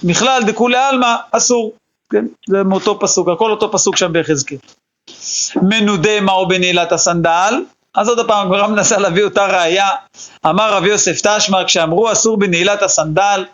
בכלל 0.04 0.42
דכולי 0.46 0.78
עלמא 0.78 1.16
אסור. 1.30 1.72
כן? 2.10 2.24
זה 2.48 2.62
מאותו 2.62 2.98
פסוק, 3.00 3.28
הכל 3.28 3.50
אותו 3.50 3.72
פסוק 3.72 3.96
שם 3.96 4.12
ביחזקאל. 4.12 4.58
מנודה 5.62 6.20
מהו 6.20 6.48
בנעילת 6.48 6.92
הסנדל, 6.92 7.54
אז 7.94 8.08
עוד 8.08 8.26
פעם 8.26 8.46
הגמרא 8.46 8.66
מנסה 8.66 8.98
להביא 8.98 9.24
אותה 9.24 9.46
ראייה. 9.46 9.88
אמר 10.46 10.72
רב 10.72 10.84
יוסף 10.84 11.20
תשמע, 11.22 11.64
כשאמרו 11.64 12.12
אסור 12.12 12.38
בנעילת 12.38 12.82
הסנדל, 12.82 13.44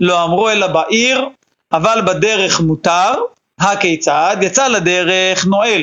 לא 0.00 0.24
אמרו 0.24 0.50
אלא 0.50 0.66
בעיר, 0.66 1.28
אבל 1.72 2.02
בדרך 2.06 2.60
מותר, 2.60 3.12
הכיצד? 3.60 4.36
יצא 4.42 4.68
לדרך 4.68 5.46
נועל, 5.46 5.82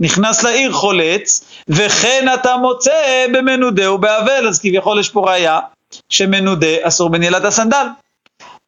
נכנס 0.00 0.42
לעיר 0.42 0.72
חולץ, 0.72 1.44
וכן 1.68 2.26
אתה 2.34 2.56
מוצא 2.56 3.26
במנודה 3.32 3.92
ובאבל, 3.92 4.48
אז 4.48 4.58
כביכול 4.58 5.00
יש 5.00 5.08
פה 5.08 5.30
ראייה 5.30 5.60
שמנודה 6.08 6.66
אסור 6.82 7.10
בנעילת 7.10 7.44
הסנדל. 7.44 7.86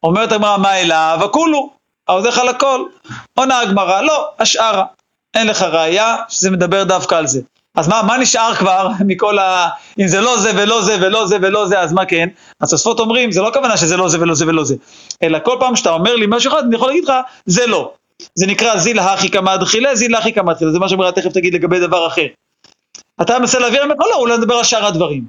אומרת 0.03 0.31
הגמרא, 0.31 0.57
מה 0.57 0.77
אליו? 0.77 1.19
הכולו, 1.23 1.69
ההולך 2.07 2.37
על 2.37 2.47
הכל. 2.47 2.83
עונה 3.33 3.59
הגמרא, 3.59 4.01
לא, 4.01 4.29
השארה. 4.39 4.83
אין 5.35 5.47
לך 5.47 5.61
ראייה 5.61 6.15
שזה 6.29 6.51
מדבר 6.51 6.83
דווקא 6.83 7.15
על 7.15 7.27
זה. 7.27 7.41
אז 7.75 7.87
מה, 7.87 8.03
מה 8.03 8.17
נשאר 8.17 8.55
כבר 8.55 8.89
מכל 9.07 9.39
ה... 9.39 9.69
אם 9.99 10.07
זה 10.07 10.21
לא 10.21 10.37
זה 10.37 10.51
ולא 10.55 10.81
זה 10.81 10.97
ולא 11.01 11.27
זה 11.27 11.37
ולא 11.41 11.65
זה, 11.65 11.79
אז 11.79 11.93
מה 11.93 12.05
כן? 12.05 12.29
התוספות 12.61 12.99
אומרים, 12.99 13.31
זה 13.31 13.41
לא 13.41 13.47
הכוונה 13.47 13.77
שזה 13.77 13.97
לא 13.97 14.09
זה 14.09 14.21
ולא 14.21 14.33
זה 14.33 14.47
ולא 14.47 14.63
זה, 14.63 14.75
אלא 15.23 15.39
כל 15.43 15.57
פעם 15.59 15.75
שאתה 15.75 15.89
אומר 15.89 16.15
לי 16.15 16.25
משהו 16.29 16.51
אחד, 16.51 16.63
אני 16.63 16.75
יכול 16.75 16.87
להגיד 16.87 17.03
לך, 17.03 17.13
זה 17.45 17.67
לא. 17.67 17.91
זה 18.35 18.47
נקרא 18.47 18.77
זיל 18.77 18.99
הכי 18.99 19.29
כמה 19.29 19.57
דחילה, 19.57 19.95
זיל 19.95 20.15
הכי 20.15 20.33
כמה 20.33 20.53
דחילה, 20.53 20.71
זה 20.71 20.79
מה 20.79 20.89
שהגמרא 20.89 21.11
תכף 21.11 21.31
תגיד 21.31 21.53
לגבי 21.53 21.79
דבר 21.79 22.07
אחר. 22.07 22.25
אתה 23.21 23.39
מנסה 23.39 23.59
להעביר 23.59 23.85
ממך, 23.85 23.97
לא, 24.11 24.15
אולי 24.15 24.37
נדבר 24.37 24.55
על 24.55 24.63
שאר 24.63 24.85
הדברים. 24.85 25.23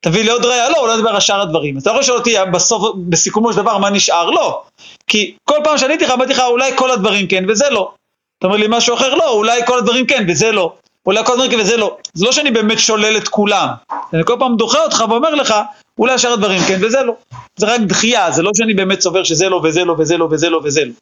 תביא 0.00 0.22
לי 0.22 0.30
עוד 0.30 0.44
ראייה, 0.44 0.68
לא, 0.70 0.76
אולי 0.76 0.96
נדבר 0.96 1.10
על 1.10 1.20
שאר 1.20 1.40
הדברים. 1.40 1.76
אז 1.76 1.82
אתה 1.82 1.90
יכול 1.90 2.00
לשאול 2.00 2.18
אותי 2.18 2.34
בסוף, 2.52 2.96
בסיכומו 3.08 3.52
של 3.52 3.58
דבר, 3.58 3.78
מה 3.78 3.90
נשאר? 3.90 4.30
לא. 4.30 4.62
כי 5.06 5.36
כל 5.44 5.58
פעם 5.64 5.78
שעניתי 5.78 6.04
לך, 6.04 6.10
אמרתי 6.10 6.32
לך, 6.32 6.40
אולי 6.40 6.72
כל 6.76 6.90
הדברים 6.90 7.26
כן 7.26 7.44
וזה 7.48 7.70
לא. 7.70 7.92
אתה 8.40 8.46
אומר 8.46 8.58
לי 8.58 8.66
משהו 8.68 8.94
אחר, 8.94 9.14
לא, 9.14 9.30
אולי 9.32 9.66
כל 9.66 9.78
הדברים 9.78 10.06
כן 10.06 10.24
וזה 10.28 10.52
לא. 10.52 10.74
אולי 11.06 11.24
כל 11.24 11.32
הדברים 11.32 11.50
כן 11.50 11.60
וזה 11.60 11.76
לא. 11.76 11.96
זה 12.14 12.24
לא 12.24 12.32
שאני 12.32 12.50
באמת 12.50 12.78
שולל 12.78 13.16
את 13.16 13.28
כולם. 13.28 13.68
אני 14.14 14.24
כל 14.24 14.36
פעם 14.38 14.56
דוחה 14.56 14.82
אותך 14.82 15.04
ואומר 15.08 15.34
לך, 15.34 15.54
אולי 15.98 16.18
שאר 16.18 16.32
הדברים 16.32 16.60
כן 16.68 16.78
וזה 16.82 17.02
לא. 17.02 17.14
זה 17.56 17.66
רק 17.66 17.80
דחייה, 17.80 18.30
זה 18.30 18.42
לא 18.42 18.50
שאני 18.56 18.74
באמת 18.74 19.00
סובר 19.00 19.24
שזה 19.24 19.48
לא 19.48 19.60
וזה 19.64 19.84
לא 19.84 19.96
וזה 19.98 20.16
לא 20.16 20.28
וזה 20.30 20.50
לא 20.50 20.60
וזה 20.64 20.84
לא. 20.84 20.92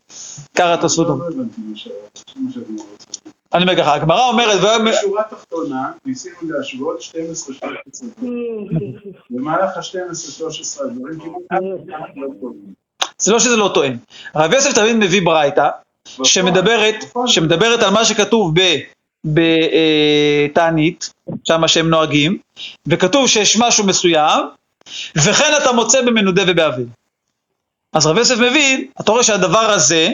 ככה 0.55 0.75
התוספות 0.75 1.07
רוצה. 1.07 1.25
אני 3.55 3.63
אומר 3.63 3.77
ככה, 3.77 3.95
הגמרא 3.95 4.29
אומרת, 4.29 4.61
בשורה 4.61 5.21
התחתונה 5.21 5.93
ניסינו 6.05 6.37
להשוות 6.43 7.01
12-13 7.01 7.05
דברים. 8.19 8.93
במהלך 9.31 9.77
ה-12-13 9.77 10.85
הדברים 10.85 11.19
כמעט. 11.21 11.63
זה 13.19 13.33
לא 13.33 13.39
שזה 13.39 13.57
לא 13.57 13.71
טוען. 13.75 13.97
הרב 14.35 14.53
יוסף 14.53 14.73
תמיד 14.73 14.97
מביא 14.97 15.23
ברייתא, 15.25 15.69
שמדברת, 16.25 17.05
שמדברת 17.27 17.83
על 17.83 17.91
מה 17.91 18.05
שכתוב 18.05 18.53
ב- 18.61 18.79
בתענית, 19.25 21.13
שם 21.45 21.69
שהם 21.69 21.91
נוהגים, 21.91 22.39
וכתוב 22.87 23.29
שיש 23.29 23.57
משהו 23.57 23.87
מסוים, 23.87 24.45
וכן 25.17 25.53
אתה 25.63 25.73
מוצא 25.73 26.03
במנודה 26.03 26.43
ובאבל. 26.47 26.85
אז 27.93 28.07
רב 28.07 28.19
יוסף 28.19 28.39
מבין, 28.39 28.87
אתה 29.01 29.13
רואה 29.13 29.23
שהדבר 29.23 29.59
הזה 29.71 30.09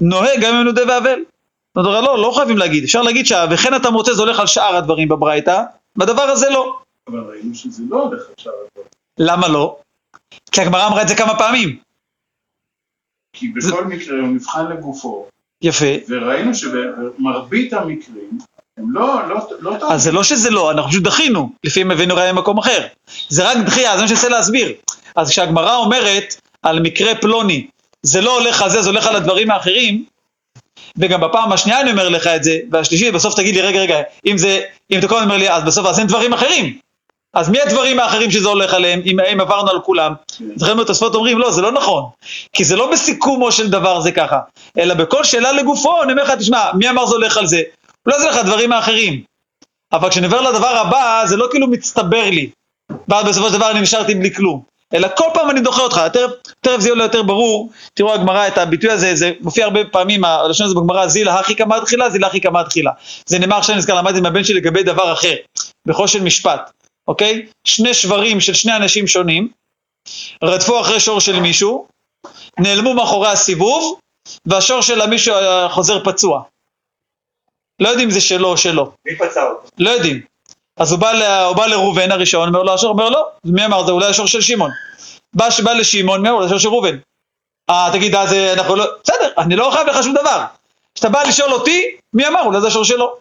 נוהג 0.00 0.40
גם 0.40 0.54
במנודה 0.54 0.82
ואבל. 0.88 1.18
זאת 1.74 1.86
אומרת, 1.86 2.04
לא, 2.04 2.18
לא 2.18 2.32
חייבים 2.36 2.58
להגיד, 2.58 2.84
אפשר 2.84 3.02
להגיד 3.02 3.26
ש"וכן 3.26 3.74
אתה 3.76 3.90
מוצא" 3.90 4.12
זה 4.12 4.22
הולך 4.22 4.40
על 4.40 4.46
שאר 4.46 4.76
הדברים 4.76 5.08
בברייתא, 5.08 5.62
בדבר 5.96 6.22
הזה 6.22 6.50
לא. 6.50 6.78
אבל 7.08 7.20
ראינו 7.20 7.54
שזה 7.54 7.82
לא 7.90 8.02
הולך 8.02 8.22
עכשיו 8.36 8.52
הדברים. 8.52 8.88
למה 9.18 9.48
לא? 9.48 9.76
כי 10.52 10.60
הגמרא 10.60 10.86
אמרה 10.86 11.02
את 11.02 11.08
זה 11.08 11.14
כמה 11.14 11.38
פעמים. 11.38 11.78
כי 13.34 13.48
בכל 13.48 13.84
מקרה 13.84 14.20
הוא 14.20 14.28
נבחן 14.28 14.72
לגופו, 14.72 15.26
יפה. 15.62 15.86
וראינו 16.08 16.54
שבמרבית 16.54 17.72
המקרים 17.72 18.38
הם 18.78 18.92
לא, 18.92 19.28
לא, 19.28 19.36
לא 19.60 19.70
טובים. 19.70 19.92
אז 19.92 20.02
זה 20.02 20.12
לא 20.12 20.22
שזה 20.24 20.50
לא, 20.50 20.70
אנחנו 20.70 20.90
פשוט 20.90 21.02
דחינו, 21.02 21.50
לפעמים 21.64 21.90
הבאנו 21.90 22.14
ראיה 22.14 22.32
ממקום 22.32 22.58
אחר. 22.58 22.86
זה 23.28 23.50
רק 23.50 23.56
דחייה, 23.66 23.96
זה 23.96 24.02
מה 24.02 24.08
שאני 24.08 24.16
מנסה 24.16 24.28
להסביר. 24.28 24.72
אז 25.16 25.30
כשהגמרא 25.30 25.76
אומרת 25.76 26.34
על 26.62 26.80
מקרה 26.80 27.14
פלוני, 27.14 27.66
זה 28.02 28.20
לא 28.20 28.38
הולך 28.38 28.62
על 28.62 28.70
זה, 28.70 28.82
זה 28.82 28.90
הולך 28.90 29.06
על 29.06 29.16
הדברים 29.16 29.50
האחרים, 29.50 30.04
וגם 30.98 31.20
בפעם 31.20 31.52
השנייה 31.52 31.80
אני 31.80 31.90
אומר 31.90 32.08
לך 32.08 32.26
את 32.26 32.44
זה, 32.44 32.58
והשלישית, 32.70 33.14
בסוף 33.14 33.34
תגיד 33.34 33.54
לי, 33.54 33.60
רגע, 33.60 33.80
רגע, 33.80 33.98
אם 34.26 34.38
זה, 34.38 34.60
אם 34.90 34.98
אתה 34.98 35.08
כל 35.08 35.14
הזמן 35.14 35.28
אומר 35.28 35.38
לי, 35.38 35.50
אז 35.50 35.64
בסוף, 35.64 35.86
אז 35.86 35.98
אין 35.98 36.06
דברים 36.06 36.32
אחרים. 36.32 36.78
אז 37.34 37.48
מי 37.48 37.60
הדברים 37.60 38.00
האחרים 38.00 38.30
שזה 38.30 38.48
הולך 38.48 38.74
עליהם, 38.74 39.00
אם, 39.06 39.20
אם 39.20 39.40
עברנו 39.40 39.70
על 39.70 39.80
כולם? 39.80 40.12
זוכרים 40.56 40.80
את 40.80 40.84
התוספות 40.84 41.14
אומרים, 41.14 41.38
לא, 41.38 41.50
זה 41.50 41.62
לא 41.62 41.72
נכון. 41.72 42.04
כי 42.52 42.64
זה 42.64 42.76
לא 42.76 42.90
בסיכומו 42.92 43.52
של 43.52 43.70
דבר 43.70 44.00
זה 44.00 44.12
ככה, 44.12 44.38
אלא 44.78 44.94
בכל 44.94 45.24
שאלה 45.24 45.52
לגופו, 45.52 46.02
אני 46.02 46.12
אומר 46.12 46.24
לך, 46.24 46.30
תשמע, 46.30 46.70
מי 46.74 46.90
אמר 46.90 47.06
זה 47.06 47.14
הולך 47.14 47.36
על 47.36 47.46
זה? 47.46 47.62
אולי 48.06 48.20
זה 48.20 48.28
לך 48.28 48.36
הדברים 48.36 48.72
האחרים. 48.72 49.22
אבל 49.92 50.10
כשנעבר 50.10 50.40
לדבר 50.40 50.76
הבא, 50.76 51.22
זה 51.26 51.36
לא 51.36 51.46
כאילו 51.50 51.66
מצטבר 51.66 52.30
לי. 52.30 52.50
ואז 53.08 53.26
בסופו 53.26 53.48
של 53.48 53.54
דבר 53.54 53.70
אני 53.70 53.80
נשארתי 53.80 54.14
בלי 54.14 54.34
כלום. 54.34 54.62
אלא 54.94 55.08
כל 55.16 55.24
פעם 55.34 55.50
אני 55.50 55.60
דוחה 55.60 55.82
אותך, 55.82 56.00
תכף, 56.62 56.80
זה 56.80 56.88
יהיה 56.88 57.02
יותר 57.02 57.22
ברור, 57.22 57.70
תראו 57.94 58.14
הגמרא 58.14 58.48
את 58.48 58.58
הביטוי 58.58 58.90
הזה, 58.90 59.14
זה 59.14 59.32
מופיע 59.40 59.64
הרבה 59.64 59.84
פעמים, 59.84 60.24
הלשון 60.24 60.66
הזה 60.66 60.74
בגמרא, 60.74 61.06
זילה 61.06 61.40
הכי 61.40 61.56
כמה 61.56 61.80
תחילה, 61.80 62.10
זילה 62.10 62.26
הכי 62.26 62.40
כמה 62.40 62.64
תחילה. 62.64 62.90
זה 63.26 63.38
נאמר 63.38 63.56
עכשיו 63.56 63.76
נזכר, 63.76 63.94
למדתי 63.94 64.20
מהבן 64.20 64.44
שלי 64.44 64.54
לגבי 64.54 64.82
דבר 64.82 65.12
אחר, 65.12 65.34
בחושן 65.86 66.24
משפט, 66.24 66.70
אוקיי? 67.08 67.46
שני 67.64 67.94
שברים 67.94 68.40
של 68.40 68.54
שני 68.54 68.76
אנשים 68.76 69.06
שונים, 69.06 69.48
רדפו 70.44 70.80
אחרי 70.80 71.00
שור 71.00 71.20
של 71.20 71.40
מישהו, 71.40 71.86
נעלמו 72.58 72.94
מאחורי 72.94 73.28
הסיבוב, 73.28 73.98
והשור 74.46 74.80
של 74.80 75.00
המישהו 75.00 75.34
חוזר 75.70 76.04
פצוע. 76.04 76.42
לא 77.80 77.88
יודעים 77.88 78.08
אם 78.08 78.14
זה 78.14 78.20
שלו 78.20 78.48
או 78.48 78.56
שלו, 78.56 78.92
מי 79.06 79.16
פצע 79.18 79.42
אותו? 79.42 79.68
לא 79.78 79.90
יודעים. 79.90 80.20
אז 80.76 80.92
הוא 80.92 81.00
בא, 81.00 81.12
ל- 81.12 81.22
הוא 81.22 81.56
בא 81.56 81.66
לראובן 81.66 82.12
הראשון, 82.12 82.48
אומר 82.48 82.62
לו 82.62 82.74
השור, 82.74 82.90
אומר 82.90 83.08
לא, 83.08 83.28
מי 83.44 83.64
אמר 83.64 83.86
זה? 83.86 83.92
אולי 83.92 84.06
השור 84.06 84.26
של 84.26 84.40
שמעון. 84.40 84.70
בא, 85.34 85.48
בא 85.64 85.72
לשמעון, 85.72 86.22
מי 86.22 86.28
אמר? 86.28 86.36
אולי 86.36 86.46
השור 86.46 86.58
של 86.58 86.68
ראובן. 86.68 86.96
אה, 87.70 87.88
תגיד, 87.92 88.14
אז 88.14 88.32
אה, 88.32 88.52
אנחנו 88.52 88.76
לא... 88.76 88.84
בסדר, 89.04 89.28
אני 89.38 89.56
לא 89.56 89.70
חייב 89.72 89.86
לך 89.88 90.02
שום 90.02 90.14
דבר. 90.14 90.44
כשאתה 90.94 91.08
בא 91.08 91.22
לשאול 91.22 91.52
אותי, 91.52 91.82
מי 92.12 92.26
אמר? 92.26 92.42
אולי 92.44 92.60
זה 92.60 92.66
השור 92.66 92.84
שלו. 92.84 93.16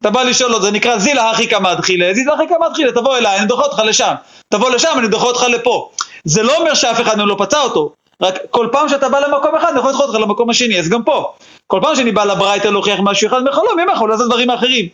אתה 0.00 0.10
בא 0.10 0.22
לשאול 0.22 0.54
אותו, 0.54 0.64
זה 0.64 0.70
נקרא 0.70 0.98
זילה 0.98 1.30
הכי 1.30 1.48
כמה 1.48 1.74
דחילה, 1.74 2.14
זילה 2.14 2.34
הכי 2.34 2.48
כמה 2.48 2.68
דחילה, 2.68 2.92
תבוא 2.92 3.16
אליי, 3.16 3.38
אני 3.38 3.46
דוחה 3.46 3.62
אותך 3.62 3.78
לשם. 3.78 4.14
תבוא 4.48 4.70
לשם, 4.70 4.92
אני 4.98 5.08
דוחה 5.08 5.26
אותך 5.26 5.42
לפה. 5.42 5.90
זה 6.24 6.42
לא 6.42 6.56
אומר 6.56 6.74
שאף 6.74 7.00
אחד 7.00 7.18
לא 7.18 7.36
פצע 7.38 7.60
אותו, 7.60 7.92
רק 8.22 8.34
כל 8.50 8.68
פעם 8.72 8.88
שאתה 8.88 9.08
בא 9.08 9.18
למקום 9.18 9.54
אחד, 9.54 9.68
אני 9.68 9.78
יכול 9.78 9.90
לדחות 9.90 10.08
אותך 10.08 10.20
למקום 10.20 10.50
השני, 10.50 10.78
אז 10.78 10.88
גם 10.88 11.02
פה. 11.02 11.32
כל 11.66 11.80
פעם 11.82 11.96
שאני 11.96 12.12
בא 12.12 12.24
לברייתא 12.24 12.68
להוכיח 12.68 12.98
משהו 13.02 13.28
אחד, 13.28 13.36
אני 13.36 13.46
לא, 13.46 13.76
מי 13.76 13.82
אמר? 13.82 14.00
אולי 14.00 14.16
זה 14.16 14.24
דברים 14.24 14.50
האחרים. 14.50 14.88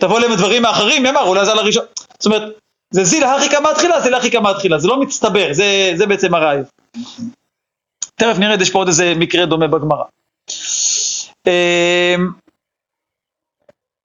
תבוא 0.00 0.18
אליהם 0.18 0.32
הדברים 0.32 0.64
האחרים, 0.64 1.02
מי 1.02 1.10
אמר? 1.10 1.22
אולי 1.22 1.44
זה 1.44 1.52
על 1.52 1.58
הראשון. 1.58 1.84
זאת 2.18 2.26
אומרת, 2.26 2.42
זה 2.90 3.04
זיל 3.04 3.24
הכי 3.24 3.48
כמה 3.48 3.74
תחילה, 3.74 4.00
זיל 4.00 4.14
הכי 4.14 4.30
כמה 4.30 4.54
תחילה, 4.54 4.78
זה 4.78 4.88
לא 4.88 5.00
מצטבר, 5.00 5.48
זה, 5.50 5.92
זה 5.94 6.06
בעצם 6.06 6.34
הרעיון. 6.34 6.64
תכף 8.14 8.38
נרד, 8.38 8.60
יש 8.60 8.70
פה 8.70 8.78
עוד 8.78 8.88
איזה 8.88 9.14
מקרה 9.16 9.46
דומה 9.46 9.66
בגמרא. 9.66 10.04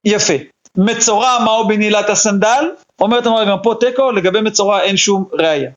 יפה. 0.07 0.33
מצורע 0.77 1.39
מהו 1.45 1.67
בנעילת 1.67 2.09
הסנדל? 2.09 2.69
אומרת 3.01 3.25
המראה 3.25 3.45
גם 3.45 3.57
פה 3.63 3.75
תיקו, 3.79 4.11
לגבי 4.11 4.41
מצורע 4.41 4.81
אין 4.81 4.97
שום 4.97 5.25
ראייה. 5.33 5.71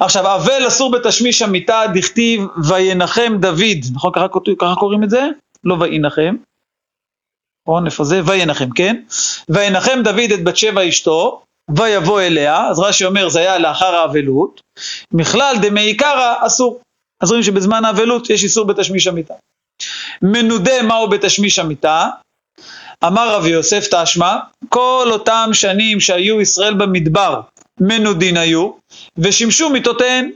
עכשיו, 0.00 0.34
אבל 0.34 0.68
אסור 0.68 0.90
בתשמיש 0.90 1.42
המיטה, 1.42 1.82
דכתיב 1.94 2.42
וינחם 2.68 3.36
דוד, 3.40 3.78
נכון 3.94 4.12
ככה, 4.12 4.26
ככה 4.58 4.74
קוראים 4.74 5.04
את 5.04 5.10
זה? 5.10 5.28
לא 5.64 5.76
וינחם. 5.80 6.36
נכון, 7.68 7.86
איפה 7.86 8.04
זה? 8.04 8.20
וינחם, 8.24 8.70
כן? 8.70 9.02
וינחם 9.48 10.00
דוד 10.04 10.30
את 10.34 10.44
בת 10.44 10.56
שבע 10.56 10.88
אשתו, 10.88 11.42
ויבוא 11.76 12.20
אליה, 12.20 12.68
אז 12.68 12.78
רש"י 12.78 13.04
אומר 13.04 13.28
זה 13.28 13.40
היה 13.40 13.58
לאחר 13.58 13.94
האבלות, 13.94 14.60
מכלל 15.12 15.56
דמי 15.62 15.96
קרא 15.96 16.34
אסור. 16.46 16.80
אז 17.20 17.28
רואים 17.30 17.42
שבזמן 17.42 17.84
האבלות 17.84 18.30
יש 18.30 18.44
איסור 18.44 18.66
בתשמיש 18.66 19.06
המיטה. 19.06 19.34
מנודה 20.22 20.82
מהו 20.82 21.08
בתשמיש 21.08 21.58
המיטה? 21.58 22.08
אמר 23.06 23.34
רבי 23.34 23.48
יוסף 23.48 23.86
תשמע, 23.90 24.36
כל 24.68 25.08
אותם 25.10 25.50
שנים 25.52 26.00
שהיו 26.00 26.40
ישראל 26.40 26.74
במדבר 26.74 27.40
מנודין 27.80 28.36
היו, 28.36 28.70
ושימשו 29.18 29.70
מיטותיהן. 29.70 30.30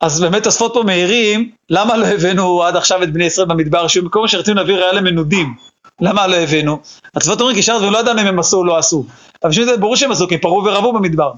אז 0.00 0.20
באמת 0.20 0.42
תוספות 0.42 0.74
פה 0.74 0.82
מהירים, 0.82 1.50
למה 1.70 1.96
לא 1.96 2.06
הבאנו 2.06 2.62
עד 2.62 2.76
עכשיו 2.76 3.02
את 3.02 3.12
בני 3.12 3.24
ישראל 3.24 3.46
במדבר, 3.46 3.88
שהוא 3.88 4.06
מקום 4.06 4.28
שרצינו 4.28 4.56
להביא 4.56 4.74
ראיה 4.74 4.92
למנודים. 4.92 5.54
למה 6.00 6.26
לא 6.26 6.36
הבאנו? 6.36 6.78
התוספות 7.14 7.40
אומרים 7.40 7.56
כי 7.56 7.62
שאר 7.62 7.74
הדברים 7.74 7.92
לא 7.92 7.98
ידענו 7.98 8.20
אם 8.20 8.26
הם 8.26 8.38
עשו 8.38 8.56
או 8.56 8.64
לא 8.64 8.78
עשו. 8.78 9.04
אבל 9.42 9.50
בשביל 9.50 9.66
זה 9.66 9.76
ברור 9.76 9.96
שהם 9.96 10.12
עשו, 10.12 10.28
כי 10.28 10.34
הם 10.34 10.40
פרעו 10.40 10.64
ורבו 10.64 10.92
במדבר. 10.92 11.32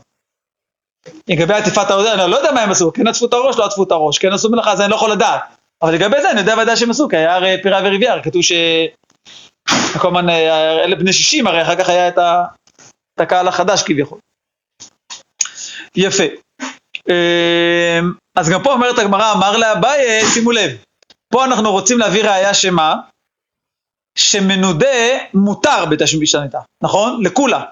לגבי 1.28 1.54
עטיפת 1.54 1.90
הראש, 1.90 2.06
אני 2.06 2.30
לא 2.30 2.36
יודע 2.36 2.52
מה 2.52 2.60
הם 2.60 2.70
עשו, 2.70 2.92
כן 2.92 3.06
עטפו 3.06 3.26
את 3.26 3.32
הראש, 3.32 3.56
לא 3.56 3.64
עטפו 3.64 3.82
את 3.82 3.92
הראש, 3.92 4.18
כן 4.18 4.32
עשו 4.32 4.50
מלאכה, 4.50 4.72
אז 4.72 4.80
אני 4.80 4.90
לא 4.90 4.96
יכול 4.96 5.10
לדעת. 5.10 5.40
אבל 5.82 5.94
לגבי 5.94 6.16
זה 6.22 6.30
אני 6.30 6.40
יודע 6.40 6.54
ודאי 6.62 6.76
שהם 6.76 6.90
עשו, 6.90 7.08
כי 7.08 7.16
היה 7.16 7.36
הרי 7.36 7.56
פירה 7.62 7.80
וריבייר, 7.84 8.22
כתוב 8.22 8.42
ש... 8.42 8.52
כל 9.98 10.08
הזמן, 10.08 10.28
אה, 10.28 10.84
אלה 10.84 10.96
בני 10.96 11.12
60, 11.12 11.46
הרי 11.46 11.62
אחר 11.62 11.76
כך 11.76 11.88
היה 11.88 12.08
את, 12.08 12.18
הקהל 13.18 13.48
החדש 13.48 13.82
כביכול. 13.82 14.18
יפה. 15.96 16.24
אמ, 17.08 18.12
אז 18.36 18.50
גם 18.50 18.62
פה 18.62 18.72
אומרת 18.72 18.98
הגמרא, 18.98 19.32
אמר 19.32 19.56
לאביי, 19.56 20.26
שימו 20.34 20.52
לב, 20.52 20.70
פה 21.28 21.44
אנחנו 21.44 21.72
רוצים 21.72 21.98
להביא 21.98 22.24
ראייה 22.24 22.54
שמה? 22.54 22.94
שמנודה 24.18 25.18
מותר 25.34 25.84
בתשמיש 25.90 26.34
המיטה, 26.34 26.60
נכון? 26.82 27.24
לכולה. 27.24 27.64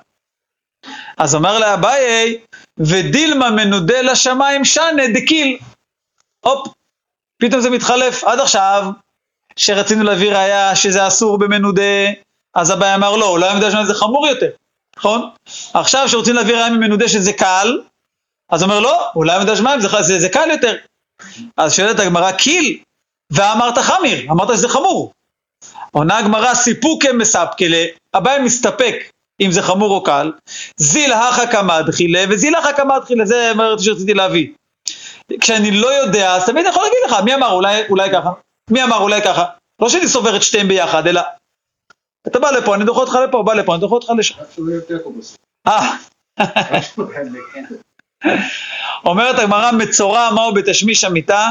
אז 1.16 1.34
אומר 1.34 1.58
לאביי, 1.58 2.38
ודילמה 2.78 3.50
מנודה 3.50 4.02
לשמיים 4.02 4.64
שנה 4.64 5.02
דקיל. 5.14 5.58
הופ, 6.40 6.74
פתאום 7.42 7.60
זה 7.60 7.70
מתחלף. 7.70 8.24
עד 8.24 8.40
עכשיו, 8.40 8.84
שרצינו 9.56 10.04
להביא 10.04 10.32
ראייה 10.32 10.76
שזה 10.76 11.06
אסור 11.06 11.38
במנודה, 11.38 11.82
אז 12.54 12.72
אביי 12.72 12.94
אמר 12.94 13.16
לא, 13.16 13.28
אולי 13.28 13.48
המקדש 13.48 13.72
שמיים 13.72 13.86
זה 13.86 13.94
חמור 13.94 14.26
יותר, 14.26 14.48
נכון? 14.96 15.30
עכשיו 15.74 16.08
שרוצים 16.08 16.34
להביא 16.34 16.54
ראייה 16.54 16.70
ממנודה 16.70 17.08
שזה 17.08 17.32
קל, 17.32 17.78
אז 18.50 18.62
אומר 18.62 18.80
לא, 18.80 19.06
אולי 19.16 19.36
המקדש 19.36 19.58
שמיים 19.58 19.80
זה, 19.80 19.88
זה, 20.00 20.20
זה 20.20 20.28
קל 20.28 20.50
יותר. 20.50 20.76
אז 21.56 21.74
שואלת 21.74 22.00
הגמרא, 22.00 22.32
קיל, 22.32 22.78
ואמרת 23.30 23.78
חמיר, 23.78 24.30
אמרת 24.30 24.48
שזה 24.56 24.68
חמור. 24.68 25.12
עונה 25.90 26.18
הגמרא 26.18 26.54
סיפוקי 26.54 27.12
מספקלה, 27.12 27.84
אביי 28.14 28.42
מסתפק 28.42 28.94
אם 29.40 29.52
זה 29.52 29.62
חמור 29.62 29.90
או 29.90 30.02
קל, 30.02 30.32
זיל 30.76 31.12
הכא 31.12 31.46
קמא 31.46 31.80
דחילה 31.80 32.24
וזיל 32.30 32.54
הכא 32.54 32.72
קמא 32.72 32.98
דחילה, 32.98 33.26
זה 33.26 33.52
מה 33.56 33.68
שרציתי 33.78 34.14
להביא. 34.14 34.48
כשאני 35.40 35.70
לא 35.70 35.94
יודע, 35.94 36.34
אז 36.34 36.46
תמיד 36.46 36.66
אני 36.66 36.68
יכול 36.68 36.82
להגיד 36.82 36.98
לך, 37.06 37.24
מי 37.24 37.34
אמר, 37.34 37.52
אולי, 37.52 37.82
אולי 37.90 38.10
ככה. 38.12 38.30
מי 38.70 38.82
אמר 38.82 38.96
אולי 38.98 39.22
ככה? 39.22 39.44
לא 39.82 39.88
שאני 39.88 40.08
סובר 40.08 40.36
את 40.36 40.42
שתיהם 40.42 40.68
ביחד, 40.68 41.06
אלא 41.06 41.20
אתה 42.26 42.38
בא 42.38 42.50
לפה, 42.50 42.74
אני 42.74 42.84
דוחה 42.84 43.00
אותך 43.00 43.14
לפה, 43.28 43.42
בא 43.42 43.54
לפה, 43.54 43.72
אני 43.74 43.80
דוחה 43.80 43.94
אותך 43.94 44.10
לשם. 44.18 44.34
אה, 45.66 45.96
אומרת 49.06 49.38
הגמרא 49.38 49.70
מצורע 49.72 50.30
מהו 50.34 50.54
בתשמיש 50.54 51.04
המיטה, 51.04 51.50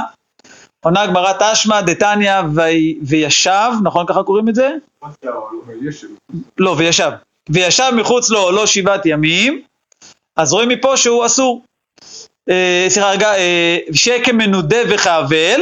עונה 0.84 1.02
הגמרא 1.02 1.34
תשמע 1.40 1.82
דתניא 1.82 2.34
וי- 2.56 2.98
וישב, 3.08 3.72
נכון 3.84 4.06
ככה 4.08 4.24
קוראים 4.24 4.50
את 4.50 4.56
זה? 4.56 4.70
שלו. 5.92 6.10
לא, 6.58 6.76
וישב. 6.78 7.12
וישב 7.50 7.92
מחוץ 7.96 8.30
לאוהלו 8.30 8.68
שבעת 8.68 9.06
ימים, 9.06 9.62
אז 10.36 10.54
רואים 10.54 10.70
מפה 10.70 10.98
שהוא 10.98 11.26
אסור. 11.26 11.64
אה, 12.50 12.86
סליחה 12.90 13.12
רגע, 13.12 13.36
אה, 13.36 13.78
שיהיה 13.94 14.26
כמנודה 14.26 14.78
וכאבל, 14.90 15.62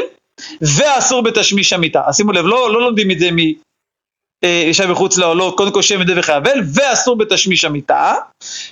ואסור 0.61 1.23
בתשמיש 1.23 1.73
המיטה. 1.73 2.01
אז 2.05 2.17
שימו 2.17 2.31
לב, 2.31 2.45
לא, 2.45 2.73
לא 2.73 2.81
לומדים 2.81 3.11
את 3.11 3.19
זה 3.19 3.31
מ... 3.31 3.37
אה, 4.43 4.71
מחוץ 4.89 5.17
לאוהלו, 5.17 5.55
קודם 5.55 5.71
כל 5.71 5.81
שיהיה 5.81 6.03
מנודה 6.03 6.19
וכאבל, 6.19 6.59
ואסור 6.73 7.17
בתשמיש 7.17 7.65
המיטה, 7.65 8.13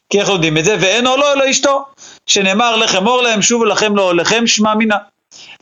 כי 0.10 0.20
איך 0.20 0.30
לומדים 0.30 0.58
את 0.58 0.66
זה? 0.66 0.78
ואין 0.80 1.08
אוהלו 1.08 1.34
אלא 1.34 1.50
אשתו, 1.50 1.86
שנאמר 2.26 2.76
לכם 2.76 3.08
אור 3.08 3.22
להם 3.22 3.42
שובו 3.42 3.66
לכם 3.66 3.96
לאוהליכם 3.96 4.48
שמע 4.48 4.76
מינה. 4.76 4.98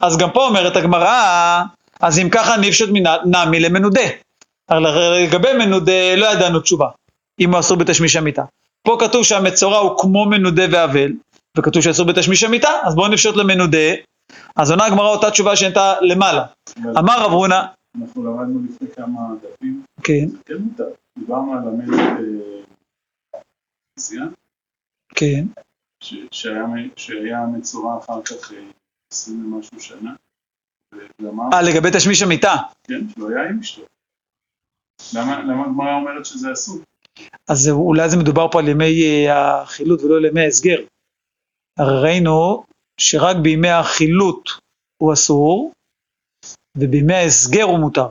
אז 0.01 0.17
גם 0.17 0.31
פה 0.31 0.47
אומרת 0.47 0.75
הגמרא, 0.75 1.61
אז 2.01 2.19
אם 2.19 2.29
ככה 2.29 2.57
נפשוט 2.57 2.89
נמי 3.25 3.59
למנודה. 3.59 4.01
לגבי 4.71 5.53
מנודה 5.53 6.15
לא 6.15 6.25
ידענו 6.25 6.59
תשובה, 6.59 6.87
אם 7.39 7.51
הוא 7.51 7.59
אסור 7.59 7.77
בתשמיש 7.77 8.15
המיטה. 8.15 8.43
פה 8.83 8.97
כתוב 8.99 9.23
שהמצורע 9.23 9.77
הוא 9.77 9.99
כמו 9.99 10.25
מנודה 10.25 10.63
ואבל, 10.71 11.11
וכתוב 11.57 11.83
שאסור 11.83 12.05
בתשמיש 12.05 12.43
המיטה, 12.43 12.69
אז 12.83 12.95
בואו 12.95 13.07
נפשוט 13.07 13.35
למנודה. 13.35 13.93
אז 14.55 14.71
עונה 14.71 14.85
הגמרא 14.85 15.09
אותה 15.09 15.31
תשובה 15.31 15.55
שהייתה 15.55 15.93
למעלה. 16.01 16.45
אמר 16.79 17.25
רב 17.25 17.31
הונא, 17.31 17.61
אנחנו 18.01 18.23
למדנו 18.23 18.59
לפני 18.69 18.87
כמה 18.95 19.19
דפים, 19.41 19.83
כן, 20.03 20.27
זה 20.27 20.37
כן 20.45 20.57
מותר. 20.57 20.89
דיברנו 21.19 21.53
על 21.53 21.67
המלך 21.67 21.99
אה, 21.99 23.39
עשייה, 23.97 24.25
כן, 25.15 25.45
שהיה 26.95 27.45
מצורע 27.53 27.97
אחר 27.97 28.21
כך 28.21 28.51
אה, 28.51 28.57
עשרים 29.13 29.53
ומשהו 29.53 29.79
שנה, 29.79 30.15
אה, 31.53 31.61
לגבי 31.61 31.89
תשמיש 31.97 32.21
המיטה. 32.21 32.55
כן, 32.83 33.09
שהוא 33.09 33.29
היה 33.29 33.49
עם 33.49 33.59
אשתו. 33.59 33.81
למה 35.15 35.63
הגמרא 35.65 35.93
אומרת 35.93 36.25
שזה 36.25 36.53
אסור? 36.53 36.77
אז 37.47 37.69
אולי 37.69 38.09
זה 38.09 38.17
מדובר 38.17 38.47
פה 38.51 38.59
על 38.59 38.67
ימי 38.67 39.27
אה, 39.27 39.61
החילוט 39.61 40.01
ולא 40.01 40.17
על 40.17 40.25
ימי 40.25 40.41
ההסגר. 40.41 40.77
הרי 41.79 42.01
ראינו 42.01 42.63
שרק 42.97 43.35
בימי 43.35 43.69
החילוט 43.69 44.49
הוא 44.97 45.13
אסור, 45.13 45.71
ובימי 46.77 47.13
ההסגר 47.13 47.63
הוא 47.63 47.79
מותר. 47.79 48.07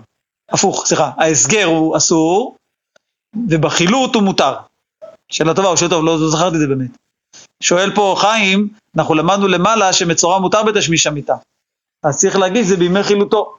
הפוך, 0.49 0.87
סליחה, 0.87 1.11
ההסגר 1.17 1.65
הוא 1.65 1.97
אסור, 1.97 2.57
ובחילוט 3.49 4.15
הוא 4.15 4.23
מותר. 4.23 4.55
שאלה 5.29 5.55
טובה, 5.55 5.69
או 5.69 5.77
שאלה 5.77 5.91
טוב, 5.91 6.05
לא, 6.05 6.21
לא 6.21 6.29
זכרתי 6.29 6.57
את 6.57 6.61
זה 6.61 6.67
באמת. 6.67 6.91
שואל 7.63 7.95
פה 7.95 8.15
חיים, 8.19 8.69
אנחנו 8.97 9.15
למדנו 9.15 9.49
למעלה 9.49 9.93
שמצורע 9.93 10.39
מותר 10.39 10.63
בתשמיש 10.63 11.07
המיטה. 11.07 11.37
אז 12.03 12.19
צריך 12.19 12.37
להגיד 12.37 12.65
זה 12.65 12.77
בימי 12.77 13.03
חילוטו. 13.03 13.57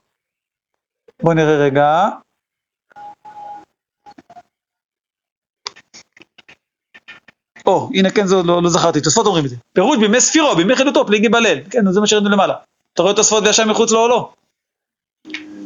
בואו 1.22 1.34
נראה 1.34 1.56
רגע. 1.56 2.08
או, 7.68 7.90
הנה 7.94 8.10
כן, 8.10 8.26
זה 8.26 8.34
עוד 8.34 8.46
לא, 8.46 8.62
לא 8.62 8.70
זכרתי, 8.70 9.00
תוספות 9.00 9.26
אומרים 9.26 9.44
את 9.44 9.50
זה. 9.50 9.56
פירוש 9.72 9.98
בימי 9.98 10.20
ספירו, 10.20 10.56
בימי 10.56 10.76
חילוטו, 10.76 11.06
פליגי 11.06 11.28
בליל. 11.28 11.60
כן, 11.70 11.92
זה 11.92 12.00
מה 12.00 12.06
שראינו 12.06 12.28
למעלה. 12.28 12.54
אתה 12.94 13.02
רואה 13.02 13.14
תוספות 13.14 13.44
וישב 13.46 13.64
מחוץ 13.64 13.90
לאוהלו? 13.90 14.30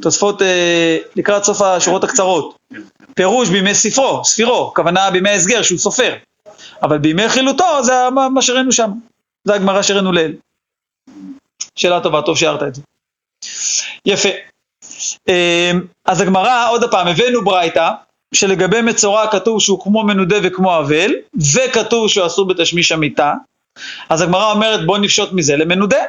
תוספות 0.02 0.42
אה, 0.42 0.98
לקראת 1.16 1.44
סוף 1.44 1.62
השורות 1.62 2.04
הקצרות. 2.04 2.58
פירוש 3.14 3.48
בימי 3.48 3.74
ספרו, 3.74 4.24
ספירו, 4.24 4.72
כוונה 4.74 5.10
בימי 5.10 5.30
ההסגר 5.30 5.62
שהוא 5.62 5.78
סופר. 5.78 6.14
אבל 6.82 6.98
בימי 6.98 7.28
חילוטו 7.28 7.82
זה 7.82 7.92
מה, 8.14 8.28
מה 8.28 8.42
שראינו 8.42 8.72
שם. 8.72 8.90
זה 9.44 9.54
הגמרא 9.54 9.82
שראינו 9.82 10.12
לעיל. 10.12 10.34
שאלה 11.76 12.00
טובה, 12.00 12.22
טוב 12.22 12.36
שהערת 12.36 12.62
את 12.62 12.74
זה. 12.74 12.82
יפה. 14.06 14.28
אה, 15.28 15.72
אז 16.04 16.20
הגמרא, 16.20 16.70
עוד 16.70 16.90
פעם, 16.90 17.06
הבאנו 17.06 17.44
ברייתא, 17.44 17.90
שלגבי 18.32 18.82
מצורע 18.82 19.26
כתוב 19.26 19.60
שהוא 19.60 19.80
כמו 19.80 20.02
מנודה 20.04 20.36
וכמו 20.42 20.78
אבל, 20.78 21.12
וכתוב 21.54 22.08
שהוא 22.08 22.26
אסור 22.26 22.48
בתשמיש 22.48 22.92
המיטה, 22.92 23.34
אז 24.08 24.22
הגמרא 24.22 24.52
אומרת 24.52 24.86
בוא 24.86 24.98
נפשוט 24.98 25.32
מזה 25.32 25.56
למנודה. 25.56 26.02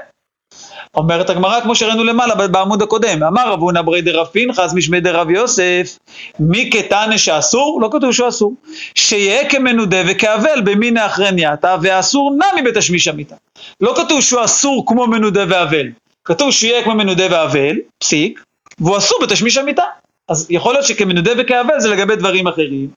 אומרת 0.95 1.29
הגמרא 1.29 1.61
כמו 1.61 1.75
שראינו 1.75 2.03
למעלה 2.03 2.35
בעמוד 2.47 2.81
הקודם, 2.81 3.23
אמר 3.23 3.51
רב 3.51 3.59
הונא 3.59 3.81
ברי 3.81 4.01
דרב 4.01 4.27
פנחס 4.27 4.73
משמי 4.73 4.99
דרב 4.99 5.29
יוסף, 5.29 5.97
מי 6.39 6.69
כתנא 6.73 7.17
שאסור? 7.17 7.81
לא 7.81 7.89
כתוב 7.91 8.11
שהוא 8.11 8.29
אסור. 8.29 8.53
שיהיה 8.95 9.49
כמנודה 9.49 9.97
וכאבל 10.07 10.61
במינא 10.63 11.05
אחרנייתא, 11.05 11.77
ואסור 11.81 12.31
נמי 12.31 12.61
בתשמיש 12.61 13.07
המיטה. 13.07 13.35
לא 13.81 13.93
כתוב 13.97 14.21
שהוא 14.21 14.43
אסור 14.43 14.83
כמו 14.87 15.07
מנודה 15.07 15.43
ואבל, 15.49 15.87
כתוב 16.25 16.51
שיהיה 16.51 16.83
כמו 16.83 16.95
מנודה 16.95 17.27
ואבל, 17.31 17.75
פסיק, 17.99 18.43
והוא 18.79 18.97
אסור 18.97 19.19
בתשמיש 19.21 19.57
המיטה. 19.57 19.83
אז 20.27 20.47
יכול 20.49 20.73
להיות 20.73 20.85
שכמנודה 20.85 21.31
וכאבל 21.37 21.79
זה 21.79 21.89
לגבי 21.89 22.15
דברים 22.15 22.47
אחרים, 22.47 22.89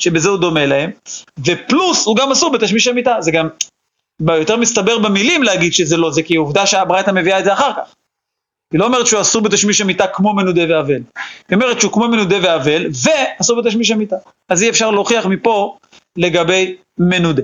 שבזה 0.00 0.28
הוא 0.28 0.38
דומה 0.38 0.66
להם, 0.66 0.90
ופלוס 1.44 2.06
הוא 2.06 2.16
גם 2.16 2.32
אסור 2.32 2.52
בתשמיש 2.52 2.86
המיטה, 2.86 3.16
זה 3.20 3.30
גם 3.30 3.48
יותר 4.28 4.56
מסתבר 4.56 4.98
במילים 4.98 5.42
להגיד 5.42 5.72
שזה 5.72 5.96
לא 5.96 6.10
זה, 6.10 6.22
כי 6.22 6.36
עובדה 6.36 6.66
שהברייתא 6.66 7.10
מביאה 7.10 7.38
את 7.38 7.44
זה 7.44 7.52
אחר 7.52 7.72
כך. 7.72 7.94
היא 8.72 8.80
לא 8.80 8.84
אומרת 8.84 9.06
שהוא 9.06 9.20
אסור 9.20 9.42
בתשמיש 9.42 9.80
המיטה 9.80 10.06
כמו 10.06 10.34
מנודה 10.34 10.62
ואבל, 10.68 11.00
היא 11.48 11.54
אומרת 11.54 11.80
שהוא 11.80 11.92
כמו 11.92 12.08
מנודה 12.08 12.36
ואבל, 12.42 12.86
ואסור 12.86 13.62
בתשמיש 13.62 13.90
המיטה. 13.90 14.16
אז 14.48 14.62
אי 14.62 14.70
אפשר 14.70 14.90
להוכיח 14.90 15.26
מפה 15.26 15.76
לגבי 16.16 16.76
מנודה. 16.98 17.42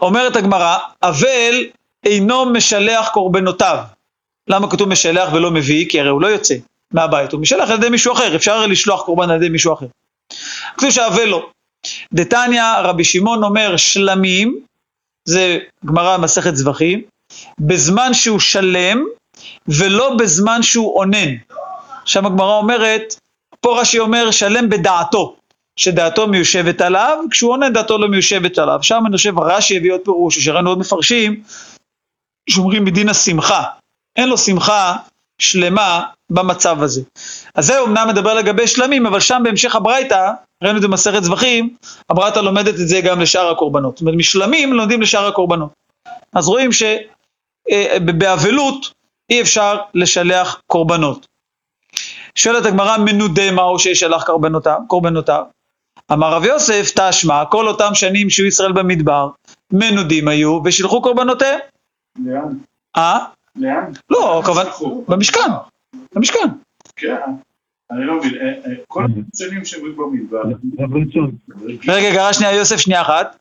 אומרת 0.00 0.36
הגמרא, 0.36 0.78
אבל 1.02 1.66
אינו 2.04 2.46
משלח 2.46 3.08
קורבנותיו. 3.08 3.78
למה 4.48 4.70
כתוב 4.70 4.88
משלח 4.88 5.32
ולא 5.32 5.50
מביא? 5.50 5.90
כי 5.90 6.00
הרי 6.00 6.10
הוא 6.10 6.20
לא 6.20 6.26
יוצא 6.26 6.54
מהבית, 6.94 7.32
הוא 7.32 7.40
משלח 7.40 7.70
על 7.70 7.76
ידי 7.76 7.88
מישהו 7.88 8.12
אחר, 8.12 8.36
אפשר 8.36 8.66
לשלוח 8.66 9.02
קורבן 9.02 9.30
על 9.30 9.36
ידי 9.36 9.48
מישהו 9.48 9.74
אחר. 9.74 9.86
כתוב 10.76 10.90
שהאבל 10.90 11.24
לא. 11.24 11.50
דתניא 12.12 12.62
רבי 12.78 13.04
שמעון 13.04 13.44
אומר 13.44 13.76
שלמים, 13.76 14.60
זה 15.24 15.58
גמרא 15.86 16.18
מסכת 16.18 16.56
זבחים, 16.56 17.02
בזמן 17.58 18.14
שהוא 18.14 18.40
שלם 18.40 19.04
ולא 19.68 20.14
בזמן 20.14 20.62
שהוא 20.62 20.98
אונן. 20.98 21.34
שם 22.04 22.26
הגמרא 22.26 22.56
אומרת, 22.56 23.14
פה 23.60 23.80
רש"י 23.80 23.98
אומר 23.98 24.30
שלם 24.30 24.68
בדעתו, 24.68 25.36
שדעתו 25.76 26.28
מיושבת 26.28 26.80
עליו, 26.80 27.18
כשהוא 27.30 27.50
עונן 27.50 27.72
דעתו 27.72 27.98
לא 27.98 28.08
מיושבת 28.08 28.58
עליו. 28.58 28.78
שם 28.82 29.02
אני 29.06 29.16
חושב 29.16 29.38
רש"י 29.38 29.76
הביא 29.76 29.92
עוד 29.92 30.00
פירוש, 30.04 30.38
שראינו 30.38 30.70
עוד 30.70 30.78
מפרשים, 30.78 31.42
שאומרים 32.50 32.84
מדין 32.84 33.08
השמחה. 33.08 33.62
אין 34.16 34.28
לו 34.28 34.38
שמחה 34.38 34.96
שלמה 35.38 36.02
במצב 36.32 36.82
הזה. 36.82 37.02
אז 37.54 37.66
זה 37.66 37.78
אומנם 37.78 38.08
מדבר 38.08 38.34
לגבי 38.34 38.66
שלמים, 38.66 39.06
אבל 39.06 39.20
שם 39.20 39.40
בהמשך 39.44 39.74
הברייתא, 39.74 40.30
ראינו 40.62 40.76
את 40.76 40.82
זה 40.82 40.88
במסכת 40.88 41.22
זבחים, 41.22 41.76
הברייתא 42.10 42.38
לומדת 42.38 42.74
את 42.74 42.88
זה 42.88 43.00
גם 43.00 43.20
לשאר 43.20 43.50
הקורבנות. 43.50 43.96
זאת 43.96 44.00
אומרת, 44.00 44.14
משלמים 44.16 44.72
לומדים 44.72 45.02
לשאר 45.02 45.26
הקורבנות. 45.26 45.70
אז 46.32 46.48
רואים 46.48 46.70
שבאבלות 47.72 48.92
אי 49.30 49.40
אפשר 49.40 49.78
לשלח 49.94 50.60
קורבנות. 50.66 51.26
שואלת 52.34 52.66
הגמרא, 52.66 52.96
מנודה 52.98 53.50
מהו 53.50 53.78
שישלח 53.78 54.24
קורבנותיו? 54.24 54.78
קורבנותיו? 54.88 55.44
אמר 56.12 56.32
רב 56.32 56.44
יוסף, 56.44 56.90
תשמע, 56.94 57.44
כל 57.44 57.68
אותם 57.68 57.94
שנים 57.94 58.30
שהיו 58.30 58.46
ישראל 58.46 58.72
במדבר, 58.72 59.28
מנודים 59.72 60.28
היו 60.28 60.60
ושילחו 60.64 61.02
קורבנותיהם. 61.02 61.60
לאן? 62.24 62.58
אה? 62.96 63.24
לאן? 63.56 63.92
לא, 64.10 64.42
כמובן, 64.44 64.64
במשכן, 65.08 65.50
במשכן. 66.14 66.48
כן, 66.96 67.16
אני 67.90 68.04
לא 68.06 68.18
מבין, 68.18 68.34
אה, 68.34 68.46
אה, 68.46 68.74
כל 68.88 69.06
השנים 69.34 69.64
שהיו 69.64 69.96
במדבר, 69.96 70.42
רגע, 71.88 72.08
רגע, 72.08 72.32
שנייה, 72.32 72.52
יוסף, 72.52 72.76
שנייה 72.76 73.02
אחת. 73.02 73.36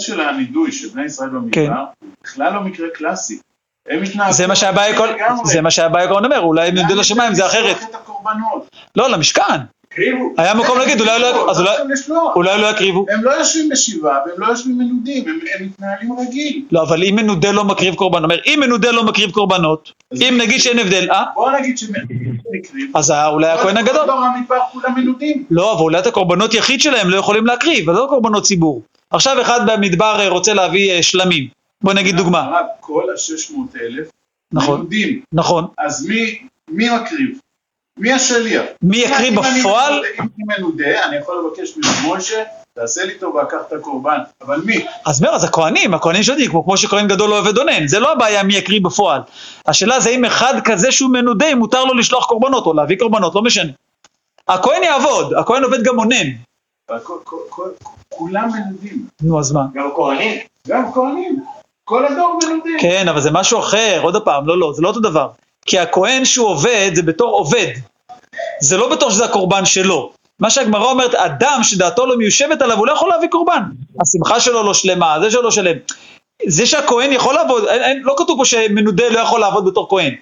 של 0.00 0.20
הנידוי 0.20 0.72
של 0.72 0.88
בני 0.88 1.04
ישראל 1.04 1.30
כן. 1.30 1.36
במדבר, 1.36 1.84
בכלל 2.22 2.54
לא 2.54 2.60
מקרה 2.60 2.88
קלאסי. 2.94 3.40
הם 3.88 4.02
התנהגו 4.02 4.32
זה 4.32 4.46
מה 4.46 4.56
שהבעיה 4.56 4.92
לגמרי. 4.92 5.44
זה 5.44 5.60
מה 5.60 5.70
שהבעיה 5.70 6.04
עקרון 6.04 6.24
אומר, 6.24 6.40
אולי 6.40 6.72
נודה 6.72 6.94
לשמיים 6.94 7.34
זה 7.34 7.46
אחרת. 7.46 7.76
לא, 8.96 9.10
למשכן. 9.10 9.42
הקריבו. 9.98 10.32
היה 10.38 10.54
מקום 10.54 10.78
להגיד, 10.78 11.00
אולי 11.00 11.20
לא, 11.20 11.50
אז 11.50 11.60
אולי, 12.34 12.50
לא 12.56 12.56
לא 12.56 12.66
יקריבו. 12.66 13.06
הם 13.10 13.24
לא 13.24 13.30
יושבים 13.30 13.68
בשבעה 13.68 14.18
והם 14.26 14.40
לא 14.40 14.46
יושבים 14.46 14.78
מנודים, 14.78 15.24
הם 15.28 15.38
מתנהלים 15.66 16.12
רגיל. 16.18 16.62
לא, 16.70 16.82
אבל 16.82 17.02
אם 17.02 17.16
מנודה 17.16 17.52
לא 17.52 17.64
מקריב 17.64 17.94
קורבנות, 17.94 18.24
אומר, 18.24 18.38
אם 18.46 18.58
מנודה 18.60 18.90
לא 18.90 19.04
מקריב 19.04 19.30
קורבנות, 19.30 19.92
אם 20.14 20.38
נגיד 20.40 20.60
שאין 20.60 20.78
הבדל, 20.78 21.10
אה? 21.10 21.24
בוא 21.34 21.50
נגיד 21.50 21.78
שמקריב. 21.78 22.96
אז 22.96 23.10
אולי 23.10 23.48
הכהן 23.48 23.76
הגדול. 23.76 24.06
דור 24.06 24.20
המדבר 24.24 24.58
כולם 24.72 24.94
מנודים. 24.96 25.44
לא, 25.50 25.72
אבל 25.72 25.82
אולי 25.82 25.98
את 25.98 26.06
הקורבנות 26.06 26.54
יחיד 26.54 26.80
שלהם 26.80 27.10
לא 27.10 27.16
יכולים 27.16 27.46
להקריב, 27.46 27.90
אז 27.90 27.96
לא 27.96 28.06
קורבנות 28.08 28.42
ציבור. 28.42 28.82
עכשיו 29.10 29.40
אחד 29.42 29.60
במדבר 29.70 30.20
אה, 30.20 30.28
רוצה 30.28 30.54
להביא 30.54 30.92
אה, 30.92 31.02
שלמים. 31.02 31.48
בוא 31.82 31.92
נגיד 31.92 32.16
דוגמה. 32.16 32.60
כל 32.80 33.04
ה-600 33.10 33.80
אלף 33.80 34.08
נכון. 34.52 34.80
מנודים. 34.80 35.20
נכון. 35.32 35.66
אז 35.78 36.06
מי, 36.06 36.38
מי 36.68 36.86
מקריב? 36.96 37.38
מי 37.98 38.12
השליח? 38.12 38.64
מי 38.82 39.06
אני 39.06 39.30
בפועל? 39.30 39.92
אם 39.92 40.20
אני 40.20 40.58
מנודה, 40.58 41.04
אני 41.04 41.16
יכול 41.16 41.44
לבקש 41.44 41.74
ממשה, 42.04 42.42
תעשה 42.74 43.04
לי 43.04 43.14
טובה, 43.18 43.44
קח 43.44 43.58
את 43.68 43.72
הקורבן. 43.72 44.18
אבל 44.46 44.60
מי? 44.64 44.86
אז 45.06 45.22
אומר, 45.22 45.34
אז 45.34 45.44
הכהנים, 45.44 45.94
הכהנים 45.94 46.22
שיודעים, 46.22 46.50
כמו, 46.50 46.64
כמו 46.64 46.76
שכהן 46.76 47.08
גדול 47.08 47.30
לא 47.30 47.38
עובד 47.38 47.58
אונן, 47.58 47.86
זה 47.86 47.98
לא 47.98 48.12
הבעיה 48.12 48.42
מי 48.42 48.56
יקריא 48.56 48.80
בפועל. 48.80 49.20
השאלה 49.66 50.00
זה 50.00 50.10
אם 50.10 50.24
אחד 50.24 50.54
כזה 50.64 50.92
שהוא 50.92 51.10
מנודה, 51.10 51.46
אם 51.46 51.58
מותר 51.58 51.84
לו 51.84 51.94
לשלוח 51.94 52.26
קורבנות 52.26 52.66
או 52.66 52.74
להביא 52.74 52.98
קורבנות, 52.98 53.34
לא 53.34 53.42
משנה. 53.42 53.72
הכהן 54.48 54.82
יעבוד, 54.82 55.34
הכהן 55.34 55.64
עובד 55.64 55.82
גם 55.82 55.98
אונן. 55.98 56.26
כולם 58.08 58.48
מנודים. 58.52 59.06
נו, 59.22 59.40
אז 59.40 59.52
מה? 59.52 59.62
גם 59.74 59.90
כהנים. 59.96 60.40
גם 60.68 60.92
כהנים. 60.92 61.44
כל 61.84 62.06
הדור 62.06 62.38
מנודים. 62.44 62.76
כן, 62.80 63.08
אבל 63.08 63.20
זה 63.20 63.30
משהו 63.30 63.58
אחר, 63.58 64.00
עוד 64.02 64.24
פעם, 64.24 64.46
לא, 64.46 64.58
לא, 64.58 64.72
זה 64.72 64.82
לא 64.82 64.88
אותו 64.88 65.00
דבר. 65.00 65.28
כי 65.68 65.78
הכהן 65.78 66.24
שהוא 66.24 66.48
עובד, 66.48 66.90
זה 66.94 67.02
בתור 67.02 67.30
עובד. 67.30 67.66
זה 68.60 68.76
לא 68.76 68.88
בתור 68.88 69.10
שזה 69.10 69.24
הקורבן 69.24 69.64
שלו. 69.64 70.12
מה 70.40 70.50
שהגמרא 70.50 70.84
אומרת, 70.84 71.14
אדם 71.14 71.60
שדעתו 71.62 72.06
לא 72.06 72.16
מיושבת 72.16 72.62
עליו, 72.62 72.76
הוא 72.78 72.86
לא 72.86 72.92
יכול 72.92 73.08
להביא 73.08 73.28
קורבן. 73.28 73.62
השמחה 74.02 74.40
שלו 74.40 74.62
לא 74.62 74.74
שלמה, 74.74 75.16
זה 75.20 75.30
שלו 75.30 75.42
לא 75.42 75.50
שלם. 75.50 75.76
זה 76.46 76.66
שהכהן 76.66 77.12
יכול 77.12 77.34
לעבוד, 77.34 77.64
אין, 77.64 77.82
אין, 77.82 78.02
לא 78.02 78.14
כתוב 78.18 78.38
פה 78.38 78.44
שמנודה 78.44 79.08
לא 79.08 79.18
יכול 79.18 79.40
לעבוד 79.40 79.64
בתור 79.64 79.88
כהן. 79.88 80.14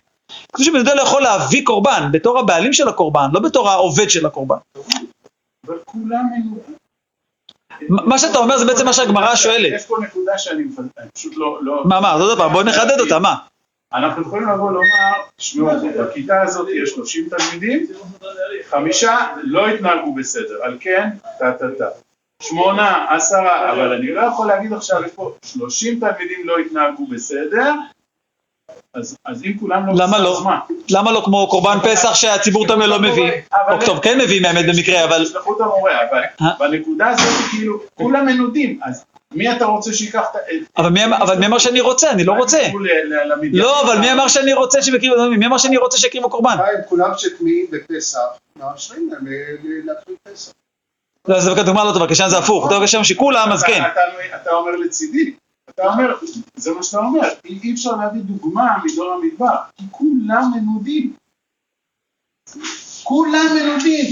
כתוב 0.52 0.66
שמנודה 0.66 0.94
לא 0.94 1.02
יכול 1.02 1.22
להביא 1.22 1.64
קורבן, 1.64 2.08
בתור 2.12 2.38
הבעלים 2.38 2.72
של 2.72 2.88
הקורבן, 2.88 3.28
לא 3.32 3.40
בתור 3.40 3.68
העובד 3.68 4.10
של 4.10 4.26
הקורבן. 4.26 4.56
אבל 5.66 5.76
כולם 5.84 6.24
מנודים. 6.32 6.76
מה 7.88 8.18
שאתה 8.18 8.38
אומר 8.38 8.58
זה 8.58 8.64
בעצם 8.64 8.84
מה 8.84 8.92
שהגמרא 8.92 9.36
שואלת. 9.36 9.72
יש 9.72 9.86
פה 9.86 9.96
נקודה 10.02 10.38
שאני 10.38 10.62
פשוט 11.14 11.32
לא... 11.36 11.58
לא- 11.62 11.82
מה, 11.84 12.00
מה, 12.00 12.12
עוד 12.12 12.38
פעם, 12.38 12.52
בוא 12.52 12.62
נחדד 12.62 13.00
אותה, 13.00 13.18
מה? 13.18 13.34
אנחנו 13.94 14.22
יכולים 14.22 14.48
לבוא 14.48 14.72
לומר, 14.72 15.12
תשמעו, 15.36 15.68
בכיתה 15.98 16.42
הזאת 16.42 16.68
יש 16.82 16.90
30 16.90 17.28
תלמידים, 17.28 17.86
חמישה 18.70 19.16
לא 19.42 19.68
התנהגו 19.68 20.14
בסדר, 20.14 20.62
על 20.62 20.76
כן, 20.80 21.08
טה 21.38 21.52
טה 21.52 21.66
טה. 21.78 21.84
שמונה, 22.42 23.06
עשרה, 23.16 23.72
אבל 23.72 23.92
אני 23.92 24.12
לא 24.14 24.20
יכול 24.20 24.46
להגיד 24.46 24.72
עכשיו, 24.72 25.02
יש 25.06 25.12
פה 25.12 25.32
30 25.44 26.00
תלמידים 26.00 26.40
לא 26.46 26.58
התנהגו 26.58 27.06
בסדר, 27.06 27.72
אז, 28.94 29.16
אז 29.24 29.44
אם 29.44 29.52
כולם 29.60 29.86
לא 29.86 29.92
למה 29.96 30.18
לא? 30.18 30.40
מה? 30.44 30.60
למה 30.90 31.12
לא 31.12 31.22
כמו 31.24 31.46
קורבן 31.50 31.78
פסח 31.82 32.14
שהציבור 32.14 32.66
תמיד 32.66 32.88
לא 32.88 32.98
מביא? 32.98 33.30
אבל- 33.52 33.72
או 33.74 33.86
טוב, 33.86 33.98
כן 34.00 34.18
מביאים 34.18 34.44
האמת 34.44 34.64
במקרה, 34.76 35.04
אבל... 35.04 35.24
תשלחו 35.24 35.56
את 35.56 35.60
המורה, 35.60 35.92
אבל 36.10 36.22
אה? 36.42 36.46
בנקודה 36.58 37.08
הזאת 37.08 37.50
כאילו, 37.50 37.78
כולם 37.94 38.26
מנודים, 38.26 38.80
אז 38.82 39.04
מי 39.34 39.52
אתה 39.56 39.64
רוצה 39.64 39.92
שייקח 39.92 40.24
את... 40.34 40.78
אבל 40.78 40.90
מי, 41.38 41.46
אמר 41.46 41.58
שאני 41.58 41.80
רוצה? 41.80 42.10
אני 42.10 42.24
לא 42.24 42.32
רוצה. 42.32 42.68
לא, 43.52 43.82
אבל 43.82 43.98
מי 43.98 44.12
אמר 44.12 44.28
שאני 44.28 44.52
רוצה 44.54 44.82
שיקריבו, 44.82 45.14
מי 45.38 45.46
אמר 45.46 45.58
שאני 45.58 45.76
רוצה 45.76 45.98
שיקריבו 45.98 46.30
קורבן? 46.30 46.56
כולם 46.88 47.10
שטמאים 47.16 47.66
בפסח, 47.70 48.18
מאשרים 48.56 49.10
להם 49.12 49.24
להקריב 49.84 50.16
פסח. 50.22 50.52
לא, 51.28 51.40
זה 51.40 51.50
דוגמה 51.54 51.84
לא 51.84 51.92
טובה, 51.92 52.06
כשם 52.08 52.24
זה 52.28 52.38
הפוך. 52.38 52.68
טוב, 52.70 52.84
כשם 52.84 53.04
שכולם, 53.04 53.52
אז 53.52 53.62
אתה- 53.62 53.72
כן. 53.72 53.82
אתה- 54.42 54.50
אומר 54.50 54.70
לצידי, 54.76 55.34
אתה 55.70 55.86
אומר, 55.86 56.14
זה 56.56 56.70
מה 56.70 56.82
שאתה 56.82 56.98
אומר, 56.98 57.20
אי 57.44 57.72
אפשר 57.74 57.90
להביא 57.90 58.20
דוגמה 58.24 58.62
מדור 58.84 59.12
המדבר, 59.12 59.56
כי 59.76 59.84
כולם 59.90 60.50
מנודים. 60.56 61.12
כולם 63.02 63.46
מנודים. 63.54 64.06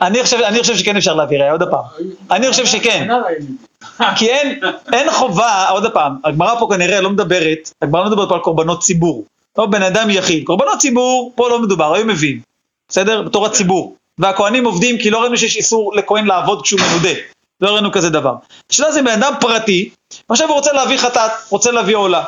אני 0.00 0.22
חושב, 0.22 0.36
אני 0.36 0.60
חושב 0.60 0.76
שכן 0.76 0.96
אפשר 0.96 1.14
להביא 1.14 1.38
ראיה, 1.38 1.52
עוד 1.52 1.62
פעם. 1.70 1.84
אני 2.30 2.50
חושב 2.50 2.66
שכן. 2.66 3.08
כי 4.16 4.30
אין, 4.30 4.60
אין 4.92 5.10
חובה, 5.10 5.68
עוד 5.68 5.92
פעם, 5.92 6.16
הגמרא 6.24 6.58
פה 6.58 6.68
כנראה 6.70 7.00
לא 7.00 7.10
מדברת, 7.10 7.70
הגמרא 7.82 8.04
לא 8.04 8.10
מדברת 8.10 8.28
פה 8.28 8.34
על 8.34 8.40
קורבנות 8.40 8.82
ציבור. 8.82 9.24
לא 9.58 9.66
בן 9.66 9.82
אדם 9.82 10.10
יחיד. 10.10 10.44
קורבנות 10.44 10.78
ציבור, 10.78 11.32
פה 11.34 11.48
לא 11.48 11.62
מדובר, 11.62 11.94
היו 11.94 12.06
מביאים. 12.06 12.40
בסדר? 12.88 13.22
בתור 13.22 13.46
הציבור. 13.46 13.96
והכהנים 14.18 14.64
עובדים 14.64 14.98
כי 14.98 15.10
לא 15.10 15.20
ראינו 15.20 15.36
שיש 15.36 15.56
איסור 15.56 15.94
לכהן 15.96 16.26
לעבוד 16.26 16.62
כשהוא 16.62 16.80
מנודה. 16.80 17.18
לא 17.60 17.70
ראינו 17.70 17.92
כזה 17.92 18.10
דבר. 18.10 18.34
השאלה 18.70 18.92
זה 18.92 19.02
בן 19.02 19.22
אדם 19.22 19.34
פרטי, 19.40 19.90
ועכשיו 20.28 20.48
הוא 20.48 20.54
רוצה 20.54 20.72
להביא 20.72 20.98
חטאת, 20.98 21.30
רוצה 21.50 21.70
להביא 21.70 21.96
עולה. 21.96 22.24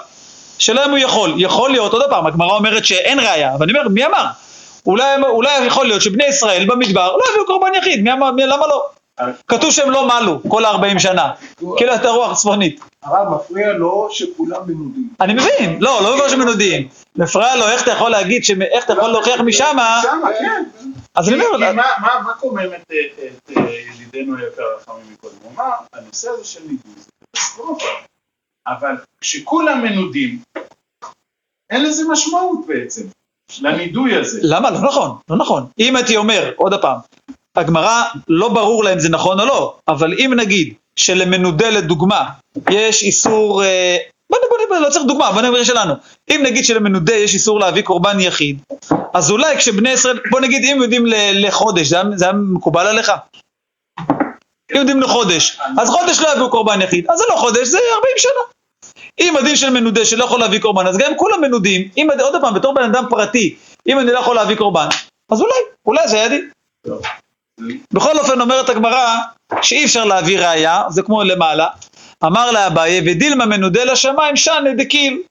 השאלה 0.58 0.84
אם 0.84 0.90
הוא 0.90 0.98
יכול. 0.98 1.34
יכול 1.36 1.70
להיות, 1.70 1.92
עוד 1.92 2.02
פעם, 2.10 2.26
הגמרא 2.26 2.56
אומרת 2.56 2.84
שאין 2.84 3.20
ראיה, 3.20 3.54
אבל 3.54 3.66
אני 3.70 3.78
אומר, 3.78 3.88
מי 3.88 4.06
אמר? 4.06 4.26
אולי, 4.86 5.04
אולי 5.28 5.66
יכול 5.66 5.86
להיות 5.86 6.02
שבני 6.02 6.24
ישראל 6.24 6.64
במדבר 6.66 7.16
לא 7.16 7.22
הביאו 7.30 7.46
קורבן 7.46 7.74
יחיד, 7.74 8.02
מי 8.02 8.12
אמר, 8.12 8.30
מי, 8.30 8.46
למה 8.46 8.66
לא? 8.66 8.82
כתוב 9.48 9.70
שהם 9.70 9.90
לא 9.90 10.08
מלו 10.08 10.40
כל 10.48 10.64
ה-40 10.64 10.98
שנה, 10.98 11.30
כאילו 11.76 11.92
הייתה 11.92 12.08
רוח 12.08 12.38
צפונית. 12.38 12.80
הרב 13.02 13.34
מפריע 13.34 13.72
לו 13.72 14.08
שכולם 14.10 14.60
מנודים. 14.66 15.08
אני 15.20 15.34
מבין, 15.34 15.76
לא, 15.80 16.00
לא 16.02 16.16
מבין 16.16 16.28
שמנודים. 16.28 16.88
מפריע 17.16 17.56
לו, 17.56 17.68
איך 17.68 17.82
אתה 17.82 17.90
יכול 17.92 18.10
להגיד, 18.10 18.42
איך 18.72 18.84
אתה 18.84 18.92
יכול 18.92 19.10
להוכיח 19.10 19.40
משמה, 19.40 20.00
שמה, 20.02 20.28
כן. 20.38 20.64
אז 21.14 21.28
אני 21.28 21.44
אומר, 21.44 21.72
מה- 21.72 22.32
קומם 22.40 22.60
את 22.76 22.92
ידידנו 23.50 24.36
היקר 24.36 24.62
רחמים 24.80 25.04
מקודם? 25.12 25.34
הוא 25.42 25.52
אמר, 25.56 25.70
הנושא 25.92 26.28
הזה 26.30 26.44
של 26.44 26.60
נידוי 26.60 26.92
זה 26.96 27.10
קטסטרופה. 27.36 27.84
אבל 28.66 28.94
כשכולם 29.20 29.82
מנודים, 29.82 30.38
אין 31.70 31.84
לזה 31.84 32.02
משמעות 32.12 32.58
בעצם, 32.66 33.02
לנידוי 33.60 34.16
הזה. 34.16 34.40
למה? 34.42 34.70
לא 34.70 34.80
נכון, 34.80 35.16
לא 35.30 35.36
נכון. 35.36 35.66
אם 35.78 35.96
הייתי 35.96 36.16
אומר, 36.16 36.52
עוד 36.56 36.80
פעם, 36.80 36.98
הגמרא, 37.58 38.02
לא 38.28 38.48
ברור 38.48 38.84
לה 38.84 38.92
אם 38.92 38.98
זה 38.98 39.08
נכון 39.08 39.40
או 39.40 39.46
לא, 39.46 39.76
אבל 39.88 40.12
אם 40.18 40.32
נגיד 40.36 40.74
שלמנודה 40.96 41.70
לדוגמה 41.70 42.24
יש 42.70 43.02
איסור, 43.02 43.64
אה, 43.64 43.96
בוא 44.30 44.38
נ- 44.38 44.68
בוא 44.68 44.78
נ- 44.78 44.82
לא 44.82 44.90
צריך 44.90 45.04
דוגמה, 45.04 45.32
בוא 45.32 45.42
נגיד 45.42 45.64
שלנו. 45.64 45.94
אם 46.30 46.40
נגיד 46.44 46.64
שלמנודה 46.64 47.14
יש 47.14 47.34
איסור 47.34 47.60
להביא 47.60 47.82
קורבן 47.82 48.20
יחיד, 48.20 48.58
אז 49.14 49.30
אולי 49.30 49.56
כשבני 49.56 49.90
ישראל, 49.90 50.18
בוא 50.30 50.40
נגיד 50.40 50.64
אם 50.64 50.82
יודעים 50.82 51.04
לחודש, 51.34 51.86
זה 52.14 52.24
היה 52.24 52.32
מקובל 52.32 52.86
עליך? 52.86 53.12
אם 54.72 54.76
יודעים 54.76 55.00
לחודש, 55.00 55.58
אז 55.78 55.88
חודש 55.88 56.20
לא 56.20 56.32
יביאו 56.32 56.50
קורבן 56.50 56.80
יחיד, 56.82 57.06
אז 57.10 57.18
זה 57.18 57.24
לא 57.30 57.36
חודש, 57.36 57.68
זה 57.68 57.78
40 57.94 58.14
שנה. 58.18 58.42
אם 59.20 59.36
הדין 59.36 59.56
של 59.56 59.70
מנודה 59.70 60.04
שלא 60.04 60.24
יכול 60.24 60.40
להביא 60.40 60.60
קורבן, 60.60 60.86
אז 60.86 60.98
גם 60.98 61.12
כולם 61.16 61.40
מנודים, 61.40 61.88
אם, 61.96 62.08
עוד 62.22 62.34
פעם, 62.40 62.54
בתור 62.54 62.74
בן 62.74 62.82
אדם 62.82 63.04
פרטי, 63.10 63.56
אם 63.86 64.00
אני 64.00 64.12
לא 64.12 64.18
יכול 64.18 64.36
להביא 64.36 64.56
קורבן, 64.56 64.86
אז 65.32 65.40
אולי, 65.40 65.52
אולי 65.86 66.08
זה 66.08 66.16
היה 66.16 66.28
דין. 66.28 66.50
בכל 67.92 68.18
אופן 68.18 68.40
אומרת 68.40 68.68
הגמרא 68.68 69.06
שאי 69.62 69.84
אפשר 69.84 70.04
להביא 70.04 70.38
ראייה, 70.38 70.82
זה 70.88 71.02
כמו 71.02 71.22
למעלה, 71.24 71.66
אמר 72.26 72.50
לאביי 72.50 73.00
ודילמה 73.06 73.46
מנודה 73.46 73.84
לשמיים 73.84 74.36
שנה 74.36 74.74
דקיל. 74.76 75.22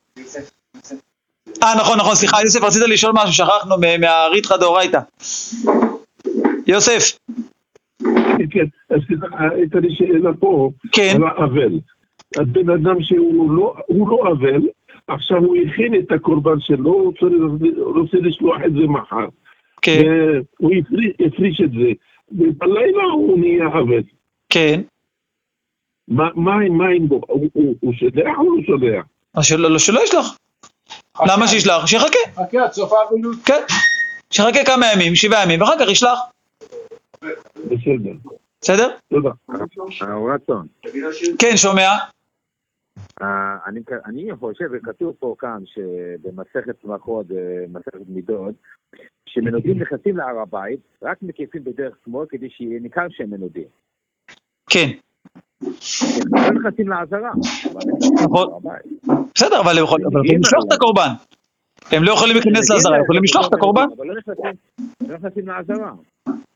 אה 1.63 1.75
נכון 1.77 1.97
נכון 1.97 2.15
סליחה 2.15 2.37
יוסף 2.41 2.63
רצית 2.63 2.81
לשאול 2.87 3.13
משהו 3.15 3.33
שכחנו 3.33 3.77
מה- 3.77 3.97
מהריתחא 3.97 4.57
דאורייתא. 4.57 4.99
יוסף, 6.67 7.17
כן, 8.51 8.65
הייתה 9.39 9.79
לי 9.79 9.95
שאלה 9.95 10.29
פה, 10.39 10.71
כן, 10.91 11.15
על 11.15 11.23
האבל. 11.27 11.71
הבן 12.35 12.69
אדם 12.69 13.01
שהוא 13.03 13.51
לא, 13.51 13.73
הוא 13.87 14.09
לא 14.09 14.19
אבל, 14.31 14.61
עכשיו 15.07 15.37
הוא 15.37 15.55
הכין 15.57 15.95
את 15.95 16.11
הקורבן 16.11 16.59
שלו, 16.59 16.91
הוא 16.91 17.13
הוא 17.77 18.01
רוצה 18.01 18.17
לשלוח 18.21 18.57
את 18.65 18.71
זה 18.73 18.79
מחר. 18.79 19.25
כן, 19.81 20.01
הפריש, 20.53 20.83
הפריש 21.27 21.61
את 21.61 21.71
זה, 21.71 21.91
ובלילה 22.31 23.03
הוא 23.13 23.39
נהיה 23.39 23.67
אבל. 23.67 24.03
כן. 24.49 24.81
מה 26.07 26.29
מה 26.35 26.53
עם 26.55 26.77
מה 26.77 26.85
עם 26.89 27.07
בו? 27.07 27.21
הוא- 27.27 27.49
הוא 27.53 27.75
הוא 27.81 27.93
שולח 27.93 28.37
או 28.37 28.55
לא 28.57 28.63
שולח? 28.65 29.05
שלא 29.41 29.71
לא- 29.71 29.79
שלא 29.79 30.03
ישלח. 30.03 30.37
למה 31.27 31.47
שישלח? 31.47 31.85
שיחכה, 31.85 32.17
חכה 32.35 32.63
עד 32.63 32.71
סוף 32.71 32.91
האבילות. 32.93 33.35
כן. 33.45 33.61
שיחכה 34.31 34.65
כמה 34.65 34.85
ימים, 34.93 35.15
שבעה 35.15 35.43
ימים, 35.43 35.61
ואחר 35.61 35.79
כך 35.79 35.87
ישלח. 35.91 36.19
בסדר, 37.65 38.11
בסדר? 38.61 38.89
תודה. 39.09 39.29
הרב 39.49 40.29
רצון, 40.35 40.67
כן, 41.39 41.57
שומע? 41.57 41.89
אה, 43.21 43.57
אני, 43.65 43.79
אני 44.05 44.35
חושב, 44.39 44.65
וכתוב 44.73 45.15
פה 45.19 45.35
כאן, 45.39 45.63
שבמסכת 45.65 46.85
ברכות, 46.85 47.25
במסכת 47.27 48.09
מידות, 48.09 48.55
שמנודים 49.25 49.81
נכנסים 49.81 50.17
להר 50.17 50.39
הבית, 50.39 50.79
רק 51.03 51.17
מקיפים 51.21 51.63
בדרך 51.63 51.95
שמאל 52.05 52.25
כדי 52.29 52.49
שיהיה 52.49 52.79
ניכר 52.79 53.05
שהם 53.09 53.29
מנודים. 53.29 53.67
כן. 54.69 54.87
הם 55.61 56.43
לא 56.43 56.51
נכנסים 56.59 56.89
לעזרה, 56.89 57.31
הם 57.31 57.71
נכון. 58.25 58.49
בסדר, 59.35 59.59
אבל 59.61 59.77
הם 59.77 59.83
יכולים 59.83 60.05
הם 60.07 60.11
יכולים 60.13 60.41
לשלוח 60.41 60.63
את 60.67 60.71
הקורבן. 60.73 61.09
הם 61.91 62.03
לא 62.03 62.11
יכולים 62.11 62.35
להיכנס 62.35 62.69
לעזרה, 62.69 62.95
הם 62.95 63.03
יכולים 63.03 63.23
לשלוח 63.23 63.47
את 63.47 63.53
הקורבן. 63.53 63.85
אבל 63.97 64.07
לא 64.07 64.13
נכנסים- 64.17 64.55
לא 65.07 65.15
נכנסים 65.15 65.47
לעזרה. 65.47 65.91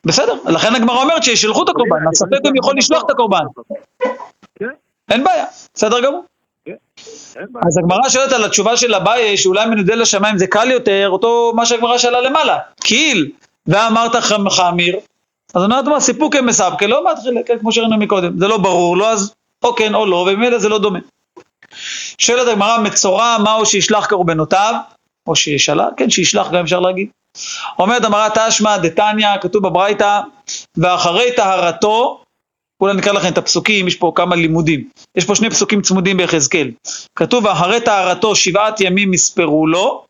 בסדר, 0.06 0.34
לכן 0.56 0.68
הגמרא 0.76 1.04
אומרת 1.04 1.24
שישלחו 1.24 1.64
את 1.64 1.70
הקורבן, 1.70 2.08
הספק 2.12 2.38
גם 2.48 2.56
יכול 2.56 2.74
לשלוח 2.78 3.04
את 3.06 3.10
הקורבן. 3.10 3.46
כן. 4.56 4.66
אין 5.12 5.24
בעיה, 5.24 5.46
בסדר 5.74 6.00
גמור. 6.02 6.24
בעיה. 6.66 6.78
אז 7.68 7.78
הגמרא 7.78 8.10
שואלת 8.10 8.32
על 8.32 8.44
התשובה 8.44 8.78
של 8.78 8.96
אביי, 8.96 9.38
שאולי 9.38 9.66
מנודה 9.66 9.96
לשמיים 9.96 10.38
זה 10.38 10.48
קל 10.48 10.72
יותר, 10.72 11.10
אותו 11.12 11.52
מה 11.56 11.66
שהגמרא 11.66 11.98
שאלה 11.98 12.22
למעלה, 12.22 12.58
קיל, 12.84 13.30
ואמרת 13.68 14.16
חמ- 14.16 14.50
חמיר, 14.50 14.96
אז 15.54 15.64
אומרת 15.64 15.86
מה, 15.86 16.00
סיפוקי 16.00 16.42
מספקי, 16.42 16.88
לא 16.88 17.12
מתחיל, 17.12 17.38
כן, 17.46 17.60
כמו 17.60 17.72
שראינו 17.72 17.98
מקודם, 17.98 18.40
זה 18.40 18.48
לא 18.48 18.58
ברור, 18.58 18.98
לא 18.98 19.10
אז 19.10 19.34
או 19.64 19.76
כן 19.76 19.96
או 19.96 20.06
לא, 20.06 20.16
וממילא 20.16 20.58
זה 20.60 20.70
לא 20.70 20.78
דומה. 20.78 21.00
שואלת 22.18 22.48
הגמרא, 22.48 22.78
מצורע 22.78 23.38
מהו 23.44 23.66
שישלח 23.66 24.06
קורבנותיו? 24.06 24.74
או 25.28 25.36
שישלח, 25.36 25.86
כן, 25.98 26.10
שישלח 26.10 26.52
גם 26.52 26.64
אפשר 26.64 26.80
להגיד. 26.80 27.08
אומרת 27.80 28.04
הגמרא 28.04 28.30
תשמע 28.36 28.78
דתניא, 28.78 29.28
כתוב 29.42 29.64
בברייתא, 29.68 30.20
ואחרי 30.78 31.32
טהרתו, 31.36 32.21
אולי 32.82 32.94
נקרא 32.94 33.12
לכם 33.12 33.28
את 33.28 33.38
הפסוקים, 33.38 33.88
יש 33.88 33.96
פה 33.96 34.12
כמה 34.16 34.36
לימודים. 34.36 34.90
יש 35.16 35.26
פה 35.26 35.36
שני 35.36 35.50
פסוקים 35.50 35.82
צמודים 35.82 36.18
ביחזקאל. 36.18 36.72
כתוב, 37.16 37.46
ואחרי 37.46 37.82
טהרתו 37.82 38.36
שבעת 38.36 38.82
ימים 38.82 39.14
יספרו 39.14 39.68
לו, 39.68 40.06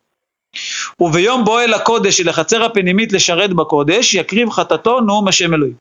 וביום 1.00 1.44
בוא 1.44 1.60
אל 1.60 1.74
הקודש 1.74 2.20
אל 2.20 2.28
החצר 2.28 2.64
הפנימית 2.64 3.12
לשרת 3.12 3.52
בקודש, 3.52 4.14
יקריב 4.14 4.50
חטאתו 4.50 5.00
נאום 5.00 5.28
השם 5.28 5.54
אלוהים. 5.54 5.74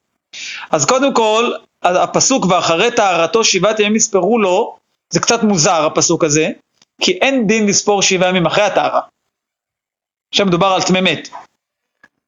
אז 0.71 0.85
קודם 0.85 1.13
כל, 1.13 1.51
הפסוק 1.83 2.45
ואחרי 2.45 2.91
טהרתו 2.91 3.43
שבעת 3.43 3.79
ימים 3.79 3.95
יספרו 3.95 4.39
לו, 4.39 4.77
זה 5.09 5.19
קצת 5.19 5.43
מוזר 5.43 5.85
הפסוק 5.85 6.23
הזה, 6.23 6.49
כי 7.01 7.11
אין 7.11 7.47
דין 7.47 7.67
לספור 7.67 8.01
שבעה 8.01 8.29
ימים 8.29 8.45
אחרי 8.45 8.63
הטהרה. 8.63 9.01
עכשיו 10.33 10.45
מדובר 10.45 10.67
על 10.67 10.81
טמא 10.81 11.01
מת. 11.01 11.29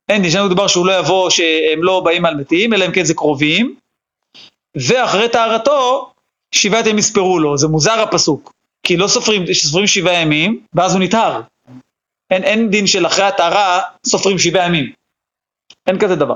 אין 0.09 0.22
דין, 0.22 0.32
שם 0.32 0.45
מדובר 0.45 0.68
שהוא 0.68 0.86
לא 0.86 0.99
יבוא, 0.99 1.30
שהם 1.30 1.84
לא 1.84 1.99
באים 1.99 2.26
על 2.26 2.36
מתים, 2.36 2.74
אלא 2.74 2.86
אם 2.86 2.91
כן 2.91 3.03
זה 3.03 3.14
קרובים, 3.14 3.76
ואחרי 4.76 5.30
טהרתו, 5.30 6.11
שבעת 6.51 6.86
ימים 6.86 6.97
יספרו 6.97 7.39
לו, 7.39 7.57
זה 7.57 7.67
מוזר 7.67 7.99
הפסוק, 8.01 8.53
כי 8.84 8.97
לא 8.97 9.07
סופרים, 9.07 9.53
סופרים 9.53 9.88
שבעה 9.88 10.13
ימים, 10.21 10.59
ואז 10.74 10.95
הוא 10.95 11.03
נטהר. 11.03 11.41
אין, 12.32 12.43
אין 12.43 12.69
דין 12.69 12.88
של 12.88 13.05
אחרי 13.05 13.26
הטהרה 13.26 13.82
סופרים 14.05 14.39
שבעה 14.39 14.65
ימים. 14.65 14.91
אין 15.88 15.99
כזה 15.99 16.15
דבר. 16.15 16.36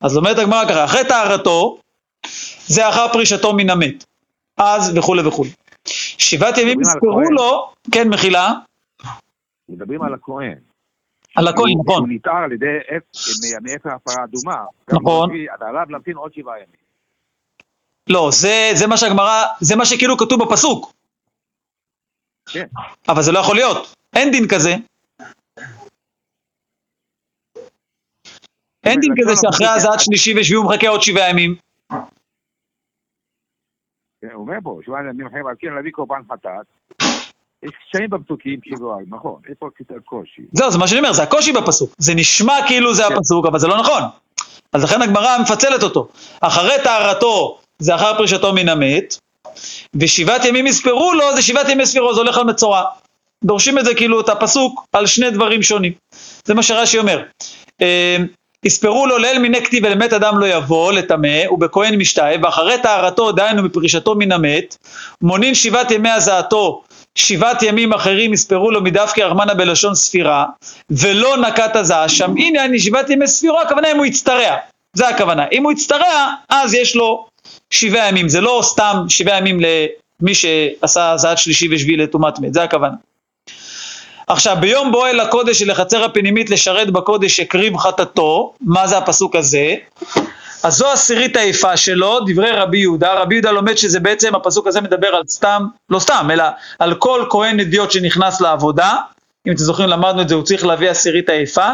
אז 0.00 0.16
אומרת 0.16 0.38
הגמרא 0.38 0.64
ככה, 0.68 0.84
אחרי 0.84 1.04
טהרתו, 1.08 1.78
זה 2.66 2.88
אחר 2.88 3.12
פרישתו 3.12 3.52
מן 3.52 3.70
המת. 3.70 4.04
אז 4.56 4.92
וכולי 4.98 5.26
וכולי. 5.28 5.50
שבעת 6.18 6.58
ימים 6.58 6.80
יספרו. 6.80 7.20
לו, 7.30 7.70
כן 7.92 8.08
מחילה, 8.08 8.52
מדברים 9.68 10.02
על 10.02 10.14
הכהן. 10.14 10.54
על 11.36 11.48
הכהן, 11.48 11.72
נכון. 11.84 11.96
שהוא 11.96 12.08
נטהר 12.10 12.44
על 12.44 12.52
ידי 12.52 12.66
אפ- 12.96 13.62
מאפר 13.62 13.90
הפרה 13.94 14.24
אדומה. 14.24 14.56
נכון. 14.92 15.30
עליו 15.60 15.86
להמתין 15.90 16.16
עוד 16.16 16.32
שבעה 16.34 16.54
ימים. 16.56 16.87
לא, 18.08 18.30
זה, 18.32 18.70
זה 18.74 18.86
מה 18.86 18.96
שהגמרא, 18.96 19.44
זה 19.60 19.76
מה 19.76 19.86
שכאילו 19.86 20.16
כתוב 20.16 20.44
בפסוק. 20.44 20.92
כן. 22.48 22.66
אבל 23.08 23.22
זה 23.22 23.32
לא 23.32 23.38
יכול 23.38 23.56
להיות, 23.56 23.94
אין 24.16 24.30
דין 24.30 24.48
כזה. 24.48 24.74
אין 28.84 29.00
דין 29.00 29.14
כזה 29.18 29.32
שאחרי 29.42 29.66
הזעת 29.66 30.00
שלישי 30.00 30.34
ושביעי 30.40 30.56
הוא 30.56 30.66
מחכה 30.66 30.88
עוד 30.88 31.02
שבעה 31.02 31.30
ימים. 31.30 31.54
כן, 34.20 34.30
הוא 34.32 34.42
אומר 34.42 34.56
פה, 34.62 34.80
שבעה 34.86 35.00
ימים 35.00 35.26
אחרים 35.26 35.46
על 35.46 35.54
כן 35.58 35.68
להביא 35.74 35.92
קורבן 35.92 36.20
חטאת. 36.32 36.66
יש 37.62 37.70
קשיים 37.88 38.10
בפסוקים 38.10 38.60
כאילו, 38.60 38.98
נכון, 39.06 39.40
יש 39.48 39.54
פה 39.58 39.68
קצת 39.74 39.94
קושי. 40.04 40.42
זהו, 40.52 40.70
זה 40.70 40.78
מה 40.78 40.88
שאני 40.88 41.00
אומר, 41.00 41.12
זה 41.12 41.22
הקושי 41.22 41.52
בפסוק. 41.52 41.94
זה 41.98 42.12
נשמע 42.14 42.54
כאילו 42.66 42.94
זה 42.94 43.06
הפסוק, 43.06 43.46
אבל 43.46 43.58
זה 43.58 43.66
לא 43.66 43.78
נכון. 43.80 44.02
אז 44.72 44.84
לכן 44.84 45.02
הגמרא 45.02 45.38
מפצלת 45.42 45.82
אותו. 45.82 46.08
אחרי 46.40 46.74
טהרתו 46.84 47.60
זה 47.78 47.94
אחר 47.94 48.16
פרישתו 48.16 48.52
מן 48.52 48.68
המת, 48.68 49.16
ושבעת 49.94 50.44
ימים 50.44 50.66
יספרו 50.66 51.12
לו, 51.12 51.36
זה 51.36 51.42
שבעת 51.42 51.68
ימי 51.68 51.86
ספירו, 51.86 52.14
זה 52.14 52.20
הולך 52.20 52.38
על 52.38 52.44
מצורע. 52.44 52.82
דורשים 53.44 53.78
את 53.78 53.84
זה 53.84 53.94
כאילו, 53.94 54.20
את 54.20 54.28
הפסוק, 54.28 54.84
על 54.92 55.06
שני 55.06 55.30
דברים 55.30 55.62
שונים. 55.62 55.92
זה 56.44 56.54
מה 56.54 56.62
שרש"י 56.62 56.98
אומר. 56.98 57.22
אה, 57.82 58.16
יספרו 58.64 59.06
לו 59.06 59.18
ליל 59.18 59.38
מיני 59.38 59.64
כתיב 59.64 59.84
ולמת 59.84 60.12
אדם 60.12 60.38
לא 60.38 60.46
יבוא 60.46 60.92
לטמא 60.92 61.50
ובכהן 61.50 61.94
משתאה 61.94 62.34
ואחרי 62.42 62.78
טהרתו 62.82 63.32
דהיינו 63.32 63.62
מפרישתו 63.62 64.14
מן 64.14 64.32
המת 64.32 64.76
מונין 65.22 65.54
שבעת 65.54 65.90
ימי 65.90 66.10
הזעתו 66.10 66.82
שבעת 67.14 67.62
ימים 67.62 67.92
אחרים 67.92 68.32
יספרו 68.32 68.70
לו 68.70 68.82
מדווקא 68.82 69.20
רחמנא 69.20 69.54
בלשון 69.54 69.94
ספירה 69.94 70.44
ולא 70.90 71.36
נקט 71.36 71.76
הזעה 71.76 72.08
שם 72.08 72.34
הנה 72.38 72.64
אני 72.64 72.78
שבעת 72.78 73.10
ימי 73.10 73.28
ספירו 73.28 73.60
הכוונה 73.60 73.90
אם 73.92 73.96
הוא 73.96 74.06
יצטרע 74.06 74.56
זה 74.92 75.08
הכוונה 75.08 75.44
אם 75.52 75.64
הוא 75.64 75.72
יצטרע 75.72 76.32
אז 76.48 76.74
יש 76.74 76.96
לו 76.96 77.27
שבעה 77.70 78.08
ימים 78.08 78.28
זה 78.28 78.40
לא 78.40 78.60
סתם 78.64 79.04
שבעה 79.08 79.38
ימים 79.38 79.60
למי 79.60 80.34
שעשה 80.34 81.10
הזעת 81.10 81.38
שלישי 81.38 81.68
ושביעי 81.74 81.96
לטומאת 81.96 82.38
מת 82.38 82.54
זה 82.54 82.62
הכוונה. 82.62 82.94
עכשיו, 84.26 84.56
ביום 84.60 84.92
בוא 84.92 85.08
אל 85.08 85.20
הקודש 85.20 85.62
אל 85.62 85.70
החצר 85.70 86.04
הפנימית 86.04 86.50
לשרת 86.50 86.90
בקודש 86.90 87.40
הקריב 87.40 87.76
חטאתו, 87.76 88.54
מה 88.60 88.86
זה 88.86 88.98
הפסוק 88.98 89.36
הזה? 89.36 89.74
אז 90.62 90.74
זו 90.74 90.90
עשירית 90.90 91.36
היפה 91.36 91.76
שלו, 91.76 92.20
דברי 92.26 92.50
רבי 92.50 92.78
יהודה, 92.78 93.14
רבי 93.14 93.34
יהודה 93.34 93.50
לומד 93.50 93.76
שזה 93.76 94.00
בעצם, 94.00 94.34
הפסוק 94.34 94.66
הזה 94.66 94.80
מדבר 94.80 95.08
על 95.08 95.22
סתם, 95.28 95.62
לא 95.90 95.98
סתם, 95.98 96.28
אלא 96.32 96.44
על 96.78 96.94
כל 96.94 97.24
כהן 97.30 97.60
אדיוט 97.60 97.90
שנכנס 97.90 98.40
לעבודה, 98.40 98.96
אם 99.48 99.52
אתם 99.52 99.62
זוכרים 99.62 99.88
למדנו 99.88 100.22
את 100.22 100.28
זה, 100.28 100.34
הוא 100.34 100.42
צריך 100.42 100.66
להביא 100.66 100.90
עשירית 100.90 101.28
היפה. 101.28 101.68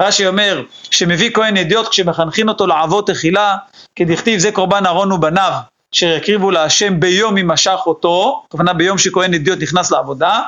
רש"י 0.00 0.26
אומר 0.26 0.62
שמביא 0.90 1.30
כהן 1.34 1.56
אדיוט 1.56 1.88
כשמחנכין 1.88 2.48
אותו 2.48 2.66
לעבוד 2.66 3.04
תחילה, 3.06 3.56
כדכתיב 3.96 4.38
זה 4.38 4.52
קורבן 4.52 4.86
אהרון 4.86 5.12
ובניו, 5.12 5.52
אשר 5.94 6.06
יקריבו 6.06 6.50
להשם 6.50 7.00
ביום 7.00 7.38
ימשך 7.38 7.78
אותו, 7.86 8.42
הכוונה 8.48 8.72
ביום 8.72 8.98
שכהן 8.98 9.34
אדיוט 9.34 9.62
נכנס 9.62 9.90
לעבודה, 9.90 10.40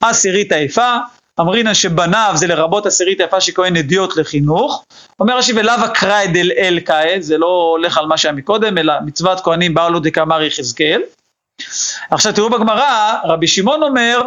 עשירית 0.00 0.52
היפה, 0.52 0.96
אמרינן 1.40 1.74
שבניו 1.74 2.32
זה 2.34 2.46
לרבות 2.46 2.86
עשירית 2.86 3.20
היפה 3.20 3.40
שכהן 3.40 3.76
אדיוט 3.76 4.16
לחינוך, 4.16 4.84
אומר 5.20 5.38
רש"י 5.38 5.52
ולאו 5.56 5.84
אקראי 5.84 6.28
דל 6.28 6.50
אל 6.58 6.78
כעת, 6.84 7.22
זה 7.22 7.38
לא 7.38 7.70
הולך 7.76 7.98
על 7.98 8.06
מה 8.06 8.16
שהיה 8.16 8.34
מקודם, 8.34 8.78
אלא 8.78 8.94
מצוות 9.04 9.40
כהנים 9.40 9.74
באו 9.74 9.90
לו 9.90 10.00
דקאמר 10.00 10.42
יחזקאל. 10.42 11.00
עכשיו 12.10 12.32
תראו 12.32 12.50
בגמרא, 12.50 13.14
רבי 13.24 13.46
שמעון 13.46 13.82
אומר, 13.82 14.20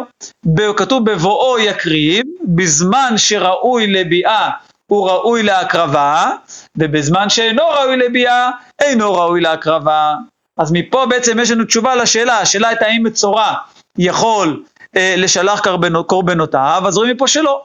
כתוב 0.76 1.10
בבואו 1.10 1.58
יקריב, 1.58 2.26
בזמן 2.44 3.12
שראוי 3.16 3.86
לביאה 3.86 4.50
הוא 4.86 5.10
ראוי 5.10 5.42
להקרבה, 5.42 6.30
ובזמן 6.76 7.28
שאינו 7.28 7.62
ראוי 7.68 7.96
לביאה 7.96 8.50
אינו 8.80 9.14
ראוי 9.14 9.40
להקרבה. 9.40 10.14
אז 10.58 10.72
מפה 10.72 11.06
בעצם 11.06 11.38
יש 11.38 11.50
לנו 11.50 11.64
תשובה 11.64 11.94
לשאלה, 11.96 12.38
השאלה 12.38 12.68
הייתה 12.68 12.86
האם 12.86 13.02
מצורע 13.02 13.54
יכול 13.98 14.62
אה, 14.96 15.14
לשלח 15.16 15.62
קורבנותיו, 16.06 16.82
אז 16.86 16.96
רואים 16.96 17.16
מפה 17.16 17.28
שלא. 17.28 17.64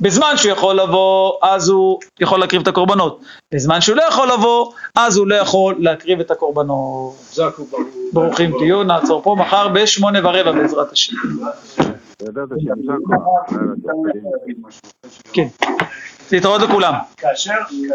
בזמן 0.00 0.32
שהוא 0.36 0.52
יכול 0.52 0.80
לבוא, 0.80 1.32
אז 1.42 1.68
הוא 1.68 1.98
יכול 2.20 2.40
להקריב 2.40 2.62
את 2.62 2.68
הקורבנות. 2.68 3.20
בזמן 3.54 3.80
שהוא 3.80 3.96
לא 3.96 4.02
יכול 4.02 4.32
לבוא, 4.32 4.72
אז 4.94 5.16
הוא 5.16 5.26
לא 5.26 5.34
יכול 5.34 5.74
להקריב 5.78 6.20
את 6.20 6.30
הקורבנות. 6.30 7.14
ברוכים 8.12 8.50
תהיו, 8.58 8.82
נעצור 8.82 9.22
פה 9.22 9.36
מחר 9.38 9.68
בשמונה 9.68 10.18
ורבע 10.24 10.52
בעזרת 10.52 10.92
השם. 10.92 11.12
כוח. 13.06 13.52
כן. 15.32 15.46
להתראות 16.32 16.62
לכולם. 16.62 16.94